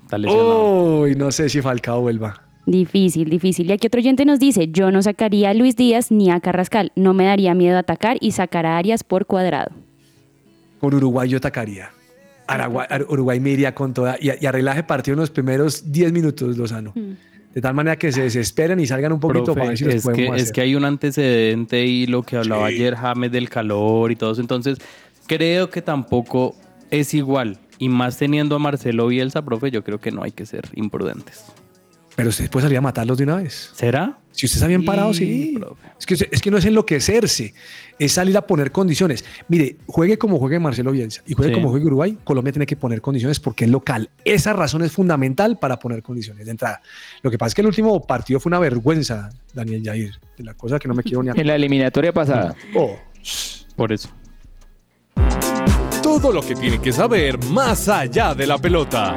Está 0.03 0.17
lesionado. 0.19 1.01
Uy, 1.01 1.15
no 1.15 1.31
sé 1.31 1.49
si 1.49 1.61
Falcao 1.61 2.01
vuelva. 2.01 2.43
Difícil, 2.67 3.29
difícil. 3.29 3.67
Y 3.69 3.73
aquí 3.73 3.87
otro 3.87 3.99
oyente 3.99 4.25
nos 4.25 4.39
dice, 4.39 4.67
yo 4.69 4.91
no 4.91 5.01
sacaría 5.01 5.49
a 5.49 5.53
Luis 5.53 5.75
Díaz 5.75 6.11
ni 6.11 6.29
a 6.29 6.39
Carrascal. 6.39 6.91
No 6.95 7.13
me 7.13 7.25
daría 7.25 7.55
miedo 7.55 7.77
atacar 7.77 8.17
y 8.21 8.31
sacar 8.31 8.65
a 8.65 8.77
Arias 8.77 9.03
por 9.03 9.25
cuadrado. 9.25 9.71
Con 10.79 10.93
Uruguay 10.93 11.29
yo 11.29 11.37
atacaría. 11.37 11.89
Uruguay 13.09 13.39
me 13.39 13.51
iría 13.51 13.73
con 13.73 13.93
toda 13.93 14.17
y, 14.19 14.29
y 14.39 14.45
arreglaje 14.45 14.83
partido 14.83 15.13
en 15.15 15.21
los 15.21 15.29
primeros 15.31 15.91
10 15.91 16.11
minutos, 16.13 16.57
Lozano. 16.57 16.93
De 17.53 17.61
tal 17.61 17.73
manera 17.75 17.95
que 17.97 18.11
se 18.11 18.23
desesperen 18.23 18.79
y 18.79 18.87
salgan 18.87 19.13
un 19.13 19.19
poquito 19.19 19.45
Profe, 19.53 19.59
para 19.59 19.69
ver 19.69 19.77
si 19.77 19.85
es, 19.85 20.07
que, 20.07 20.27
es 20.35 20.51
que 20.51 20.61
hay 20.61 20.75
un 20.75 20.85
antecedente 20.85 21.85
y 21.85 22.07
lo 22.07 22.23
que 22.23 22.37
hablaba 22.37 22.67
Sí. 22.69 22.75
ayer 22.75 22.95
James 22.95 23.31
del 23.31 23.49
calor 23.49 24.11
y 24.11 24.15
todo 24.15 24.31
eso. 24.31 24.41
Entonces, 24.41 24.79
creo 25.27 25.69
que 25.69 25.81
tampoco 25.81 26.55
es 26.89 27.13
igual. 27.13 27.59
Y 27.77 27.89
más 27.89 28.17
teniendo 28.17 28.55
a 28.55 28.59
Marcelo 28.59 29.07
Bielsa, 29.07 29.43
profe, 29.43 29.69
yo 29.69 29.83
creo 29.83 29.99
que 29.99 30.11
no 30.11 30.23
hay 30.23 30.31
que 30.31 30.45
ser 30.45 30.63
imprudentes. 30.73 31.45
Pero 32.15 32.29
usted 32.29 32.49
puede 32.49 32.65
salir 32.65 32.77
a 32.77 32.81
matarlos 32.81 33.17
de 33.17 33.23
una 33.23 33.37
vez. 33.37 33.71
¿Será? 33.73 34.19
Si 34.31 34.45
usted 34.45 34.57
está 34.57 34.67
bien 34.67 34.83
parado, 34.85 35.13
sí. 35.13 35.55
profe. 35.59 35.87
Es 35.99 36.05
que, 36.05 36.29
es 36.31 36.41
que 36.41 36.51
no 36.51 36.57
es 36.57 36.65
enloquecerse, 36.65 37.53
es 37.99 38.11
salir 38.11 38.35
a 38.37 38.41
poner 38.45 38.71
condiciones. 38.71 39.23
Mire, 39.47 39.77
juegue 39.87 40.17
como 40.17 40.37
juegue 40.39 40.59
Marcelo 40.59 40.91
Bielsa 40.91 41.21
y 41.25 41.33
juegue 41.33 41.51
Sí. 41.51 41.55
como 41.55 41.69
juegue 41.69 41.85
Uruguay, 41.85 42.17
Colombia 42.23 42.51
tiene 42.51 42.65
que 42.65 42.75
poner 42.75 42.99
condiciones 43.01 43.39
porque 43.39 43.65
es 43.65 43.71
local. 43.71 44.09
Esa 44.25 44.53
razón 44.53 44.83
es 44.83 44.91
fundamental 44.91 45.57
para 45.59 45.77
poner 45.79 46.01
condiciones 46.03 46.45
de 46.45 46.51
entrada. 46.51 46.81
Lo 47.21 47.29
que 47.31 47.37
pasa 47.37 47.47
es 47.49 47.55
que 47.55 47.61
el 47.61 47.67
último 47.67 48.01
partido 48.05 48.39
fue 48.39 48.49
una 48.49 48.59
vergüenza, 48.59 49.29
Daniel 49.53 49.81
Jair, 49.83 50.19
de 50.37 50.43
la 50.43 50.53
cosa 50.55 50.79
que 50.79 50.87
no 50.87 50.93
me 50.95 51.03
quiero 51.03 51.21
ni 51.21 51.27
En 51.29 51.31
acordar. 51.31 51.45
la 51.47 51.55
eliminatoria 51.55 52.11
pasada. 52.13 52.55
Oh, 52.75 52.95
Por 53.75 53.91
eso. 53.91 54.09
Todo 56.01 56.31
lo 56.31 56.41
que 56.41 56.55
tiene 56.55 56.79
que 56.79 56.91
saber 56.91 57.37
más 57.45 57.87
allá 57.87 58.33
de 58.35 58.45
la 58.47 58.57
pelota. 58.57 59.13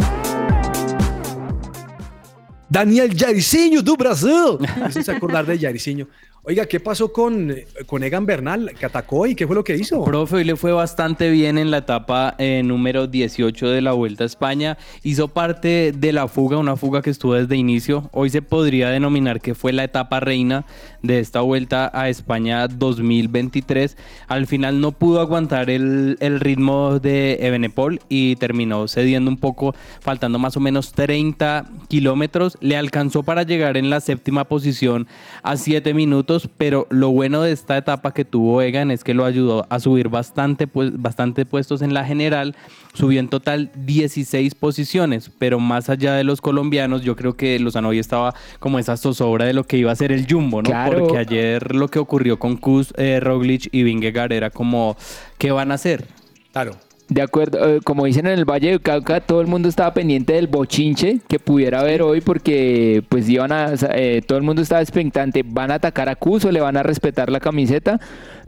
Daniel 2.69 3.11
Jairzinho 3.17 3.83
do 3.83 3.97
Brasil. 3.97 4.59
Eso 4.89 5.03
se 5.03 5.11
acordar 5.11 5.45
de 5.45 5.59
Jairzinho. 5.59 6.09
Oiga, 6.49 6.67
¿qué 6.67 6.79
pasó 6.79 7.13
con, 7.13 7.53
con 7.87 8.05
Egan 8.05 8.25
Bernal 8.25 8.73
que 8.79 8.87
atacó 8.87 9.27
y 9.27 9.35
qué 9.35 9.49
fue 9.49 9.57
lo 9.57 9.65
que 9.65 9.75
hizo? 9.75 10.05
Profe, 10.05 10.37
hoy 10.37 10.45
le 10.45 10.55
fue 10.55 10.71
bastante 10.71 11.29
bien 11.29 11.59
en 11.59 11.73
la 11.73 11.79
etapa 11.79 12.37
eh, 12.39 12.63
número 12.63 13.09
18 13.09 13.69
de 13.69 13.81
la 13.81 13.91
Vuelta 13.95 14.23
a 14.23 14.29
España. 14.29 14.79
Hizo 15.03 15.27
parte 15.27 15.91
de 15.91 16.13
la 16.13 16.29
fuga, 16.29 16.57
una 16.59 16.77
fuga 16.77 17.03
que 17.03 17.11
estuvo 17.11 17.35
desde 17.35 17.57
inicio. 17.57 18.11
Hoy 18.13 18.31
se 18.31 18.43
podría 18.43 18.91
denominar 18.91 19.41
que 19.41 19.57
fue 19.57 19.73
la 19.73 19.83
etapa 19.83 20.21
reina 20.21 20.65
de 21.03 21.19
esta 21.19 21.41
Vuelta 21.41 21.91
a 21.93 22.09
España 22.11 22.69
2023. 22.69 23.97
Al 24.29 24.47
final 24.47 24.81
no 24.81 24.93
pudo 24.93 25.21
aguantar 25.21 25.69
el, 25.69 26.17
el 26.21 26.39
ritmo 26.39 27.01
de 27.01 27.45
Ebenepol 27.45 27.99
y 28.09 28.37
terminó 28.37 28.87
cediendo 28.87 29.33
un 29.33 29.39
poco, 29.39 29.75
faltando 29.99 30.39
más 30.39 30.57
o 30.57 30.61
menos 30.61 30.93
30 30.93 31.69
kilómetros. 31.89 32.57
Le 32.61 32.77
alcanzó 32.77 33.25
para 33.25 33.43
llegar 33.43 33.77
en 33.77 33.91
la 33.91 33.99
séptima 33.99 34.45
posición 34.45 35.09
a 35.43 35.57
7 35.57 35.93
minutos 35.93 36.36
pero 36.57 36.87
lo 36.91 37.11
bueno 37.11 37.43
de 37.43 37.53
esta 37.53 37.77
etapa 37.77 38.13
que 38.13 38.25
tuvo 38.25 38.63
Egan 38.63 38.91
es 38.91 39.05
que 39.05 39.15
lo 39.15 39.25
ayudó 39.25 39.67
a 39.71 39.81
subir 39.81 40.09
bastante, 40.09 40.67
pues, 40.67 41.01
bastante 41.01 41.47
puestos 41.47 41.83
en 41.83 41.95
la 41.95 42.05
general. 42.05 42.55
Subió 42.95 43.21
en 43.21 43.29
total 43.29 43.71
16 43.75 44.55
posiciones, 44.55 45.31
pero 45.39 45.59
más 45.59 45.91
allá 45.91 46.15
de 46.15 46.25
los 46.25 46.41
colombianos, 46.41 47.03
yo 47.03 47.17
creo 47.17 47.37
que 47.37 47.59
Lozano 47.59 47.89
hoy 47.89 47.99
estaba 47.99 48.35
como 48.59 48.79
esa 48.79 48.97
zozobra 48.97 49.45
de 49.45 49.53
lo 49.53 49.65
que 49.65 49.77
iba 49.79 49.93
a 49.93 49.97
ser 49.97 50.13
el 50.13 50.27
Jumbo, 50.29 50.63
¿no? 50.63 50.71
Porque 50.91 51.19
ayer 51.19 51.75
lo 51.75 51.89
que 51.89 51.99
ocurrió 51.99 52.39
con 52.39 52.57
Kuz, 52.57 52.93
eh, 52.97 53.21
Roglic 53.21 53.69
y 53.73 53.83
Vingegaard 53.83 54.33
era 54.33 54.51
como, 54.51 54.97
¿qué 55.39 55.51
van 55.51 55.71
a 55.71 55.75
hacer? 55.75 56.07
Claro. 56.53 56.86
De 57.09 57.23
acuerdo, 57.23 57.77
eh, 57.77 57.81
como 57.85 58.05
dicen 58.05 58.27
en 58.27 58.33
el 58.33 58.45
Valle 58.45 58.73
de 58.73 58.81
Cauca, 58.81 59.21
todo 59.21 59.41
el 59.41 59.47
mundo 59.47 59.69
estaba 59.69 59.95
pendiente 59.95 60.33
del 60.33 60.49
bochinche 60.49 61.21
que 61.29 61.39
pudiera 61.39 61.81
haber 61.81 62.03
hoy 62.03 62.21
porque 62.21 63.05
pues 63.09 63.29
iban 63.29 63.53
a, 63.53 63.75
eh, 63.95 64.23
todo 64.27 64.39
el 64.39 64.43
mundo 64.43 64.61
estaba 64.61 64.83
expectante, 64.83 65.45
van 65.47 65.71
a 65.71 65.75
atacar 65.75 66.09
a 66.09 66.17
Cuso, 66.17 66.51
le 66.51 66.61
van 66.61 66.77
a 66.77 66.83
respetar 66.83 67.31
la 67.31 67.39
camiseta. 67.39 68.01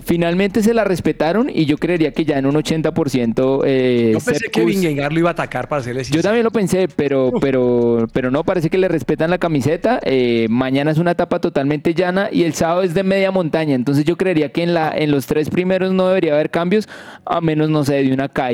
Finalmente 0.04 0.62
se 0.62 0.74
la 0.74 0.84
respetaron 0.84 1.50
y 1.52 1.66
yo 1.66 1.76
creería 1.76 2.12
que 2.12 2.24
ya 2.24 2.38
en 2.38 2.46
un 2.46 2.54
80%... 2.56 3.62
Eh, 3.64 4.10
yo 4.14 4.20
pensé 4.20 4.48
que 4.50 4.64
Vingegaard 4.64 5.12
lo 5.12 5.18
iba 5.20 5.28
a 5.28 5.32
atacar 5.32 5.68
para 5.68 5.80
hacerle 5.80 6.02
Yo 6.04 6.22
también 6.22 6.44
lo 6.44 6.50
pensé, 6.50 6.88
pero, 6.88 7.32
pero, 7.40 8.08
pero 8.12 8.30
no, 8.30 8.42
parece 8.42 8.70
que 8.70 8.78
le 8.78 8.88
respetan 8.88 9.30
la 9.30 9.38
camiseta. 9.38 10.00
Eh, 10.02 10.46
mañana 10.50 10.90
es 10.90 10.98
una 10.98 11.12
etapa 11.12 11.40
totalmente 11.40 11.94
llana 11.94 12.28
y 12.32 12.42
el 12.42 12.54
sábado 12.54 12.82
es 12.82 12.94
de 12.94 13.02
media 13.04 13.30
montaña, 13.30 13.74
entonces 13.74 14.04
yo 14.04 14.16
creería 14.16 14.50
que 14.50 14.62
en, 14.62 14.74
la, 14.74 14.92
en 14.96 15.10
los 15.10 15.26
tres 15.26 15.50
primeros 15.50 15.92
no 15.92 16.08
debería 16.08 16.34
haber 16.34 16.50
cambios, 16.50 16.88
a 17.24 17.40
menos, 17.40 17.68
no 17.68 17.84
sé, 17.84 18.02
de 18.02 18.12
una 18.12 18.28
caída 18.28 18.47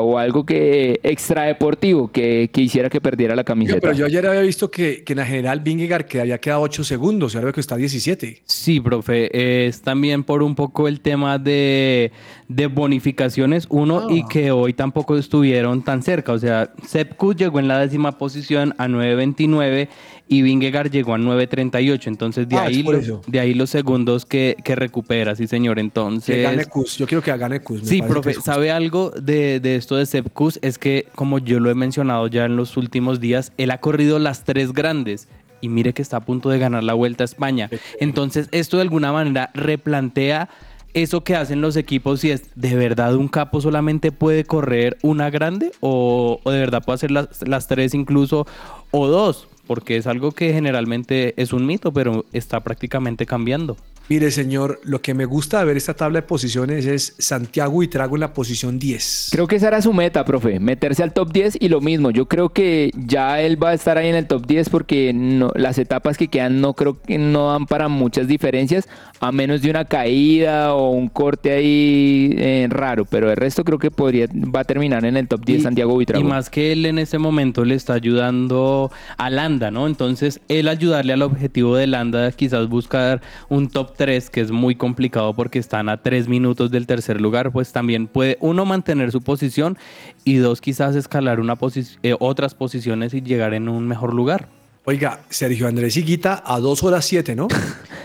o 0.00 0.18
algo 0.18 0.44
que 0.44 1.00
extra 1.02 1.44
deportivo 1.44 2.10
que, 2.10 2.50
que 2.52 2.60
hiciera 2.62 2.88
que 2.88 3.00
perdiera 3.00 3.34
la 3.36 3.44
camiseta. 3.44 3.80
pero 3.80 3.92
yo 3.92 4.06
ayer 4.06 4.26
había 4.26 4.42
visto 4.42 4.70
que, 4.70 5.04
que 5.04 5.12
en 5.12 5.18
la 5.18 5.26
general 5.26 5.60
Vingegaard 5.60 6.04
que 6.04 6.20
había 6.20 6.38
quedado 6.38 6.62
8 6.62 6.84
segundos, 6.84 7.34
ahora 7.34 7.46
veo 7.46 7.52
que 7.52 7.60
está 7.60 7.76
17. 7.76 8.42
Sí, 8.44 8.80
profe, 8.80 9.66
es 9.66 9.82
también 9.82 10.24
por 10.24 10.42
un 10.42 10.54
poco 10.54 10.88
el 10.88 11.00
tema 11.00 11.38
de, 11.38 12.12
de 12.48 12.66
bonificaciones, 12.66 13.66
uno, 13.70 14.10
y 14.10 14.22
ah. 14.22 14.26
que 14.28 14.50
hoy 14.50 14.72
tampoco 14.72 15.16
estuvieron 15.16 15.82
tan 15.82 16.02
cerca. 16.02 16.32
O 16.32 16.38
sea, 16.38 16.72
Sepkus 16.86 17.36
llegó 17.36 17.58
en 17.58 17.68
la 17.68 17.78
décima 17.78 18.18
posición 18.18 18.74
a 18.78 18.88
9.29 18.88 19.88
y 20.28 20.42
Vingegaard 20.42 20.90
llegó 20.90 21.14
a 21.14 21.18
9.38. 21.18 22.06
Entonces, 22.06 22.48
de, 22.48 22.56
ah, 22.56 22.64
ahí, 22.64 22.84
de 23.26 23.40
ahí 23.40 23.54
los 23.54 23.70
segundos 23.70 24.26
que, 24.26 24.56
que 24.62 24.76
recupera, 24.76 25.34
sí, 25.34 25.46
señor. 25.46 25.78
Entonces. 25.78 26.36
Que 26.36 26.42
gane 26.42 26.66
Kus. 26.66 26.98
Yo 26.98 27.06
quiero 27.06 27.22
que 27.22 27.36
gane 27.36 27.60
Kus. 27.60 27.80
Sí, 27.84 28.02
profe, 28.02 28.34
¿sabe 28.34 28.70
algo 28.70 29.10
de, 29.10 29.58
de 29.60 29.76
esto 29.76 29.96
de 29.96 30.06
Sepkus? 30.06 30.58
Es 30.62 30.78
que, 30.78 31.06
como 31.14 31.38
yo 31.38 31.60
lo 31.60 31.70
he 31.70 31.74
mencionado 31.74 32.26
ya 32.26 32.44
en 32.44 32.56
los 32.56 32.76
últimos 32.76 33.20
días, 33.20 33.52
él 33.56 33.70
ha 33.70 33.78
corrido 33.78 34.18
las 34.18 34.44
tres 34.44 34.72
grandes 34.72 35.28
y 35.60 35.68
mire 35.68 35.92
que 35.92 36.02
está 36.02 36.18
a 36.18 36.20
punto 36.20 36.50
de 36.50 36.58
ganar 36.58 36.84
la 36.84 36.94
Vuelta 36.94 37.24
a 37.24 37.26
España. 37.26 37.70
Entonces, 38.00 38.48
esto 38.52 38.76
de 38.76 38.82
alguna 38.82 39.12
manera 39.12 39.50
replantea 39.54 40.48
eso 40.94 41.22
que 41.22 41.36
hacen 41.36 41.60
los 41.60 41.76
equipos, 41.76 42.20
si 42.20 42.30
es 42.30 42.50
de 42.54 42.74
verdad 42.74 43.14
un 43.14 43.28
capo 43.28 43.60
solamente 43.60 44.10
puede 44.10 44.44
correr 44.44 44.96
una 45.02 45.30
grande 45.30 45.70
o, 45.80 46.40
de 46.44 46.58
verdad 46.58 46.82
puede 46.82 46.94
hacer 46.94 47.10
las, 47.10 47.46
las 47.46 47.66
tres 47.66 47.94
incluso 47.94 48.46
o 48.90 49.06
dos, 49.06 49.48
porque 49.68 49.98
es 49.98 50.06
algo 50.08 50.32
que 50.32 50.52
generalmente 50.52 51.40
es 51.40 51.52
un 51.52 51.66
mito, 51.66 51.92
pero 51.92 52.24
está 52.32 52.60
prácticamente 52.60 53.26
cambiando. 53.26 53.76
Mire, 54.08 54.30
señor, 54.30 54.80
lo 54.84 55.02
que 55.02 55.12
me 55.12 55.26
gusta 55.26 55.58
de 55.58 55.66
ver 55.66 55.76
esta 55.76 55.92
tabla 55.92 56.20
de 56.20 56.26
posiciones 56.26 56.86
es 56.86 57.14
Santiago 57.18 57.82
y 57.82 57.88
Trago 57.88 58.16
en 58.16 58.20
la 58.20 58.32
posición 58.32 58.78
10. 58.78 59.28
Creo 59.32 59.46
que 59.46 59.56
esa 59.56 59.68
era 59.68 59.82
su 59.82 59.92
meta, 59.92 60.24
profe, 60.24 60.58
meterse 60.60 61.02
al 61.02 61.12
top 61.12 61.30
10 61.30 61.58
y 61.60 61.68
lo 61.68 61.82
mismo. 61.82 62.10
Yo 62.10 62.26
creo 62.26 62.48
que 62.48 62.90
ya 62.96 63.42
él 63.42 63.62
va 63.62 63.70
a 63.70 63.74
estar 63.74 63.98
ahí 63.98 64.08
en 64.08 64.14
el 64.14 64.26
top 64.26 64.46
10 64.46 64.70
porque 64.70 65.12
no, 65.12 65.52
las 65.54 65.76
etapas 65.76 66.16
que 66.16 66.28
quedan 66.28 66.62
no 66.62 66.72
creo 66.72 67.02
que 67.02 67.18
no 67.18 67.52
dan 67.52 67.66
para 67.66 67.88
muchas 67.88 68.28
diferencias, 68.28 68.88
a 69.20 69.30
menos 69.30 69.60
de 69.60 69.68
una 69.70 69.84
caída 69.84 70.72
o 70.72 70.90
un 70.90 71.08
corte 71.08 71.52
ahí 71.52 72.34
eh, 72.38 72.66
raro, 72.70 73.04
pero 73.04 73.30
el 73.30 73.36
resto 73.36 73.62
creo 73.62 73.78
que 73.78 73.90
podría 73.90 74.26
va 74.26 74.60
a 74.60 74.64
terminar 74.64 75.04
en 75.04 75.18
el 75.18 75.28
top 75.28 75.44
10 75.44 75.64
Santiago 75.64 75.92
Buitrago. 75.92 76.24
Y 76.24 76.26
más 76.26 76.48
que 76.48 76.72
él 76.72 76.86
en 76.86 76.98
ese 76.98 77.18
momento 77.18 77.62
le 77.62 77.74
está 77.74 77.92
ayudando 77.92 78.90
a 79.18 79.28
Landa, 79.28 79.70
¿no? 79.70 79.86
Entonces, 79.86 80.40
él 80.48 80.68
ayudarle 80.68 81.12
al 81.12 81.20
objetivo 81.20 81.76
de 81.76 81.86
Landa, 81.86 82.32
quizás 82.32 82.70
buscar 82.70 83.20
un 83.50 83.68
top 83.68 83.97
3, 83.98 84.30
que 84.30 84.40
es 84.40 84.50
muy 84.50 84.76
complicado 84.76 85.34
porque 85.34 85.58
están 85.58 85.90
a 85.90 85.98
3 85.98 86.28
minutos 86.28 86.70
del 86.70 86.86
tercer 86.86 87.20
lugar, 87.20 87.52
pues 87.52 87.72
también 87.72 88.06
puede 88.06 88.38
uno 88.40 88.64
mantener 88.64 89.12
su 89.12 89.20
posición 89.20 89.76
y 90.24 90.36
dos 90.36 90.62
quizás 90.62 90.96
escalar 90.96 91.40
una 91.40 91.58
eh, 92.02 92.16
otras 92.18 92.54
posiciones 92.54 93.12
y 93.12 93.20
llegar 93.20 93.52
en 93.52 93.68
un 93.68 93.86
mejor 93.86 94.14
lugar. 94.14 94.48
Oiga, 94.88 95.20
Sergio 95.28 95.68
Andrés 95.68 95.98
Higuita 95.98 96.42
a 96.46 96.60
2 96.60 96.82
horas 96.82 97.04
7, 97.04 97.36
¿no? 97.36 97.48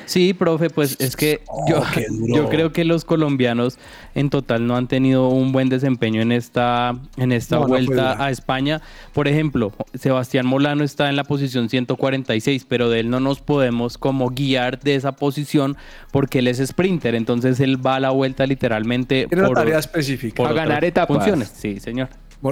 Sí, 0.05 0.34
profe, 0.34 0.69
pues 0.69 0.97
es 0.99 1.15
que 1.15 1.39
oh, 1.47 1.65
yo, 1.69 1.81
yo, 2.27 2.49
creo 2.49 2.73
que 2.73 2.84
los 2.84 3.05
colombianos 3.05 3.77
en 4.15 4.29
total 4.29 4.67
no 4.67 4.75
han 4.75 4.89
tenido 4.89 5.29
un 5.29 5.53
buen 5.53 5.69
desempeño 5.69 6.21
en 6.21 6.34
esta, 6.34 6.99
en 7.15 7.31
esta 7.31 7.59
vuelta 7.59 8.21
a 8.21 8.29
España. 8.29 8.81
Por 9.13 9.29
ejemplo, 9.29 9.71
Sebastián 9.93 10.45
Molano 10.45 10.84
está 10.84 11.07
en 11.09 11.15
la 11.15 11.23
posición 11.23 11.69
146, 11.69 12.65
pero 12.67 12.89
de 12.89 12.99
él 12.99 13.09
no 13.09 13.21
nos 13.21 13.39
podemos 13.39 13.97
como 13.97 14.29
guiar 14.29 14.81
de 14.81 14.95
esa 14.95 15.13
posición 15.13 15.77
porque 16.11 16.39
él 16.39 16.49
es 16.49 16.57
sprinter, 16.57 17.15
entonces 17.15 17.61
él 17.61 17.84
va 17.84 17.95
a 17.95 17.99
la 18.01 18.09
vuelta 18.09 18.45
literalmente 18.45 19.29
por 19.29 19.39
una 19.39 19.49
tarea 19.51 19.79
específica. 19.79 20.45
a 20.45 20.51
ganar 20.51 20.84
etapas. 20.84 21.15
Funciones. 21.15 21.53
Sí, 21.55 21.79
señor. 21.79 22.09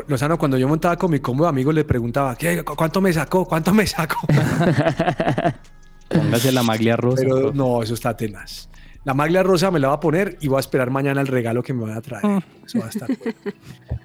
Lozano, 0.08 0.38
cuando 0.38 0.58
yo 0.58 0.68
montaba 0.68 0.98
con 0.98 1.12
mi 1.12 1.20
cómodo 1.20 1.48
amigo, 1.48 1.72
le 1.72 1.84
preguntaba, 1.84 2.36
¿qué, 2.36 2.64
¿cuánto 2.64 3.02
me 3.02 3.12
sacó? 3.12 3.46
¿Cuánto 3.46 3.74
me 3.74 3.86
sacó? 3.86 4.20
Póngase 6.10 6.52
la 6.52 6.64
maglia 6.64 6.96
rosa. 6.96 7.24
Pero 7.24 7.54
no, 7.54 7.84
eso 7.84 7.94
está 7.94 8.16
tenaz. 8.16 8.70
La 9.04 9.14
maglia 9.14 9.44
rosa 9.44 9.72
me 9.72 9.80
la 9.80 9.90
va 9.90 9.96
a 9.96 10.00
poner 10.00 10.38
y 10.42 10.48
voy 10.48 10.58
a 10.58 10.60
esperar 10.60 10.92
mañana 10.92 11.22
el 11.22 11.28
regalo 11.28 11.64
que 11.64 11.74
me 11.74 11.84
van 11.84 11.98
a 11.98 12.02
traer. 12.02 12.26
Ah. 12.26 12.40
Eso 12.66 12.80
va 12.80 12.86
a 12.86 12.90
estar 12.90 13.08
bueno. 13.08 13.38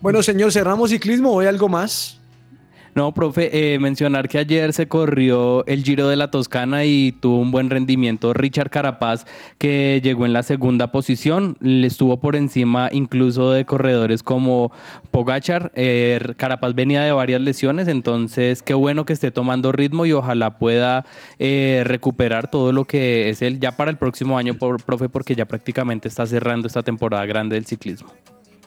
bueno, 0.00 0.22
señor, 0.22 0.52
cerramos 0.52 0.90
ciclismo. 0.90 1.32
¿Hoy 1.32 1.46
algo 1.46 1.68
más? 1.68 2.15
No, 2.96 3.12
profe, 3.12 3.74
eh, 3.74 3.78
mencionar 3.78 4.26
que 4.26 4.38
ayer 4.38 4.72
se 4.72 4.88
corrió 4.88 5.66
el 5.66 5.84
Giro 5.84 6.08
de 6.08 6.16
la 6.16 6.30
Toscana 6.30 6.86
y 6.86 7.12
tuvo 7.12 7.40
un 7.40 7.50
buen 7.50 7.68
rendimiento 7.68 8.32
Richard 8.32 8.70
Carapaz, 8.70 9.26
que 9.58 10.00
llegó 10.02 10.24
en 10.24 10.32
la 10.32 10.42
segunda 10.42 10.92
posición, 10.92 11.58
le 11.60 11.88
estuvo 11.88 12.18
por 12.20 12.36
encima 12.36 12.88
incluso 12.90 13.52
de 13.52 13.66
corredores 13.66 14.22
como 14.22 14.72
Pogachar. 15.10 15.72
Eh, 15.74 16.18
Carapaz 16.38 16.74
venía 16.74 17.02
de 17.02 17.12
varias 17.12 17.42
lesiones, 17.42 17.86
entonces 17.86 18.62
qué 18.62 18.72
bueno 18.72 19.04
que 19.04 19.12
esté 19.12 19.30
tomando 19.30 19.72
ritmo 19.72 20.06
y 20.06 20.12
ojalá 20.12 20.56
pueda 20.56 21.04
eh, 21.38 21.82
recuperar 21.84 22.50
todo 22.50 22.72
lo 22.72 22.86
que 22.86 23.28
es 23.28 23.42
él 23.42 23.60
ya 23.60 23.76
para 23.76 23.90
el 23.90 23.98
próximo 23.98 24.38
año, 24.38 24.54
profe, 24.54 25.10
porque 25.10 25.34
ya 25.34 25.44
prácticamente 25.44 26.08
está 26.08 26.24
cerrando 26.24 26.66
esta 26.66 26.82
temporada 26.82 27.26
grande 27.26 27.56
del 27.56 27.66
ciclismo. 27.66 28.08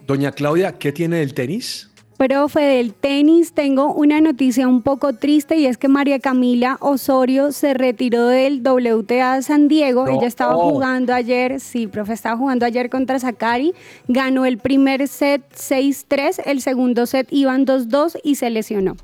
Doña 0.05 0.31
Claudia, 0.31 0.73
¿qué 0.73 0.91
tiene 0.91 1.23
el 1.23 1.33
tenis? 1.33 1.88
Profe, 2.19 2.59
del 2.59 2.93
tenis 2.93 3.53
tengo 3.53 3.93
una 3.93 4.19
noticia 4.19 4.67
un 4.67 4.81
poco 4.81 5.13
triste 5.13 5.55
y 5.55 5.67
es 5.67 5.77
que 5.77 5.87
María 5.87 6.19
Camila 6.19 6.75
Osorio 6.81 7.53
se 7.53 7.73
retiró 7.73 8.27
del 8.27 8.61
WTA 8.61 9.41
San 9.41 9.69
Diego. 9.69 10.05
Ella 10.05 10.27
estaba 10.27 10.55
jugando 10.55 11.13
ayer, 11.13 11.61
sí, 11.61 11.87
profe, 11.87 12.11
estaba 12.11 12.35
jugando 12.35 12.65
ayer 12.65 12.89
contra 12.89 13.19
Sakari. 13.19 13.73
Ganó 14.09 14.45
el 14.45 14.57
primer 14.57 15.07
set 15.07 15.43
6-3, 15.55 16.41
el 16.45 16.59
segundo 16.59 17.05
set 17.05 17.25
iban 17.31 17.65
2-2 17.65 18.19
y 18.21 18.35
se 18.35 18.49
lesionó. 18.49 18.97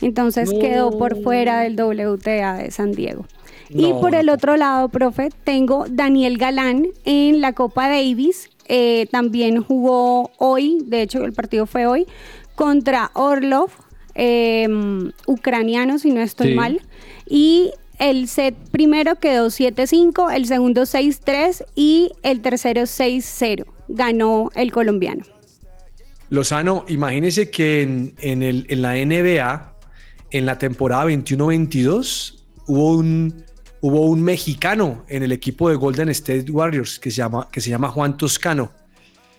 Entonces 0.00 0.50
quedó 0.50 0.90
por 0.98 1.22
fuera 1.22 1.60
del 1.60 1.80
WTA 1.80 2.54
de 2.54 2.72
San 2.72 2.90
Diego. 2.90 3.26
Y 3.68 3.92
por 3.92 4.16
el 4.16 4.28
otro 4.28 4.56
lado, 4.56 4.88
profe, 4.88 5.28
tengo 5.44 5.86
Daniel 5.88 6.36
Galán 6.36 6.88
en 7.04 7.40
la 7.40 7.52
Copa 7.52 7.88
Davis. 7.88 8.50
Eh, 8.68 9.06
también 9.12 9.62
jugó 9.62 10.32
hoy, 10.38 10.82
de 10.84 11.02
hecho 11.02 11.24
el 11.24 11.32
partido 11.32 11.66
fue 11.66 11.86
hoy, 11.86 12.04
contra 12.56 13.12
Orlov, 13.14 13.70
em, 14.14 15.12
ucraniano, 15.26 15.98
si 16.00 16.10
no 16.10 16.20
estoy 16.20 16.54
mal. 16.54 16.80
Y 17.28 17.70
el 17.98 18.28
set 18.28 18.56
primero 18.72 19.16
quedó 19.16 19.50
7-5, 19.50 20.30
el 20.34 20.46
segundo 20.46 20.82
6-3 20.82 21.64
y 21.76 22.10
el 22.22 22.40
tercero 22.40 22.82
6-0. 22.82 23.64
Ganó 23.88 24.50
el 24.56 24.72
colombiano. 24.72 25.24
Lozano, 26.28 26.84
imagínese 26.88 27.50
que 27.50 27.82
en, 27.82 28.42
el, 28.42 28.66
en 28.68 28.82
la 28.82 28.94
NBA 28.94 29.76
en 30.32 30.46
la 30.46 30.58
temporada 30.58 31.06
21-22 31.06 32.34
hubo 32.66 32.96
un, 32.96 33.44
hubo 33.80 34.06
un 34.06 34.22
mexicano 34.22 35.04
en 35.08 35.22
el 35.22 35.32
equipo 35.32 35.68
de 35.68 35.76
Golden 35.76 36.08
State 36.08 36.50
Warriors 36.50 36.98
que 36.98 37.10
se, 37.10 37.18
llama, 37.18 37.48
que 37.50 37.60
se 37.60 37.70
llama 37.70 37.88
Juan 37.88 38.16
Toscano. 38.16 38.72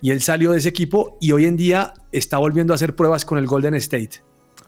Y 0.00 0.10
él 0.10 0.20
salió 0.20 0.52
de 0.52 0.58
ese 0.58 0.68
equipo 0.68 1.16
y 1.20 1.32
hoy 1.32 1.44
en 1.46 1.56
día 1.56 1.92
está 2.12 2.38
volviendo 2.38 2.72
a 2.72 2.76
hacer 2.76 2.94
pruebas 2.94 3.24
con 3.24 3.38
el 3.38 3.46
Golden 3.46 3.74
State. 3.74 4.20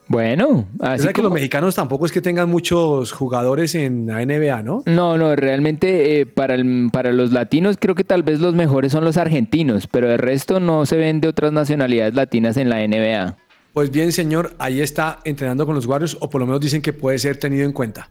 Bueno, 0.09 0.67
así 0.81 1.05
sea 1.05 1.13
que 1.13 1.23
los 1.23 1.31
mexicanos 1.33 1.77
tampoco 1.77 2.05
es 2.05 2.11
que 2.11 2.21
tengan 2.21 2.51
muchos 2.51 3.13
jugadores 3.13 3.77
en 3.77 4.09
la 4.09 4.21
NBA, 4.27 4.61
¿no? 4.65 4.83
No, 4.87 5.17
no, 5.17 5.37
realmente 5.37 6.21
eh, 6.21 6.27
para, 6.27 6.55
el- 6.57 6.89
para 6.93 7.13
los 7.13 7.31
latinos 7.31 7.77
creo 7.81 7.95
que 7.95 8.03
tal 8.03 8.25
vez 8.25 8.41
los 8.41 8.53
mejores 8.53 8.91
son 8.91 9.05
los 9.05 9.17
argentinos, 9.17 9.87
pero 9.87 10.11
el 10.11 10.19
resto 10.19 10.59
no 10.59 10.85
se 10.85 10.97
ven 10.97 11.21
de 11.21 11.29
otras 11.29 11.53
nacionalidades 11.53 12.15
latinas 12.15 12.57
en 12.57 12.69
la 12.71 12.79
NBA. 12.85 13.37
Pues 13.73 13.93
bien, 13.93 14.11
señor, 14.11 14.53
ahí 14.59 14.81
está 14.81 15.21
entrenando 15.23 15.65
con 15.65 15.77
los 15.77 15.87
Warriors, 15.87 16.17
o 16.19 16.29
por 16.29 16.41
lo 16.41 16.47
menos 16.49 16.61
dicen 16.61 16.83
que 16.83 16.93
puede 16.93 17.21
ser 17.21 17.37
tenido 17.37 17.65
en 17.65 17.71
cuenta. 17.73 18.11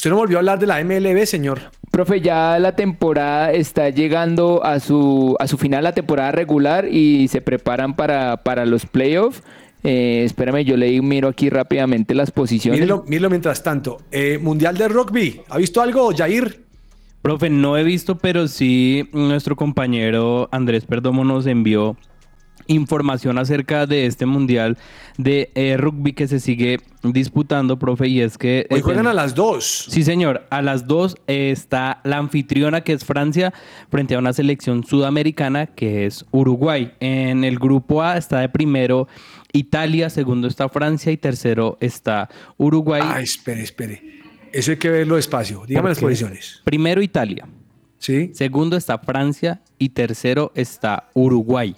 Usted 0.00 0.08
no 0.08 0.16
volvió 0.16 0.38
a 0.38 0.40
hablar 0.40 0.58
de 0.58 0.66
la 0.66 0.82
MLB, 0.82 1.26
señor. 1.26 1.60
Profe, 1.90 2.22
ya 2.22 2.58
la 2.58 2.74
temporada 2.74 3.52
está 3.52 3.90
llegando 3.90 4.64
a 4.64 4.80
su, 4.80 5.36
a 5.38 5.46
su 5.46 5.58
final, 5.58 5.84
la 5.84 5.92
temporada 5.92 6.32
regular, 6.32 6.88
y 6.90 7.28
se 7.28 7.42
preparan 7.42 7.94
para, 7.94 8.38
para 8.38 8.64
los 8.64 8.86
playoffs. 8.86 9.42
Eh, 9.84 10.22
espérame, 10.24 10.64
yo 10.64 10.78
le 10.78 11.02
miro 11.02 11.28
aquí 11.28 11.50
rápidamente 11.50 12.14
las 12.14 12.30
posiciones. 12.30 12.80
Mírelo, 12.80 13.04
mírelo 13.06 13.28
mientras 13.28 13.62
tanto. 13.62 13.98
Eh, 14.10 14.38
Mundial 14.40 14.78
de 14.78 14.88
Rugby. 14.88 15.42
¿Ha 15.50 15.58
visto 15.58 15.82
algo, 15.82 16.10
Jair? 16.16 16.64
Profe, 17.20 17.50
no 17.50 17.76
he 17.76 17.84
visto, 17.84 18.16
pero 18.16 18.48
sí 18.48 19.06
nuestro 19.12 19.54
compañero 19.54 20.48
Andrés 20.50 20.86
Perdomo 20.86 21.26
nos 21.26 21.46
envió 21.46 21.98
información 22.66 23.38
acerca 23.38 23.86
de 23.86 24.06
este 24.06 24.26
mundial 24.26 24.78
de 25.18 25.50
eh, 25.54 25.76
rugby 25.76 26.12
que 26.12 26.28
se 26.28 26.40
sigue 26.40 26.80
disputando, 27.02 27.78
profe, 27.78 28.08
y 28.08 28.20
es 28.20 28.38
que... 28.38 28.66
Hoy 28.70 28.78
eh, 28.78 28.82
juegan 28.82 29.06
a 29.06 29.14
las 29.14 29.34
dos. 29.34 29.86
Sí, 29.88 30.04
señor. 30.04 30.46
A 30.50 30.62
las 30.62 30.86
dos 30.86 31.16
eh, 31.26 31.50
está 31.50 32.00
la 32.04 32.18
anfitriona, 32.18 32.82
que 32.82 32.92
es 32.92 33.04
Francia, 33.04 33.52
frente 33.90 34.14
a 34.14 34.18
una 34.18 34.32
selección 34.32 34.84
sudamericana, 34.84 35.66
que 35.66 36.06
es 36.06 36.24
Uruguay. 36.30 36.92
En 37.00 37.44
el 37.44 37.58
grupo 37.58 38.02
A 38.02 38.16
está 38.16 38.40
de 38.40 38.48
primero 38.48 39.08
Italia, 39.52 40.10
segundo 40.10 40.48
está 40.48 40.68
Francia 40.68 41.10
y 41.12 41.16
tercero 41.16 41.78
está 41.80 42.28
Uruguay. 42.56 43.02
Ah, 43.04 43.20
espere, 43.20 43.62
espere. 43.62 44.20
Eso 44.52 44.72
hay 44.72 44.76
que 44.76 44.90
verlo 44.90 45.16
despacio. 45.16 45.64
Dígame 45.66 45.82
¿Por 45.82 45.90
las 45.90 46.00
posiciones. 46.00 46.60
Primero 46.64 47.02
Italia, 47.02 47.46
Sí, 48.00 48.30
segundo 48.32 48.78
está 48.78 48.98
Francia 48.98 49.60
y 49.78 49.90
tercero 49.90 50.52
está 50.54 51.10
Uruguay. 51.12 51.76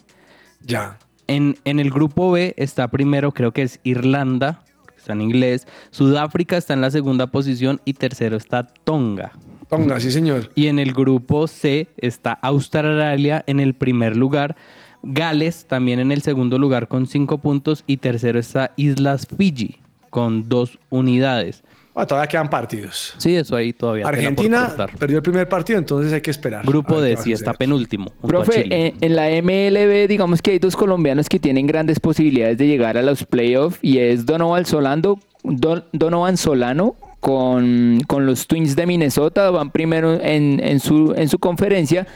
Ya. 0.65 0.97
En, 1.27 1.57
en 1.65 1.79
el 1.79 1.89
grupo 1.89 2.31
B 2.31 2.53
está 2.57 2.89
primero, 2.89 3.31
creo 3.31 3.51
que 3.51 3.61
es 3.61 3.79
Irlanda, 3.83 4.63
está 4.97 5.13
en 5.13 5.21
inglés. 5.21 5.67
Sudáfrica 5.91 6.57
está 6.57 6.73
en 6.73 6.81
la 6.81 6.91
segunda 6.91 7.27
posición 7.27 7.81
y 7.85 7.93
tercero 7.93 8.37
está 8.37 8.67
Tonga. 8.67 9.31
Ponga, 9.69 9.99
sí, 9.99 10.11
señor. 10.11 10.51
Y 10.55 10.67
en 10.67 10.79
el 10.79 10.93
grupo 10.93 11.47
C 11.47 11.87
está 11.97 12.33
Australia 12.33 13.43
en 13.47 13.59
el 13.59 13.73
primer 13.73 14.15
lugar. 14.15 14.55
Gales 15.01 15.65
también 15.65 15.99
en 15.99 16.11
el 16.11 16.21
segundo 16.21 16.57
lugar 16.59 16.87
con 16.87 17.07
cinco 17.07 17.39
puntos. 17.39 17.83
Y 17.87 17.97
tercero 17.97 18.39
está 18.39 18.71
Islas 18.75 19.27
Fiji 19.35 19.79
con 20.09 20.47
dos 20.47 20.79
unidades. 20.89 21.63
Ah, 21.95 22.07
todavía 22.07 22.27
quedan 22.27 22.49
partidos. 22.49 23.13
Sí, 23.17 23.35
eso 23.35 23.55
ahí 23.55 23.71
todavía. 23.71 24.03
queda 24.03 24.11
por 24.11 24.19
Argentina 24.19 24.75
perdió 24.97 25.17
el 25.17 25.23
primer 25.23 25.47
partido, 25.47 25.77
entonces 25.77 26.11
hay 26.11 26.21
que 26.21 26.31
esperar. 26.31 26.65
Grupo 26.65 26.95
A 26.95 27.01
ver 27.01 27.03
D 27.03 27.09
qué 27.09 27.15
va 27.15 27.21
a 27.21 27.23
sí 27.23 27.31
está 27.33 27.53
penúltimo. 27.53 28.11
Profe, 28.25 28.65
en, 28.87 28.95
en 28.99 29.15
la 29.15 29.27
MLB, 29.29 30.07
digamos 30.07 30.41
que 30.41 30.51
hay 30.51 30.59
dos 30.59 30.75
colombianos 30.75 31.29
que 31.29 31.39
tienen 31.39 31.67
grandes 31.67 31.99
posibilidades 31.99 32.57
de 32.57 32.65
llegar 32.67 32.97
a 32.97 33.03
los 33.03 33.23
playoffs 33.25 33.77
y 33.83 33.99
es 33.99 34.25
Donovan 34.25 34.65
Solano, 34.65 35.19
Don- 35.43 35.85
Donovan 35.93 36.37
Solano 36.37 36.95
con, 37.19 37.99
con 38.07 38.25
los 38.25 38.47
Twins 38.47 38.75
de 38.75 38.85
Minnesota, 38.87 39.51
van 39.51 39.69
primero 39.71 40.13
en, 40.19 40.59
en 40.63 40.79
su, 40.79 41.13
en 41.15 41.29
su 41.29 41.37
conferencia. 41.37 42.07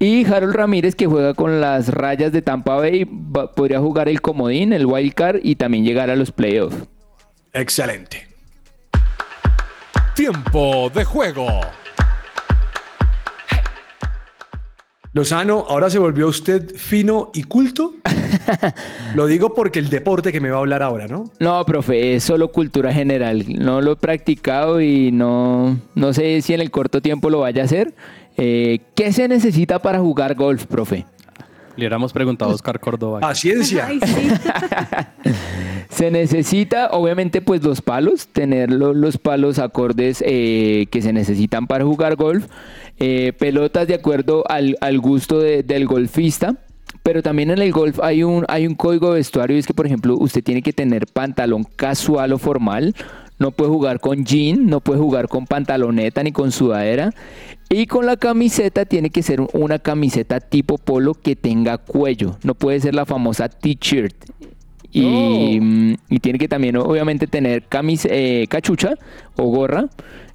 Y 0.00 0.24
Harold 0.24 0.54
Ramírez, 0.54 0.94
que 0.94 1.06
juega 1.06 1.34
con 1.34 1.60
las 1.60 1.88
rayas 1.88 2.32
de 2.32 2.40
Tampa 2.40 2.76
Bay, 2.76 3.04
va- 3.04 3.52
podría 3.54 3.78
jugar 3.80 4.08
el 4.08 4.20
comodín, 4.22 4.72
el 4.72 4.86
wild 4.86 5.12
card 5.12 5.40
y 5.42 5.56
también 5.56 5.84
llegar 5.84 6.08
a 6.08 6.16
los 6.16 6.32
playoffs. 6.32 6.76
Excelente. 7.52 8.27
Tiempo 10.18 10.90
de 10.92 11.04
juego. 11.04 11.46
Lozano, 15.12 15.64
¿ahora 15.68 15.90
se 15.90 16.00
volvió 16.00 16.26
usted 16.26 16.74
fino 16.74 17.30
y 17.34 17.44
culto? 17.44 17.94
Lo 19.14 19.26
digo 19.26 19.54
porque 19.54 19.78
el 19.78 19.90
deporte 19.90 20.32
que 20.32 20.40
me 20.40 20.50
va 20.50 20.56
a 20.56 20.58
hablar 20.58 20.82
ahora, 20.82 21.06
¿no? 21.06 21.30
No, 21.38 21.64
profe, 21.64 22.16
es 22.16 22.24
solo 22.24 22.50
cultura 22.50 22.92
general. 22.92 23.44
No 23.46 23.80
lo 23.80 23.92
he 23.92 23.96
practicado 23.96 24.80
y 24.80 25.12
no, 25.12 25.78
no 25.94 26.12
sé 26.12 26.42
si 26.42 26.52
en 26.52 26.62
el 26.62 26.72
corto 26.72 27.00
tiempo 27.00 27.30
lo 27.30 27.38
vaya 27.38 27.62
a 27.62 27.66
hacer. 27.66 27.94
Eh, 28.36 28.80
¿Qué 28.96 29.12
se 29.12 29.28
necesita 29.28 29.80
para 29.80 30.00
jugar 30.00 30.34
golf, 30.34 30.66
profe? 30.66 31.06
Le 31.78 31.84
hubiéramos 31.84 32.12
preguntado 32.12 32.50
a 32.50 32.54
Oscar 32.54 32.80
Córdoba. 32.80 33.20
Ay, 33.86 34.00
sí. 34.04 34.28
Se 35.90 36.10
necesita, 36.10 36.88
obviamente, 36.90 37.40
pues 37.40 37.62
los 37.62 37.82
palos, 37.82 38.26
tener 38.26 38.72
lo- 38.72 38.94
los 38.94 39.16
palos 39.16 39.60
acordes 39.60 40.22
eh, 40.26 40.86
que 40.90 41.02
se 41.02 41.12
necesitan 41.12 41.68
para 41.68 41.84
jugar 41.84 42.16
golf, 42.16 42.46
eh, 42.98 43.32
pelotas 43.38 43.86
de 43.86 43.94
acuerdo 43.94 44.42
al, 44.50 44.76
al 44.80 44.98
gusto 44.98 45.38
de- 45.38 45.62
del 45.62 45.86
golfista. 45.86 46.56
Pero 47.04 47.22
también 47.22 47.50
en 47.52 47.58
el 47.62 47.70
golf 47.70 48.00
hay 48.02 48.24
un, 48.24 48.44
hay 48.48 48.66
un 48.66 48.74
código 48.74 49.10
de 49.10 49.18
vestuario 49.18 49.54
y 49.56 49.60
es 49.60 49.66
que, 49.68 49.74
por 49.74 49.86
ejemplo, 49.86 50.16
usted 50.18 50.42
tiene 50.42 50.62
que 50.62 50.72
tener 50.72 51.06
pantalón 51.06 51.62
casual 51.64 52.32
o 52.32 52.38
formal. 52.38 52.92
No 53.38 53.52
puede 53.52 53.70
jugar 53.70 54.00
con 54.00 54.24
jean, 54.24 54.66
no 54.66 54.80
puede 54.80 54.98
jugar 54.98 55.28
con 55.28 55.46
pantaloneta 55.46 56.22
ni 56.22 56.32
con 56.32 56.50
sudadera. 56.50 57.12
Y 57.70 57.86
con 57.86 58.06
la 58.06 58.16
camiseta 58.16 58.84
tiene 58.84 59.10
que 59.10 59.22
ser 59.22 59.40
una 59.52 59.78
camiseta 59.78 60.40
tipo 60.40 60.78
polo 60.78 61.14
que 61.14 61.36
tenga 61.36 61.78
cuello. 61.78 62.36
No 62.42 62.54
puede 62.54 62.80
ser 62.80 62.94
la 62.94 63.06
famosa 63.06 63.48
t-shirt. 63.48 64.14
Y, 64.90 65.60
mm, 65.60 65.96
y 66.08 66.18
tiene 66.20 66.38
que 66.38 66.48
también 66.48 66.76
obviamente 66.76 67.26
tener 67.26 67.64
camis, 67.64 68.06
eh, 68.10 68.46
cachucha 68.48 68.94
o 69.36 69.44
gorra. 69.44 69.88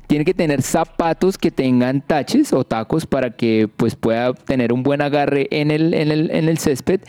Tiene 0.08 0.26
que 0.26 0.34
tener 0.34 0.62
zapatos 0.62 1.38
que 1.38 1.50
tengan 1.50 2.02
taches 2.02 2.54
o 2.54 2.64
tacos 2.64 3.08
para 3.08 3.32
que 3.32 3.68
pues 3.76 3.96
pueda 3.96 4.34
tener 4.34 4.72
un 4.72 4.84
buen 4.84 5.02
agarre 5.02 5.48
en 5.50 5.72
el, 5.72 5.94
en 5.94 6.12
el, 6.12 6.30
en 6.32 6.50
el 6.50 6.58
césped. 6.60 7.02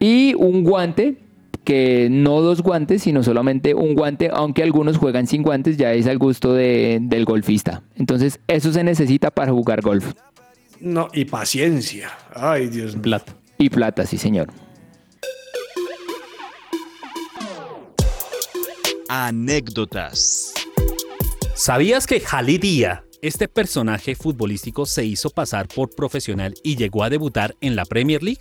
Y 0.00 0.34
un 0.34 0.64
guante, 0.64 1.18
que 1.68 2.08
no 2.10 2.40
dos 2.40 2.62
guantes, 2.62 3.02
sino 3.02 3.22
solamente 3.22 3.74
un 3.74 3.94
guante, 3.94 4.30
aunque 4.32 4.62
algunos 4.62 4.96
juegan 4.96 5.26
sin 5.26 5.42
guantes, 5.42 5.76
ya 5.76 5.92
es 5.92 6.06
al 6.06 6.16
gusto 6.16 6.54
de- 6.54 6.96
del 7.02 7.26
golfista. 7.26 7.82
Entonces 7.94 8.40
eso 8.46 8.72
se 8.72 8.82
necesita 8.84 9.30
para 9.30 9.52
jugar 9.52 9.82
golf. 9.82 10.14
No, 10.80 11.08
y 11.12 11.26
paciencia. 11.26 12.10
Ay, 12.34 12.68
Dios 12.68 12.94
mío. 12.94 13.02
Plata. 13.02 13.34
Y 13.58 13.68
plata, 13.68 14.06
sí 14.06 14.16
señor. 14.16 14.48
Anécdotas. 19.10 20.54
¿Sabías 21.54 22.06
que 22.06 22.20
Jalí 22.20 22.56
Díaz, 22.56 23.00
este 23.20 23.46
personaje 23.46 24.14
futbolístico, 24.14 24.86
se 24.86 25.04
hizo 25.04 25.28
pasar 25.28 25.68
por 25.68 25.90
profesional 25.94 26.54
y 26.62 26.76
llegó 26.76 27.04
a 27.04 27.10
debutar 27.10 27.54
en 27.60 27.76
la 27.76 27.84
Premier 27.84 28.22
League? 28.22 28.40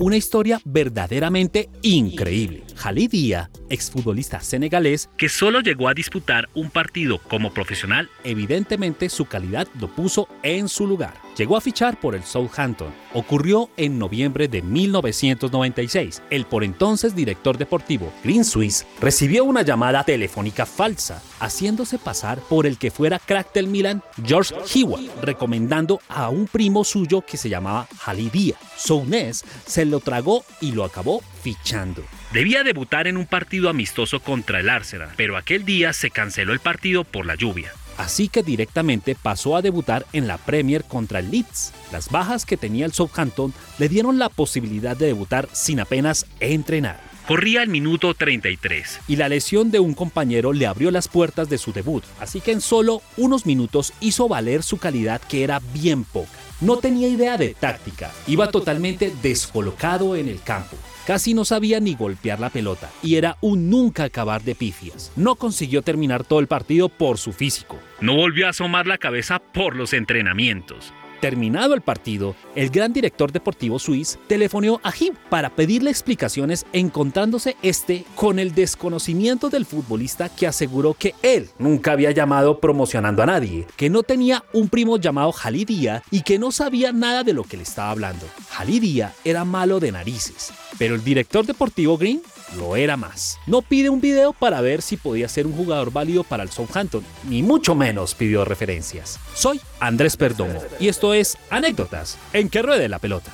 Una 0.00 0.16
historia 0.16 0.60
verdaderamente 0.64 1.68
increíble. 1.82 2.67
Jalí 2.78 3.08
Díaz, 3.08 3.50
exfutbolista 3.70 4.40
senegalés 4.40 5.10
que 5.16 5.28
solo 5.28 5.60
llegó 5.60 5.88
a 5.88 5.94
disputar 5.94 6.48
un 6.54 6.70
partido 6.70 7.18
como 7.18 7.52
profesional, 7.52 8.08
evidentemente 8.22 9.08
su 9.08 9.26
calidad 9.26 9.66
lo 9.80 9.88
puso 9.88 10.28
en 10.44 10.68
su 10.68 10.86
lugar. 10.86 11.14
Llegó 11.36 11.56
a 11.56 11.60
fichar 11.60 12.00
por 12.00 12.16
el 12.16 12.24
Southampton. 12.24 12.92
Ocurrió 13.14 13.70
en 13.76 13.96
noviembre 13.96 14.48
de 14.48 14.60
1996. 14.60 16.22
El 16.30 16.46
por 16.46 16.64
entonces 16.64 17.14
director 17.14 17.56
deportivo, 17.58 18.12
Green 18.24 18.44
Swiss, 18.44 18.84
recibió 19.00 19.44
una 19.44 19.62
llamada 19.62 20.02
telefónica 20.02 20.66
falsa, 20.66 21.22
haciéndose 21.38 21.98
pasar 21.98 22.40
por 22.40 22.66
el 22.66 22.76
que 22.76 22.90
fuera 22.90 23.20
crack 23.20 23.52
del 23.54 23.68
Milan, 23.68 24.02
George 24.24 24.52
Hewitt, 24.74 25.12
recomendando 25.22 26.00
a 26.08 26.28
un 26.28 26.46
primo 26.46 26.82
suyo 26.82 27.22
que 27.22 27.36
se 27.36 27.48
llamaba 27.48 27.86
Jalí 27.98 28.30
Díaz. 28.30 28.58
Souness 28.76 29.44
se 29.64 29.84
lo 29.84 30.00
tragó 30.00 30.44
y 30.60 30.72
lo 30.72 30.84
acabó 30.84 31.22
fichando. 31.42 32.02
Debía 32.32 32.62
debutar 32.62 33.06
en 33.06 33.16
un 33.16 33.24
partido 33.24 33.70
amistoso 33.70 34.20
contra 34.20 34.60
el 34.60 34.68
Arsenal, 34.68 35.08
pero 35.16 35.38
aquel 35.38 35.64
día 35.64 35.94
se 35.94 36.10
canceló 36.10 36.52
el 36.52 36.60
partido 36.60 37.04
por 37.04 37.24
la 37.24 37.36
lluvia. 37.36 37.72
Así 37.96 38.28
que 38.28 38.42
directamente 38.42 39.14
pasó 39.14 39.56
a 39.56 39.62
debutar 39.62 40.04
en 40.12 40.26
la 40.26 40.36
Premier 40.36 40.84
contra 40.84 41.20
el 41.20 41.30
Leeds. 41.30 41.72
Las 41.90 42.10
bajas 42.10 42.44
que 42.44 42.58
tenía 42.58 42.84
el 42.84 42.92
Southampton 42.92 43.54
le 43.78 43.88
dieron 43.88 44.18
la 44.18 44.28
posibilidad 44.28 44.94
de 44.94 45.06
debutar 45.06 45.48
sin 45.52 45.80
apenas 45.80 46.26
entrenar. 46.38 47.00
Corría 47.26 47.62
el 47.62 47.70
minuto 47.70 48.12
33 48.12 49.00
y 49.08 49.16
la 49.16 49.30
lesión 49.30 49.70
de 49.70 49.80
un 49.80 49.94
compañero 49.94 50.52
le 50.52 50.66
abrió 50.66 50.90
las 50.90 51.08
puertas 51.08 51.48
de 51.48 51.58
su 51.58 51.72
debut, 51.72 52.04
así 52.20 52.40
que 52.40 52.52
en 52.52 52.60
solo 52.60 53.02
unos 53.16 53.46
minutos 53.46 53.94
hizo 54.00 54.28
valer 54.28 54.62
su 54.62 54.78
calidad 54.78 55.20
que 55.20 55.44
era 55.44 55.60
bien 55.72 56.04
poca. 56.04 56.30
No 56.60 56.76
tenía 56.78 57.08
idea 57.08 57.36
de 57.36 57.54
táctica, 57.54 58.10
iba 58.26 58.50
totalmente 58.50 59.12
descolocado 59.22 60.16
en 60.16 60.28
el 60.28 60.42
campo. 60.42 60.76
Casi 61.08 61.32
no 61.32 61.46
sabía 61.46 61.80
ni 61.80 61.94
golpear 61.94 62.38
la 62.38 62.50
pelota 62.50 62.90
y 63.02 63.14
era 63.14 63.38
un 63.40 63.70
nunca 63.70 64.04
acabar 64.04 64.42
de 64.42 64.54
pifias. 64.54 65.10
No 65.16 65.36
consiguió 65.36 65.80
terminar 65.80 66.22
todo 66.22 66.38
el 66.38 66.48
partido 66.48 66.90
por 66.90 67.16
su 67.16 67.32
físico. 67.32 67.78
No 68.02 68.14
volvió 68.14 68.46
a 68.46 68.50
asomar 68.50 68.86
la 68.86 68.98
cabeza 68.98 69.38
por 69.38 69.74
los 69.74 69.94
entrenamientos. 69.94 70.92
Terminado 71.20 71.74
el 71.74 71.80
partido, 71.80 72.36
el 72.54 72.70
gran 72.70 72.92
director 72.92 73.32
deportivo 73.32 73.78
suizo 73.78 74.18
telefoneó 74.28 74.80
a 74.84 74.92
Jim 74.92 75.14
para 75.28 75.50
pedirle 75.50 75.90
explicaciones 75.90 76.64
encontrándose 76.72 77.56
este 77.62 78.04
con 78.14 78.38
el 78.38 78.54
desconocimiento 78.54 79.50
del 79.50 79.66
futbolista 79.66 80.28
que 80.28 80.46
aseguró 80.46 80.94
que 80.94 81.14
él 81.22 81.50
nunca 81.58 81.92
había 81.92 82.12
llamado 82.12 82.60
promocionando 82.60 83.22
a 83.22 83.26
nadie, 83.26 83.66
que 83.76 83.90
no 83.90 84.04
tenía 84.04 84.44
un 84.52 84.68
primo 84.68 84.96
llamado 84.96 85.32
Jalidía 85.32 86.02
y 86.10 86.22
que 86.22 86.38
no 86.38 86.52
sabía 86.52 86.92
nada 86.92 87.24
de 87.24 87.32
lo 87.32 87.42
que 87.42 87.56
le 87.56 87.64
estaba 87.64 87.90
hablando. 87.90 88.26
Jalidía 88.50 89.12
era 89.24 89.44
malo 89.44 89.80
de 89.80 89.92
narices, 89.92 90.52
pero 90.78 90.94
el 90.94 91.02
director 91.02 91.44
deportivo 91.44 91.98
Green 91.98 92.22
lo 92.56 92.76
era 92.76 92.96
más. 92.96 93.38
No 93.46 93.62
pide 93.62 93.90
un 93.90 94.00
video 94.00 94.32
para 94.32 94.60
ver 94.60 94.82
si 94.82 94.96
podía 94.96 95.28
ser 95.28 95.46
un 95.46 95.52
jugador 95.54 95.92
válido 95.92 96.24
para 96.24 96.42
el 96.42 96.50
Southampton, 96.50 97.04
ni 97.28 97.42
mucho 97.42 97.74
menos 97.74 98.14
pidió 98.14 98.44
referencias. 98.44 99.18
Soy 99.34 99.60
Andrés 99.80 100.16
Perdomo 100.16 100.60
y 100.78 100.88
esto 100.88 101.14
es 101.14 101.36
Anécdotas 101.50 102.18
en 102.32 102.48
que 102.48 102.62
ruede 102.62 102.88
la 102.88 102.98
pelota. 102.98 103.32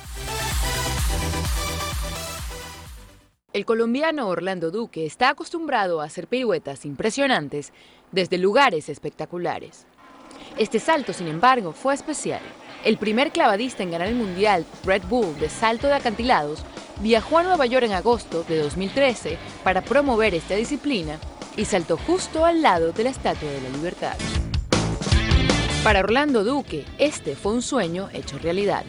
El 3.53 3.65
colombiano 3.65 4.27
Orlando 4.27 4.69
Duque 4.69 5.05
está 5.05 5.29
acostumbrado 5.29 6.01
a 6.01 6.05
hacer 6.05 6.27
piruetas 6.27 6.85
impresionantes 6.85 7.71
desde 8.11 8.37
lugares 8.37 8.89
espectaculares. 8.89 9.85
Este 10.57 10.79
salto, 10.79 11.13
sin 11.13 11.27
embargo, 11.27 11.71
fue 11.71 11.93
especial. 11.93 12.41
El 12.85 12.97
primer 12.99 13.31
clavadista 13.31 13.81
en 13.81 13.89
ganar 13.89 14.07
el 14.07 14.15
Mundial 14.15 14.63
Red 14.83 15.01
Bull 15.09 15.39
de 15.39 15.49
salto 15.49 15.87
de 15.87 15.95
acantilados 15.95 16.63
viajó 17.01 17.39
a 17.39 17.43
Nueva 17.43 17.65
York 17.65 17.83
en 17.83 17.93
agosto 17.93 18.43
de 18.43 18.59
2013 18.59 19.39
para 19.63 19.81
promover 19.81 20.35
esta 20.35 20.53
disciplina 20.53 21.17
y 21.57 21.65
saltó 21.65 21.97
justo 21.97 22.45
al 22.45 22.61
lado 22.61 22.91
de 22.91 23.05
la 23.05 23.09
Estatua 23.09 23.49
de 23.49 23.61
la 23.61 23.69
Libertad. 23.69 24.15
Para 25.83 26.01
Orlando 26.01 26.43
Duque, 26.43 26.85
este 26.99 27.35
fue 27.35 27.53
un 27.53 27.63
sueño 27.63 28.09
hecho 28.13 28.37
realidad. 28.37 28.85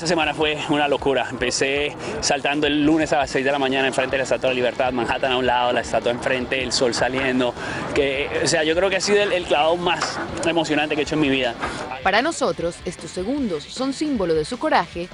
Esta 0.00 0.08
semana 0.08 0.32
fue 0.32 0.56
una 0.70 0.88
locura. 0.88 1.26
Empecé 1.30 1.94
saltando 2.22 2.66
el 2.66 2.86
lunes 2.86 3.12
a 3.12 3.18
las 3.18 3.28
6 3.28 3.44
de 3.44 3.52
la 3.52 3.58
mañana 3.58 3.86
enfrente 3.86 4.12
de 4.12 4.16
la 4.16 4.22
Estatua 4.22 4.48
de 4.48 4.54
Libertad, 4.54 4.94
Manhattan 4.94 5.32
a 5.32 5.36
un 5.36 5.44
lado, 5.44 5.74
la 5.74 5.82
estatua 5.82 6.10
enfrente, 6.10 6.62
el 6.62 6.72
sol 6.72 6.94
saliendo. 6.94 7.52
Que, 7.94 8.30
o 8.42 8.46
sea, 8.46 8.64
yo 8.64 8.74
creo 8.74 8.88
que 8.88 8.96
ha 8.96 9.00
sido 9.02 9.22
el, 9.22 9.30
el 9.30 9.46
más 9.78 10.18
emocionante 10.46 10.94
que 10.94 11.02
he 11.02 11.04
hecho 11.04 11.16
en 11.16 11.20
mi 11.20 11.28
vida. 11.28 11.54
Para 12.02 12.22
nosotros, 12.22 12.76
estos 12.86 13.10
segundos 13.10 13.62
son 13.64 13.92
símbolo 13.92 14.32
de 14.32 14.46
su 14.46 14.58
coraje 14.58 15.10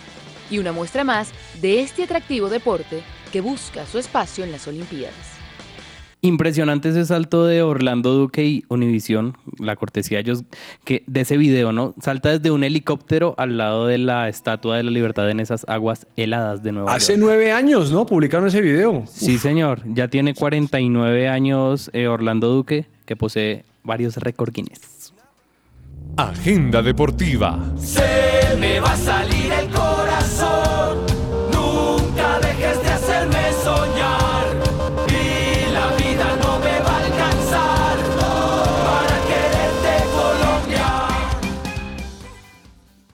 y 0.50 0.58
una 0.58 0.70
muestra 0.70 1.02
más 1.02 1.32
de 1.60 1.80
este 1.80 2.04
atractivo 2.04 2.48
deporte 2.48 3.02
que 3.32 3.40
busca 3.40 3.86
su 3.86 3.98
espacio 3.98 4.44
en 4.44 4.52
las 4.52 4.68
Olimpiadas. 4.68 5.36
Impresionante 6.26 6.88
ese 6.88 7.04
salto 7.06 7.46
de 7.46 7.62
Orlando 7.62 8.12
Duque 8.12 8.44
y 8.44 8.64
Univision, 8.68 9.36
la 9.60 9.76
cortesía 9.76 10.18
de 10.18 10.22
ellos, 10.22 10.42
que 10.84 11.04
de 11.06 11.20
ese 11.20 11.36
video, 11.36 11.70
¿no? 11.70 11.94
Salta 12.00 12.30
desde 12.30 12.50
un 12.50 12.64
helicóptero 12.64 13.36
al 13.38 13.56
lado 13.56 13.86
de 13.86 13.98
la 13.98 14.28
Estatua 14.28 14.76
de 14.76 14.82
la 14.82 14.90
Libertad 14.90 15.30
en 15.30 15.38
esas 15.38 15.64
aguas 15.68 16.08
heladas 16.16 16.64
de 16.64 16.72
Nueva 16.72 16.92
Hace 16.92 17.12
York. 17.12 17.22
nueve 17.24 17.52
años, 17.52 17.92
¿no? 17.92 18.06
Publicaron 18.06 18.48
ese 18.48 18.60
video. 18.60 19.04
Sí, 19.06 19.38
señor. 19.38 19.82
Ya 19.86 20.08
tiene 20.08 20.34
49 20.34 21.28
años 21.28 21.90
eh, 21.92 22.08
Orlando 22.08 22.48
Duque, 22.48 22.86
que 23.04 23.14
posee 23.14 23.64
varios 23.84 24.16
récord 24.16 24.52
Guinness. 24.52 25.12
Agenda 26.16 26.82
deportiva. 26.82 27.72
Se 27.76 28.56
me 28.58 28.80
va 28.80 28.92
a 28.92 28.96
salir 28.96 29.52
el 29.52 29.68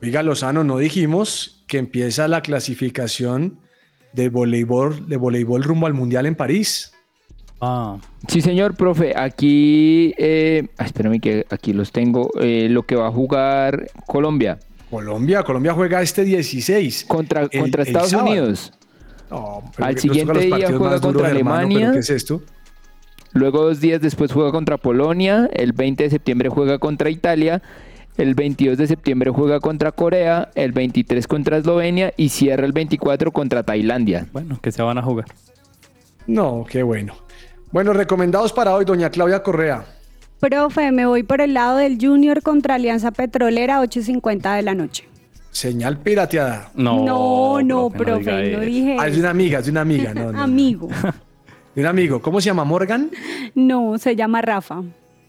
Oiga, 0.02 0.22
Lozano, 0.22 0.64
no 0.64 0.78
dijimos 0.78 1.62
que 1.68 1.78
empieza 1.78 2.26
la 2.26 2.40
clasificación 2.42 3.58
de 4.12 4.28
voleibol, 4.28 5.08
de 5.08 5.16
voleibol 5.16 5.62
rumbo 5.62 5.86
al 5.86 5.94
Mundial 5.94 6.26
en 6.26 6.34
París. 6.34 6.92
Ah. 7.60 7.98
Sí, 8.26 8.40
señor, 8.40 8.74
profe. 8.74 9.14
Aquí, 9.16 10.12
eh, 10.18 10.66
ah, 10.78 10.84
espérame 10.86 11.20
que 11.20 11.46
aquí 11.50 11.72
los 11.72 11.92
tengo. 11.92 12.30
Eh, 12.40 12.66
lo 12.68 12.82
que 12.82 12.96
va 12.96 13.06
a 13.06 13.12
jugar 13.12 13.86
Colombia. 14.06 14.58
Colombia, 14.90 15.44
Colombia 15.44 15.72
juega 15.72 16.02
este 16.02 16.24
16. 16.24 17.04
Contra, 17.06 17.42
El- 17.42 17.60
contra 17.60 17.84
Estados. 17.84 18.12
Unidos. 18.12 18.72
No, 19.30 19.62
Al 19.78 19.98
siguiente 19.98 20.40
día 20.40 20.68
juega 20.76 21.00
contra 21.00 21.28
Alemania. 21.28 21.78
¿pero 21.78 21.92
¿Qué 21.92 21.98
es 22.00 22.10
esto? 22.10 22.42
Luego 23.34 23.62
dos 23.64 23.80
días 23.80 24.00
después 24.02 24.32
juega 24.32 24.50
contra 24.50 24.76
Polonia. 24.76 25.48
El 25.54 25.72
20 25.72 26.04
de 26.04 26.10
septiembre 26.10 26.48
juega 26.48 26.78
contra 26.78 27.08
Italia. 27.08 27.62
El 28.16 28.34
22 28.34 28.76
de 28.78 28.86
septiembre 28.86 29.30
juega 29.30 29.60
contra 29.60 29.92
Corea. 29.92 30.50
El 30.54 30.72
23 30.72 31.26
contra 31.26 31.56
Eslovenia. 31.56 32.12
Y 32.16 32.28
cierra 32.28 32.66
el 32.66 32.72
24 32.72 33.32
contra 33.32 33.62
Tailandia. 33.62 34.26
Bueno, 34.32 34.58
que 34.60 34.72
se 34.72 34.82
van 34.82 34.98
a 34.98 35.02
jugar. 35.02 35.26
No, 36.26 36.64
qué 36.68 36.82
bueno. 36.82 37.14
Bueno, 37.72 37.92
recomendados 37.92 38.52
para 38.52 38.74
hoy, 38.74 38.84
doña 38.84 39.10
Claudia 39.10 39.42
Correa. 39.42 39.84
Profe, 40.40 40.92
me 40.92 41.06
voy 41.06 41.22
por 41.22 41.40
el 41.40 41.54
lado 41.54 41.78
del 41.78 41.98
Junior 42.00 42.42
contra 42.42 42.74
Alianza 42.74 43.12
Petrolera, 43.12 43.80
8.50 43.80 44.56
de 44.56 44.62
la 44.62 44.74
noche. 44.74 45.08
Señal 45.52 45.98
pirateada. 45.98 46.70
No, 46.74 47.04
no, 47.04 47.62
no, 47.62 47.90
profe, 47.90 48.52
no, 48.52 48.60
dije 48.60 48.96
Ah, 48.98 49.06
es 49.06 49.14
de 49.14 49.20
una 49.20 49.30
amiga, 49.30 49.58
es 49.60 49.66
de 49.66 49.70
una 49.70 49.82
amiga. 49.82 50.12
No, 50.14 50.32
no. 50.32 50.42
amigo. 50.42 50.88
De 51.74 51.80
un 51.82 51.86
amigo. 51.86 52.20
¿Cómo 52.20 52.40
se 52.40 52.46
llama? 52.46 52.64
¿Morgan? 52.64 53.10
No, 53.54 53.98
se 53.98 54.16
llama 54.16 54.42
Rafa. 54.42 54.82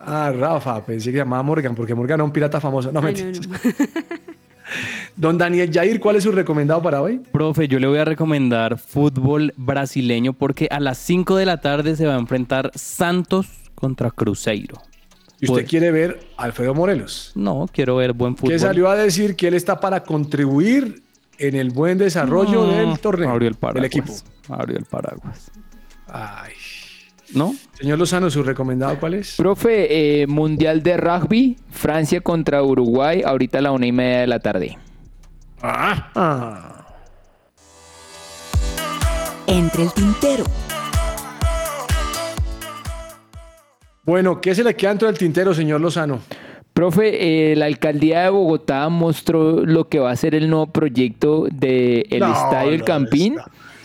Ah, 0.06 0.32
Rafa. 0.36 0.86
Pensé 0.86 1.12
que 1.12 1.18
se 1.18 1.24
llamaba 1.24 1.44
Morgan, 1.44 1.76
porque 1.76 1.96
Morgan 1.96 2.16
era 2.16 2.24
un 2.24 2.32
pirata 2.32 2.60
famoso. 2.60 2.92
No, 2.92 3.00
Ay, 3.02 3.14
no, 3.16 3.58
Don 5.16 5.38
Daniel 5.38 5.70
Jair, 5.72 6.00
¿cuál 6.00 6.16
es 6.16 6.24
su 6.24 6.32
recomendado 6.32 6.82
para 6.82 7.02
hoy? 7.02 7.20
Profe, 7.32 7.68
yo 7.68 7.80
le 7.80 7.88
voy 7.88 8.00
a 8.00 8.06
recomendar 8.06 8.78
fútbol 8.80 9.54
brasileño 9.58 10.34
porque 10.34 10.68
a 10.72 10.80
las 10.80 10.98
5 10.98 11.36
de 11.36 11.46
la 11.46 11.62
tarde 11.62 11.96
se 11.96 12.06
va 12.08 12.16
a 12.16 12.20
enfrentar 12.20 12.72
Santos 12.76 13.48
contra 13.76 14.10
Cruzeiro. 14.12 14.82
¿Y 15.40 15.46
usted 15.46 15.56
Pues- 15.64 15.70
quiere 15.70 15.92
ver 15.92 16.20
a 16.38 16.44
Alfredo 16.44 16.74
Morelos? 16.74 17.32
No, 17.36 17.68
quiero 17.72 17.98
ver 17.98 18.14
buen 18.14 18.36
fútbol. 18.38 18.52
Que 18.54 18.60
salió 18.60 18.90
a 18.90 18.96
decir 18.96 19.36
que 19.36 19.50
él 19.50 19.54
está 19.54 19.80
para 19.80 20.04
contribuir 20.04 21.04
en 21.38 21.56
el 21.56 21.70
buen 21.72 21.98
desarrollo 21.98 22.66
No, 22.66 22.72
del 22.72 23.00
torneo. 23.00 23.30
Abrió 23.30 23.48
el 23.50 23.54
del 23.54 23.60
paraguas. 23.60 23.86
equipo. 23.86 24.14
Abrió 24.50 24.78
el 24.78 24.86
paraguas. 24.86 25.52
Ay. 26.08 26.54
¿No? 27.34 27.56
Señor 27.74 27.98
Lozano, 28.00 28.30
¿su 28.30 28.44
recomendado 28.44 29.00
cuál 29.00 29.16
es? 29.16 29.36
Profe, 29.38 30.22
eh, 30.22 30.28
Mundial 30.28 30.84
de 30.84 30.98
Rugby. 30.98 31.58
Francia 31.72 32.22
contra 32.22 32.62
Uruguay. 32.64 33.22
Ahorita 33.26 33.58
a 33.58 33.62
la 33.62 33.72
una 33.72 33.88
y 33.88 33.92
media 33.92 34.20
de 34.22 34.28
la 34.28 34.40
tarde. 34.40 34.78
Ah. 35.62 36.86
Entre 39.48 39.84
el 39.84 39.94
tintero. 39.94 40.44
Bueno, 44.06 44.42
¿qué 44.42 44.54
se 44.54 44.64
le 44.64 44.76
queda 44.76 44.90
dentro 44.90 45.08
del 45.08 45.18
tintero, 45.18 45.54
señor 45.54 45.80
Lozano? 45.80 46.20
Profe, 46.74 47.52
eh, 47.52 47.56
la 47.56 47.66
alcaldía 47.66 48.24
de 48.24 48.30
Bogotá 48.30 48.90
mostró 48.90 49.64
lo 49.66 49.88
que 49.88 50.00
va 50.00 50.12
a 50.12 50.16
ser 50.16 50.36
el 50.36 50.50
nuevo 50.50 50.68
proyecto 50.68 51.48
del 51.52 52.06
No, 52.20 52.34
Estadio 52.34 52.72
El 52.72 52.80
no, 52.80 52.86
Campín. 52.86 53.36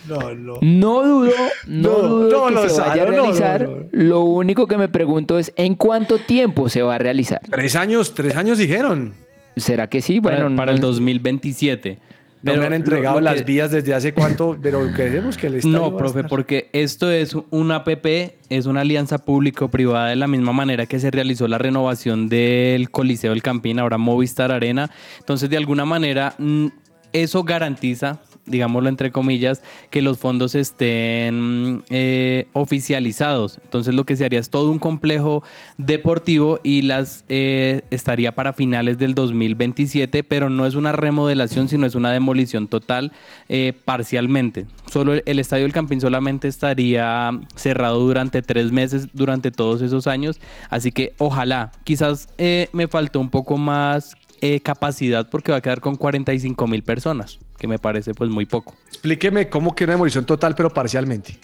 No, 0.08 0.34
no. 0.34 0.58
No 0.62 1.02
dudo, 1.06 1.32
no, 1.66 1.88
No, 1.92 1.98
dudo 2.08 2.50
no, 2.50 2.62
que 2.62 2.68
se 2.70 2.80
vaya 2.80 3.02
a 3.02 3.06
Lozano, 3.06 3.10
no, 3.10 3.16
no, 3.16 3.22
realizar. 3.22 3.68
no. 3.68 3.88
Lo 3.92 4.20
único 4.22 4.66
que 4.66 4.76
me 4.78 4.88
pregunto 4.88 5.38
es 5.38 5.52
¿en 5.56 5.74
cuánto 5.74 6.18
tiempo 6.18 6.68
se 6.68 6.82
va 6.82 6.94
a 6.94 6.98
realizar? 6.98 7.40
Tres 7.50 7.76
años, 7.76 8.14
tres 8.14 8.36
años 8.36 8.58
dijeron. 8.58 9.14
¿Será 9.56 9.88
que 9.88 10.00
sí? 10.00 10.20
Bueno, 10.20 10.44
para, 10.44 10.56
para 10.56 10.72
el 10.72 10.80
no- 10.80 10.86
2027. 10.88 11.98
No 12.40 12.54
me 12.56 12.66
han 12.66 12.72
entregado 12.72 13.16
lo- 13.16 13.20
lo 13.28 13.32
las 13.34 13.44
vías 13.44 13.72
desde 13.72 13.92
hace 13.94 14.14
cuánto, 14.14 14.56
pero 14.62 14.92
queremos 14.94 15.36
que 15.36 15.48
el 15.48 15.56
estadio 15.56 15.82
va 15.82 15.88
No, 15.90 15.94
a 15.96 15.98
profe, 15.98 16.20
estar. 16.20 16.30
porque 16.30 16.70
esto 16.72 17.10
es 17.10 17.36
una 17.50 17.76
APP, 17.76 18.06
es 18.48 18.66
una 18.66 18.82
alianza 18.82 19.18
público-privada 19.18 20.10
de 20.10 20.14
la 20.16 20.28
misma 20.28 20.52
manera 20.52 20.86
que 20.86 21.00
se 21.00 21.10
realizó 21.10 21.48
la 21.48 21.58
renovación 21.58 22.28
del 22.28 22.90
Coliseo 22.90 23.32
del 23.32 23.42
Campín, 23.42 23.80
ahora 23.80 23.98
Movistar 23.98 24.52
Arena. 24.52 24.88
Entonces, 25.18 25.50
de 25.50 25.56
alguna 25.56 25.84
manera, 25.84 26.34
mm, 26.38 26.66
eso 27.12 27.42
garantiza, 27.42 28.20
digámoslo 28.48 28.88
entre 28.88 29.12
comillas, 29.12 29.62
que 29.90 30.02
los 30.02 30.18
fondos 30.18 30.54
estén 30.54 31.74
mm, 31.74 31.82
eh, 31.90 32.46
oficializados. 32.52 33.58
Entonces, 33.62 33.94
lo 33.94 34.04
que 34.04 34.16
se 34.16 34.24
haría 34.24 34.40
es 34.40 34.50
todo 34.50 34.70
un 34.70 34.78
complejo 34.78 35.42
deportivo 35.76 36.60
y 36.62 36.82
las 36.82 37.24
eh, 37.28 37.82
estaría 37.90 38.34
para 38.34 38.52
finales 38.52 38.98
del 38.98 39.14
2027, 39.14 40.24
pero 40.24 40.50
no 40.50 40.66
es 40.66 40.74
una 40.74 40.92
remodelación, 40.92 41.68
sino 41.68 41.86
es 41.86 41.94
una 41.94 42.12
demolición 42.12 42.68
total 42.68 43.12
eh, 43.48 43.72
parcialmente. 43.84 44.66
Solo 44.90 45.14
el, 45.14 45.22
el 45.26 45.38
Estadio 45.38 45.64
del 45.64 45.72
Campín 45.72 46.00
solamente 46.00 46.48
estaría 46.48 47.30
cerrado 47.54 48.00
durante 48.00 48.42
tres 48.42 48.72
meses 48.72 49.08
durante 49.12 49.50
todos 49.50 49.82
esos 49.82 50.06
años, 50.06 50.40
así 50.70 50.92
que 50.92 51.14
ojalá, 51.18 51.72
quizás 51.84 52.28
eh, 52.38 52.68
me 52.72 52.88
faltó 52.88 53.20
un 53.20 53.30
poco 53.30 53.56
más 53.56 54.16
capacidad 54.62 55.28
porque 55.28 55.50
va 55.50 55.58
a 55.58 55.60
quedar 55.60 55.80
con 55.80 55.96
45 55.96 56.68
mil 56.68 56.84
personas, 56.84 57.40
que 57.58 57.66
me 57.68 57.78
parece 57.78 58.14
pues 58.14 58.30
muy 58.30 58.46
poco. 58.46 58.74
Explíqueme 58.88 59.48
cómo 59.48 59.74
que 59.74 59.84
una 59.84 59.94
demolición 59.94 60.24
total, 60.24 60.54
pero 60.54 60.70
parcialmente. 60.70 61.38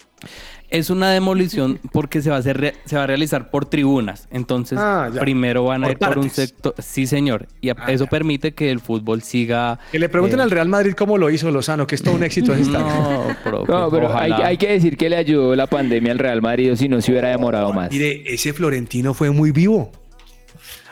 Es 0.69 0.89
una 0.89 1.11
demolición 1.11 1.79
porque 1.91 2.21
se 2.23 2.31
va 2.31 2.37
a 2.37 2.39
hacer 2.39 2.73
se 2.85 2.95
va 2.95 3.03
a 3.03 3.07
realizar 3.07 3.51
por 3.51 3.65
tribunas. 3.65 4.27
Entonces, 4.31 4.79
Ah, 4.81 5.09
primero 5.19 5.65
van 5.65 5.83
a 5.83 5.87
Por 5.87 5.91
ir 5.91 5.97
por 5.99 6.17
un 6.17 6.29
sector. 6.31 6.73
Sí, 6.79 7.05
señor. 7.05 7.47
Y 7.61 7.69
a- 7.69 7.75
eso 7.89 8.07
permite 8.07 8.53
que 8.53 8.71
el 8.71 8.79
fútbol 8.79 9.21
siga. 9.21 9.77
Que 9.91 9.99
le 9.99 10.09
pregunten 10.09 10.39
eh, 10.39 10.43
al 10.43 10.49
Real 10.51 10.67
Madrid 10.67 10.93
cómo 10.97 11.17
lo 11.19 11.29
hizo 11.29 11.51
Lozano, 11.51 11.85
que 11.85 11.93
es 11.95 12.01
todo 12.01 12.15
un 12.15 12.23
éxito 12.23 12.53
ese 12.53 12.63
estadio. 12.63 12.85
No, 12.87 13.35
profe, 13.43 13.71
No, 13.71 13.89
pero 13.91 14.07
hay, 14.17 14.31
ojalá. 14.31 14.47
hay 14.47 14.57
que 14.57 14.71
decir 14.71 14.97
que 14.97 15.09
le 15.09 15.17
ayudó 15.17 15.55
la 15.55 15.67
pandemia 15.67 16.11
al 16.13 16.19
Real 16.19 16.41
Madrid, 16.41 16.71
o 16.73 16.75
si 16.75 16.87
no 16.89 16.99
se 17.01 17.11
hubiera 17.11 17.29
demorado 17.29 17.71
más. 17.71 17.91
Mire, 17.91 18.23
ese 18.33 18.51
Florentino 18.53 19.13
fue 19.13 19.29
muy 19.29 19.51
vivo. 19.51 19.91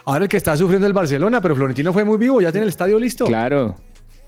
Ahora 0.05 0.26
el 0.26 0.30
que 0.30 0.38
está 0.38 0.55
sufriendo 0.57 0.86
el 0.86 0.93
Barcelona, 0.93 1.41
pero 1.41 1.55
Florentino 1.55 1.93
fue 1.93 2.03
muy 2.03 2.17
vivo, 2.17 2.41
ya 2.41 2.51
tiene 2.51 2.63
el 2.65 2.69
estadio 2.69 2.99
listo. 2.99 3.26
Claro. 3.26 3.76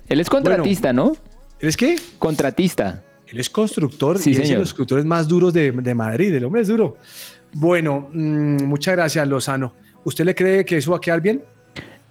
Él 0.08 0.20
es 0.20 0.30
contratista, 0.30 0.94
¿no? 0.94 1.14
¿Él 1.60 1.70
es 1.70 1.78
qué? 1.78 1.98
Contratista. 2.20 3.04
Él 3.28 3.40
es 3.40 3.50
constructor 3.50 4.20
Sí, 4.20 4.30
y 4.30 4.34
es 4.34 4.40
de 4.40 4.46
señor. 4.46 4.60
los 4.60 4.70
constructores 4.70 5.06
más 5.06 5.28
duros 5.28 5.54
de, 5.54 5.72
de 5.72 5.96
Madrid. 5.96 6.34
El 6.34 6.46
hombre 6.46 6.62
es 6.62 6.68
duro. 6.68 6.98
Bueno, 7.54 8.10
mm, 8.14 8.64
muchas 8.64 8.96
gracias, 8.96 9.28
Lozano. 9.28 9.74
¿Usted 10.04 10.26
le 10.26 10.36
cree 10.36 10.64
que 10.66 10.78
eso 10.78 10.92
va 10.92 10.98
a 10.98 11.02
quedar 11.02 11.22
bien? 11.22 11.44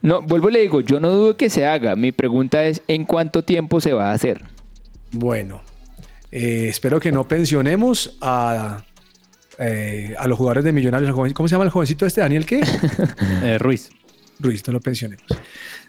No, 0.02 0.20
vuelvo 0.22 0.50
y 0.50 0.52
le 0.54 0.60
digo, 0.60 0.80
yo 0.80 0.98
no 1.00 1.10
dudo 1.10 1.36
que 1.36 1.48
se 1.48 1.64
haga. 1.66 1.94
Mi 1.96 2.12
pregunta 2.12 2.64
es, 2.64 2.82
¿en 2.88 3.04
cuánto 3.04 3.44
tiempo 3.44 3.80
se 3.80 3.92
va 3.92 4.10
a 4.10 4.14
hacer? 4.14 4.42
Bueno, 5.12 5.62
eh, 6.32 6.66
espero 6.68 6.98
que 6.98 7.12
no 7.12 7.26
pensionemos 7.28 8.18
a, 8.20 8.84
eh, 9.58 10.14
a 10.18 10.26
los 10.26 10.36
jugadores 10.36 10.64
de 10.64 10.72
Millonarios. 10.72 11.14
¿Cómo 11.32 11.48
se 11.48 11.52
llama 11.54 11.64
el 11.64 11.70
jovencito 11.70 12.04
este? 12.04 12.20
¿Daniel 12.20 12.44
qué? 12.44 12.60
Eh, 13.44 13.58
Ruiz. 13.58 13.90
Ruiz, 14.40 14.66
no 14.66 14.72
lo 14.72 14.80
pensionemos. 14.80 15.24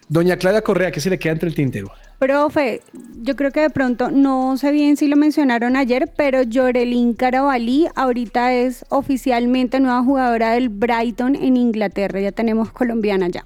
Doña 0.07 0.37
Clara 0.37 0.61
Correa, 0.61 0.91
¿qué 0.91 0.99
se 0.99 1.09
le 1.09 1.17
queda 1.17 1.33
entre 1.33 1.49
el 1.49 1.55
tintero? 1.55 1.91
Profe, 2.19 2.81
yo 3.21 3.35
creo 3.35 3.51
que 3.51 3.59
de 3.61 3.69
pronto, 3.69 4.09
no 4.09 4.55
sé 4.57 4.71
bien 4.71 4.95
si 4.97 5.07
lo 5.07 5.17
mencionaron 5.17 5.75
ayer, 5.75 6.11
pero 6.15 6.43
Yorelín 6.43 7.13
Carabalí 7.13 7.87
ahorita 7.95 8.53
es 8.53 8.85
oficialmente 8.89 9.79
nueva 9.79 10.01
jugadora 10.03 10.51
del 10.51 10.69
Brighton 10.69 11.35
en 11.35 11.57
Inglaterra. 11.57 12.21
Ya 12.21 12.31
tenemos 12.31 12.71
colombiana 12.71 13.27
ya. 13.27 13.45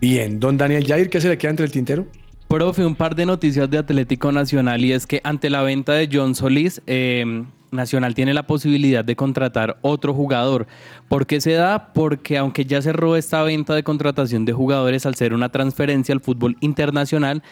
Bien, 0.00 0.38
don 0.38 0.56
Daniel 0.56 0.86
Jair, 0.86 1.10
¿qué 1.10 1.20
se 1.20 1.28
le 1.28 1.36
queda 1.36 1.50
entre 1.50 1.66
el 1.66 1.72
tintero? 1.72 2.06
Profe, 2.48 2.84
un 2.84 2.94
par 2.94 3.14
de 3.14 3.26
noticias 3.26 3.68
de 3.68 3.78
Atlético 3.78 4.30
Nacional 4.32 4.84
y 4.84 4.92
es 4.92 5.06
que 5.06 5.20
ante 5.24 5.50
la 5.50 5.62
venta 5.62 5.92
de 5.92 6.08
John 6.10 6.34
Solís, 6.34 6.82
eh, 6.86 7.44
Nacional 7.70 8.14
tiene 8.14 8.34
la 8.34 8.46
posibilidad 8.46 9.04
de 9.04 9.16
contratar 9.16 9.78
otro 9.82 10.14
jugador. 10.14 10.66
¿Por 11.08 11.26
qué 11.26 11.40
se 11.40 11.52
da? 11.52 11.92
Porque 11.92 12.38
aunque 12.38 12.64
ya 12.64 12.82
cerró 12.82 13.16
esta 13.16 13.42
venta 13.42 13.74
de 13.74 13.82
contratación 13.82 14.44
de 14.44 14.52
jugadores 14.52 15.06
al 15.06 15.14
ser 15.14 15.32
una 15.32 15.50
transferencia 15.50 16.12
al 16.12 16.20
fútbol 16.20 16.56
internacional, 16.60 17.42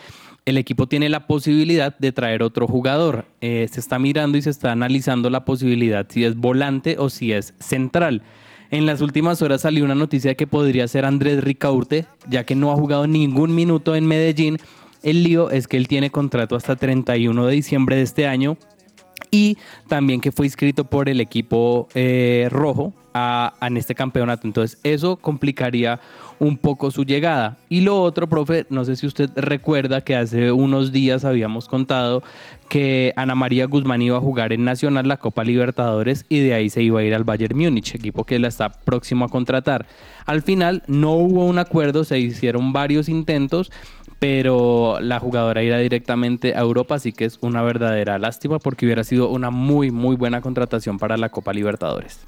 el 0.45 0.57
equipo 0.57 0.87
tiene 0.87 1.09
la 1.09 1.27
posibilidad 1.27 1.97
de 1.99 2.13
traer 2.13 2.43
otro 2.43 2.67
jugador. 2.67 3.27
Eh, 3.41 3.69
se 3.71 3.81
está 3.81 3.99
mirando 3.99 4.39
y 4.39 4.43
se 4.43 4.51
está 4.51 4.73
analizando 4.73 5.31
la 5.31 5.45
posibilidad 5.45 6.07
si 6.09 6.25
es 6.25 6.37
volante 6.37 6.97
o 6.99 7.11
si 7.11 7.33
es 7.33 7.55
central. 7.59 8.23
En 8.71 8.87
las 8.87 9.01
últimas 9.01 9.41
horas 9.41 9.63
salió 9.63 9.85
una 9.85 9.95
noticia 9.95 10.31
de 10.31 10.37
que 10.37 10.47
podría 10.47 10.89
ser 10.89 11.05
Andrés 11.05 11.43
Ricaurte, 11.43 12.07
ya 12.29 12.45
que 12.45 12.55
no 12.55 12.73
ha 12.73 12.77
jugado 12.77 13.07
ningún 13.07 13.55
minuto 13.55 13.95
en 13.95 14.07
Medellín. 14.07 14.59
El 15.03 15.23
lío 15.23 15.51
es 15.51 15.69
que 15.69 15.77
él 15.77 15.89
tiene 15.89 16.11
contrato 16.11 16.57
hasta 16.57 16.77
31 16.77 17.47
de 17.47 17.55
diciembre 17.55 17.97
de 17.97 18.03
este 18.03 18.27
año 18.27 18.59
y 19.31 19.59
también 19.89 20.21
que 20.21 20.33
fue 20.33 20.47
inscrito 20.47 20.85
por 20.85 21.09
el 21.09 21.21
equipo 21.21 21.89
eh, 21.95 22.49
rojo 22.51 22.93
en 23.61 23.77
este 23.77 23.95
campeonato. 23.95 24.47
Entonces 24.47 24.79
eso 24.85 25.17
complicaría 25.17 26.01
un 26.39 26.57
poco 26.57 26.91
su 26.91 27.05
llegada. 27.05 27.57
Y 27.69 27.81
lo 27.81 28.01
otro, 28.01 28.29
profe, 28.29 28.67
no 28.71 28.85
sé 28.85 28.97
si 28.97 29.07
usted 29.07 29.31
recuerda 29.35 30.03
que 30.03 30.15
hace 30.15 30.53
unos 30.53 30.93
días 30.93 31.25
habíamos 31.25 31.67
contado 31.69 32.23
que 32.69 33.13
Ana 33.17 33.35
María 33.35 33.67
Guzmán 33.67 34.03
iba 34.03 34.19
a 34.19 34.21
jugar 34.21 34.53
en 34.53 34.65
Nacional 34.65 35.09
la 35.09 35.17
Copa 35.17 35.43
Libertadores 35.43 36.27
y 36.29 36.41
de 36.41 36.55
ahí 36.55 36.71
se 36.71 36.83
iba 36.83 37.01
a 37.01 37.03
ir 37.03 37.15
al 37.15 37.25
Bayern 37.25 37.57
Múnich, 37.57 37.95
equipo 37.95 38.25
que 38.25 38.39
la 38.39 38.49
está 38.49 38.71
próximo 38.71 39.25
a 39.25 39.29
contratar. 39.29 39.87
Al 40.27 40.43
final 40.43 40.83
no 40.87 41.15
hubo 41.15 41.47
un 41.47 41.59
acuerdo, 41.59 42.05
se 42.05 42.19
hicieron 42.19 42.73
varios 42.73 43.09
intentos, 43.09 43.73
pero 44.19 44.99
la 45.01 45.21
jugadora 45.21 45.63
irá 45.63 45.79
directamente 45.79 46.55
a 46.55 46.61
Europa, 46.61 46.97
así 46.97 47.13
que 47.13 47.25
es 47.25 47.39
una 47.41 47.63
verdadera 47.63 48.19
lástima 48.19 48.59
porque 48.59 48.87
hubiera 48.87 49.05
sido 49.05 49.29
una 49.29 49.51
muy, 49.51 49.91
muy 49.91 50.17
buena 50.17 50.41
contratación 50.41 50.99
para 50.99 51.17
la 51.17 51.29
Copa 51.29 51.53
Libertadores. 51.53 52.21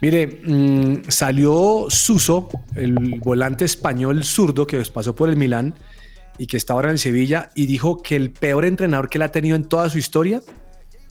Mire, 0.00 0.40
mm, 0.44 1.02
salió 1.08 1.86
Suso, 1.88 2.48
el 2.74 3.20
volante 3.20 3.64
español 3.64 4.24
zurdo 4.24 4.66
que 4.66 4.82
pasó 4.92 5.14
por 5.14 5.28
el 5.28 5.36
Milán 5.36 5.74
y 6.38 6.46
que 6.46 6.56
está 6.56 6.72
ahora 6.72 6.90
en 6.90 6.98
Sevilla, 6.98 7.50
y 7.54 7.66
dijo 7.66 8.02
que 8.02 8.16
el 8.16 8.30
peor 8.32 8.64
entrenador 8.64 9.08
que 9.08 9.18
él 9.18 9.22
ha 9.22 9.28
tenido 9.28 9.54
en 9.54 9.64
toda 9.64 9.88
su 9.90 9.98
historia 9.98 10.40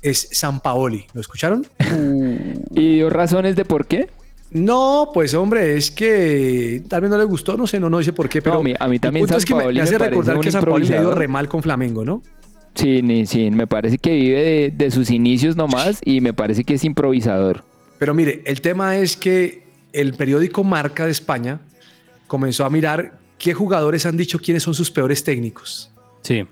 es 0.02 0.28
San 0.32 0.60
Paoli. 0.60 1.06
¿Lo 1.14 1.22
escucharon? 1.22 1.66
¿Y 2.72 2.96
dio 2.96 3.10
razones 3.10 3.56
de 3.56 3.64
por 3.64 3.86
qué? 3.86 4.10
No, 4.52 5.12
pues 5.14 5.34
hombre, 5.34 5.78
es 5.78 5.92
que 5.92 6.84
tal 6.90 7.02
vez 7.02 7.10
no 7.10 7.18
le 7.18 7.24
gustó, 7.24 7.56
no 7.56 7.66
sé, 7.68 7.80
no, 7.80 7.90
no 7.90 8.00
dice 8.00 8.12
por 8.14 8.28
qué, 8.28 8.42
pero 8.42 8.60
a 8.60 8.64
mí- 8.64 8.74
a 8.78 8.88
mí 8.88 9.00
también 9.00 9.26
punto 9.26 9.38
es 9.38 9.46
que 9.46 9.56
me, 9.56 9.64
hace 9.82 9.94
me 9.94 9.98
recordar 10.10 10.40
que 10.42 10.52
San 10.52 10.64
Paoli 10.66 10.88
le 10.88 10.98
ha 10.98 11.02
ido 11.02 11.16
re 11.16 11.28
mal 11.30 11.48
con 11.48 11.62
Flamengo, 11.64 12.04
¿no? 12.04 12.22
Sí, 12.76 13.02
ni- 13.02 13.26
sí, 13.26 13.50
me 13.50 13.66
parece 13.68 13.98
que 13.98 14.14
vive 14.14 14.44
de, 14.44 14.72
de 14.72 14.92
sus 14.92 15.10
inicios 15.10 15.56
nomás 15.56 16.00
y 16.04 16.20
me 16.22 16.34
parece 16.34 16.64
que 16.66 16.74
es 16.74 16.84
improvisador. 16.84 17.64
Pero 17.98 18.14
mire, 18.14 18.42
el 18.46 18.60
tema 18.62 18.98
es 18.98 19.16
que 19.16 19.64
el 19.94 20.14
periódico 20.16 20.64
Marca 20.66 21.06
de 21.06 21.12
España 21.12 21.60
comenzó 22.28 22.66
a 22.66 22.70
mirar 22.70 23.20
qué 23.38 23.54
jugadores 23.54 24.06
han 24.06 24.18
dicho 24.18 24.40
quiénes 24.40 24.64
son 24.64 24.74
sus 24.74 24.92
peores 24.92 25.24
técnicos. 25.24 25.92
Sí. 26.24 26.46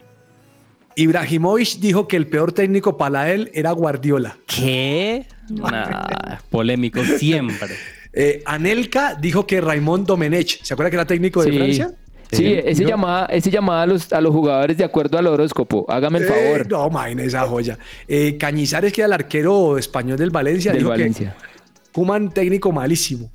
Ibrahimovic 1.01 1.79
dijo 1.79 2.07
que 2.07 2.17
el 2.17 2.27
peor 2.27 2.51
técnico 2.51 2.97
para 2.97 3.31
él 3.31 3.49
era 3.53 3.71
Guardiola. 3.71 4.37
¿Qué? 4.47 5.25
Nah, 5.49 6.37
polémico 6.49 7.03
siempre. 7.03 7.69
Eh, 8.11 8.41
Anelka 8.43 9.13
dijo 9.13 9.45
que 9.45 9.61
Raymond 9.61 10.07
Domenech, 10.07 10.63
¿se 10.63 10.73
acuerda 10.73 10.89
que 10.89 10.95
era 10.95 11.05
técnico 11.05 11.43
de 11.43 11.51
Sí. 11.51 11.57
Francia? 11.57 11.91
Sí, 12.31 12.53
ese 12.65 12.83
llamaba, 12.83 13.25
ese 13.27 13.51
llamaba 13.51 13.83
a 13.83 13.85
los, 13.85 14.11
a 14.11 14.19
los 14.19 14.31
jugadores 14.33 14.75
de 14.77 14.83
acuerdo 14.83 15.19
al 15.19 15.27
horóscopo. 15.27 15.85
Hágame 15.87 16.17
el 16.17 16.23
Eh, 16.25 16.27
favor. 16.27 16.67
no, 16.71 16.87
imagínese 16.87 17.27
esa 17.27 17.41
joya. 17.47 17.77
Eh, 18.07 18.35
Cañizares, 18.37 18.93
que 18.93 19.01
era 19.01 19.05
el 19.07 19.13
arquero 19.13 19.77
español 19.77 20.17
del 20.17 20.31
Valencia, 20.31 20.71
Del 20.71 20.79
dijo 20.79 20.89
Valencia. 20.89 21.35
que 21.39 21.91
Kuman 21.91 22.31
técnico 22.31 22.71
malísimo. 22.71 23.29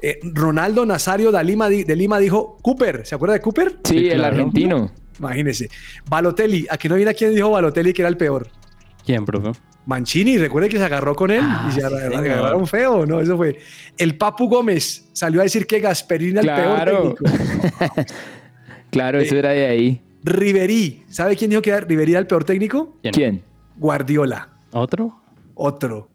Eh, 0.00 0.20
Ronaldo 0.22 0.86
Nazario 0.86 1.32
de 1.32 1.42
Lima, 1.42 1.68
di- 1.68 1.82
de 1.82 1.96
Lima 1.96 2.20
dijo 2.20 2.56
Cooper, 2.62 3.04
¿se 3.04 3.16
acuerda 3.16 3.34
de 3.34 3.40
Cooper? 3.40 3.78
Sí, 3.82 4.08
el 4.08 4.24
argentino. 4.24 4.92
Imagínese. 5.18 5.68
Balotelli, 6.08 6.66
aquí 6.70 6.88
no 6.88 6.94
viene 6.96 7.10
a 7.10 7.14
quién 7.14 7.34
dijo 7.34 7.50
Balotelli 7.50 7.92
que 7.92 8.02
era 8.02 8.08
el 8.08 8.16
peor. 8.16 8.48
¿Quién, 9.04 9.24
profe? 9.24 9.58
Mancini, 9.86 10.36
recuerde 10.36 10.68
que 10.68 10.76
se 10.76 10.84
agarró 10.84 11.14
con 11.14 11.30
él 11.30 11.42
y 11.68 11.72
se 11.72 11.80
señor. 11.80 12.14
agarraron 12.14 12.66
feo, 12.66 13.06
¿no? 13.06 13.20
Eso 13.20 13.38
fue. 13.38 13.58
El 13.96 14.16
Papu 14.18 14.46
Gómez 14.48 15.08
salió 15.14 15.40
a 15.40 15.44
decir 15.44 15.66
que 15.66 15.80
Gasperini 15.80 16.38
era 16.38 16.40
el 16.42 16.62
peor 16.86 17.16
técnico. 17.16 18.04
Claro, 18.90 19.20
eso 19.20 19.36
era 19.36 19.50
de 19.50 19.66
ahí. 19.66 20.00
Riverí, 20.24 21.02
¿sabe 21.08 21.36
quién 21.36 21.50
dijo 21.50 21.62
que 21.62 21.70
era 21.70 21.80
Riverí 21.80 22.12
era 22.12 22.20
el 22.20 22.26
peor 22.26 22.44
técnico? 22.44 22.96
¿Quién? 23.12 23.42
Guardiola. 23.76 24.48
¿Otro? 24.72 25.20
Otro. 25.54 26.08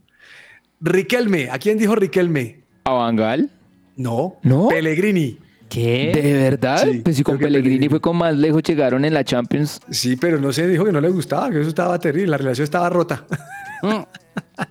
Riquelme, 0.82 1.50
¿a 1.50 1.60
quién 1.60 1.78
dijo 1.78 1.96
Riquelme? 1.96 2.64
¿A 2.86 2.92
Bangal? 2.94 3.50
No. 3.96 4.38
¿No? 4.44 4.68
Pellegrini. 4.70 5.38
¿Qué? 5.74 6.12
¿De 6.14 6.34
verdad? 6.34 6.84
Sí, 6.84 7.02
pues 7.04 7.18
si 7.18 7.24
con 7.24 7.40
Pellegrini 7.40 7.90
fue 7.90 8.00
con 8.00 8.16
más 8.16 8.36
lejos 8.36 8.62
llegaron 8.62 9.06
en 9.06 9.14
la 9.14 9.24
Champions. 9.24 9.80
Sí, 9.90 10.16
pero 10.18 10.40
no 10.40 10.54
sé, 10.54 10.68
dijo 10.68 10.86
que 10.86 10.92
no 10.92 11.02
le 11.02 11.10
gustaba, 11.10 11.50
que 11.50 11.62
eso 11.62 11.70
estaba 11.70 11.98
terrible, 11.98 12.28
la 12.28 12.38
relación 12.38 12.64
estaba 12.64 12.90
rota. 12.90 13.26
Mm. 13.82 14.04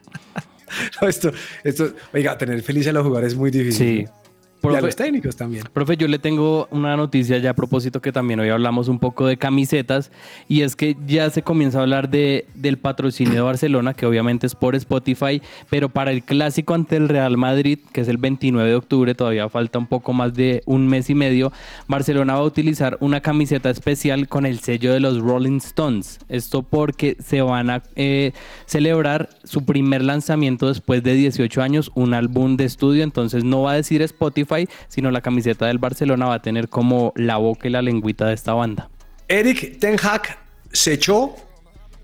No, 1.03 1.07
esto, 1.07 1.31
esto, 1.65 1.93
oiga, 2.15 2.39
tener 2.39 2.63
feliz 2.63 2.87
a 2.87 2.93
los 2.93 3.03
jugadores 3.03 3.35
es 3.35 3.39
muy 3.39 3.51
difícil. 3.51 4.07
Sí. 4.07 4.22
Y 4.63 4.67
a 4.67 4.71
Profe- 4.71 4.83
los 4.83 4.97
técnicos 4.97 5.37
también. 5.37 5.65
Profe, 5.73 5.97
yo 5.97 6.07
le 6.09 6.19
tengo 6.19 6.69
una 6.71 6.97
noticia 6.97 7.39
ya 7.39 7.51
a 7.51 7.55
propósito 7.55 8.01
que 8.01 8.13
también 8.13 8.39
hoy 8.41 8.49
hablamos 8.49 8.89
un 8.89 8.99
poco 8.99 9.27
de 9.27 9.37
camisetas 9.37 10.11
y 10.49 10.63
es 10.63 10.77
que 10.77 10.97
ya 11.07 11.29
se 11.31 11.43
comienza 11.43 11.79
a 11.79 11.83
hablar 11.83 12.09
de, 12.11 12.47
del 12.55 12.79
patrocinio 12.79 13.35
de 13.35 13.41
Barcelona, 13.41 13.95
que 13.95 14.07
obviamente 14.07 14.47
es 14.47 14.55
por 14.55 14.75
Spotify, 14.77 15.43
pero 15.71 15.89
para 15.89 16.13
el 16.13 16.23
clásico 16.23 16.75
ante 16.75 16.97
el 16.97 17.09
Real 17.09 17.37
Madrid, 17.37 17.79
que 17.93 18.03
es 18.03 18.09
el 18.09 18.19
29 18.19 18.69
de 18.69 18.77
octubre, 18.77 19.15
todavía 19.15 19.49
falta 19.49 19.79
un 19.79 19.87
poco 19.87 20.13
más 20.13 20.35
de 20.35 20.63
un 20.67 20.87
mes 20.87 21.11
y 21.11 21.15
medio, 21.15 21.53
Barcelona 21.89 22.35
va 22.35 22.41
a 22.41 22.45
utilizar 22.45 22.97
una 23.01 23.21
camiseta 23.21 23.71
especial 23.71 24.29
con 24.29 24.47
el 24.47 24.61
sello 24.61 24.93
de 24.93 25.01
los 25.01 25.19
Rolling 25.19 25.57
Stones. 25.59 26.21
Esto 26.29 26.63
porque 26.63 27.17
se 27.25 27.43
van 27.43 27.71
a 27.71 27.83
eh, 27.97 28.33
celebrar 28.67 29.29
su 29.45 29.65
primer 29.65 30.03
lanzamiento 30.03 30.69
después 30.69 31.03
de 31.03 31.15
18 31.15 31.63
años, 31.63 31.91
un 31.95 32.15
álbum 32.15 32.57
de 32.57 32.65
estudio, 32.65 33.03
entonces 33.03 33.45
no 33.45 33.63
va 33.63 33.73
a 33.73 33.75
decir 33.77 34.03
Spotify, 34.03 34.52
sino 34.89 35.11
la 35.11 35.21
camiseta 35.21 35.67
del 35.67 35.79
Barcelona 35.79 36.27
va 36.27 36.35
a 36.35 36.43
tener 36.43 36.69
como 36.69 37.13
la 37.17 37.37
boca 37.37 37.69
y 37.69 37.71
la 37.71 37.83
lengüita 37.83 38.27
de 38.27 38.35
esta 38.35 38.55
banda. 38.55 38.89
Eric 39.29 39.79
Ten 39.79 39.97
Hag 40.03 40.39
se 40.73 40.95
echó 40.95 41.35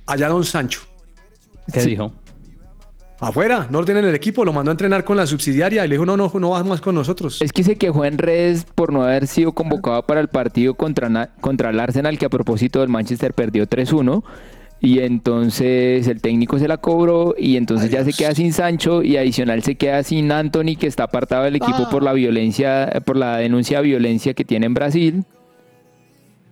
a 0.07 0.17
Jadon 0.17 0.45
Sancho. 0.45 0.81
¿Qué 1.73 1.83
dijo? 1.83 2.13
Afuera, 3.21 3.67
no 3.69 3.81
lo 3.81 3.85
tiene 3.85 4.01
en 4.01 4.07
el 4.07 4.15
equipo, 4.15 4.45
lo 4.45 4.53
mandó 4.53 4.71
a 4.71 4.75
entrenar 4.75 5.03
con 5.03 5.17
la 5.17 5.27
subsidiaria 5.27 5.85
y 5.85 5.89
le 5.89 5.97
dijo, 5.97 6.07
no, 6.07 6.17
no, 6.17 6.31
no 6.33 6.51
vas 6.51 6.65
más 6.65 6.81
con 6.81 6.95
nosotros. 6.95 7.43
Es 7.43 7.53
que 7.53 7.65
se 7.65 7.77
quejó 7.77 8.05
en 8.05 8.17
redes 8.17 8.65
por 8.65 8.93
no 8.93 9.03
haber 9.03 9.27
sido 9.27 9.53
convocado 9.53 10.03
para 10.05 10.21
el 10.21 10.29
partido 10.29 10.75
contra, 10.75 11.31
contra 11.41 11.71
el 11.71 11.81
Arsenal, 11.81 12.17
que 12.17 12.27
a 12.27 12.29
propósito 12.29 12.81
del 12.81 12.89
Manchester 12.89 13.35
perdió 13.35 13.67
3-1. 13.67 14.23
Y 14.81 15.01
entonces 15.01 16.07
el 16.07 16.20
técnico 16.20 16.59
se 16.59 16.68
la 16.68 16.76
cobró 16.76 17.35
y 17.37 17.57
entonces 17.57 17.91
ya 17.91 18.05
se 18.05 18.12
queda 18.12 18.33
sin 18.35 18.53
Sancho 18.53 19.03
y 19.03 19.16
adicional 19.16 19.62
se 19.64 19.74
queda 19.74 20.03
sin 20.05 20.31
Anthony 20.31 20.76
que 20.79 20.87
está 20.87 21.05
apartado 21.05 21.45
del 21.45 21.57
equipo 21.57 21.85
Ah. 21.87 21.91
por 21.91 22.03
la 22.05 22.12
violencia, 22.12 23.03
por 23.05 23.16
la 23.16 23.39
denuncia 23.39 23.79
de 23.79 23.85
violencia 23.89 24.35
que 24.35 24.45
tiene 24.45 24.66
en 24.66 24.74
Brasil. 24.74 25.24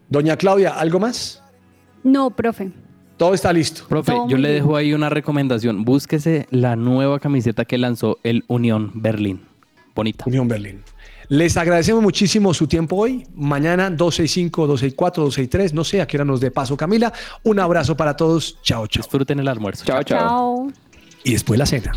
Doña 0.09 0.37
Claudia, 0.37 0.71
¿algo 0.79 0.99
más? 1.01 1.43
No, 2.03 2.31
profe. 2.31 2.71
Todo 3.17 3.33
está 3.33 3.53
listo. 3.53 3.85
Profe, 3.89 4.13
Todo 4.13 4.29
yo 4.29 4.37
le 4.37 4.49
bien. 4.51 4.63
dejo 4.63 4.77
ahí 4.77 4.93
una 4.93 5.09
recomendación. 5.09 5.85
Búsquese 5.85 6.47
la 6.51 6.77
nueva 6.77 7.19
camiseta 7.19 7.65
que 7.65 7.79
lanzó 7.79 8.19
el 8.25 8.45
Unión 8.47 8.91
Berlín. 8.95 9.41
Bonita. 9.95 10.25
Unión 10.27 10.47
Berlín. 10.49 10.83
Les 11.29 11.57
agradecemos 11.57 12.03
muchísimo 12.03 12.55
su 12.55 12.67
tiempo 12.67 12.97
hoy. 12.97 13.27
Mañana 13.35 13.91
265, 13.91 14.67
264, 14.67 15.25
263. 15.25 15.75
No 15.75 15.85
sé 15.85 16.01
a 16.01 16.07
qué 16.07 16.17
hora 16.17 16.25
nos 16.25 16.41
dé 16.41 16.51
paso, 16.51 16.77
Camila. 16.77 17.13
Un 17.43 17.59
abrazo 17.59 17.97
para 17.97 18.17
todos. 18.17 18.59
Chao, 18.63 18.87
chao. 18.87 19.03
Disfruten 19.03 19.41
el 19.41 19.49
almuerzo. 19.49 19.85
Chao, 19.85 20.03
chao. 20.03 20.19
Chao. 20.19 20.73
Y 21.25 21.33
después 21.33 21.59
la 21.59 21.67
cena. 21.67 21.93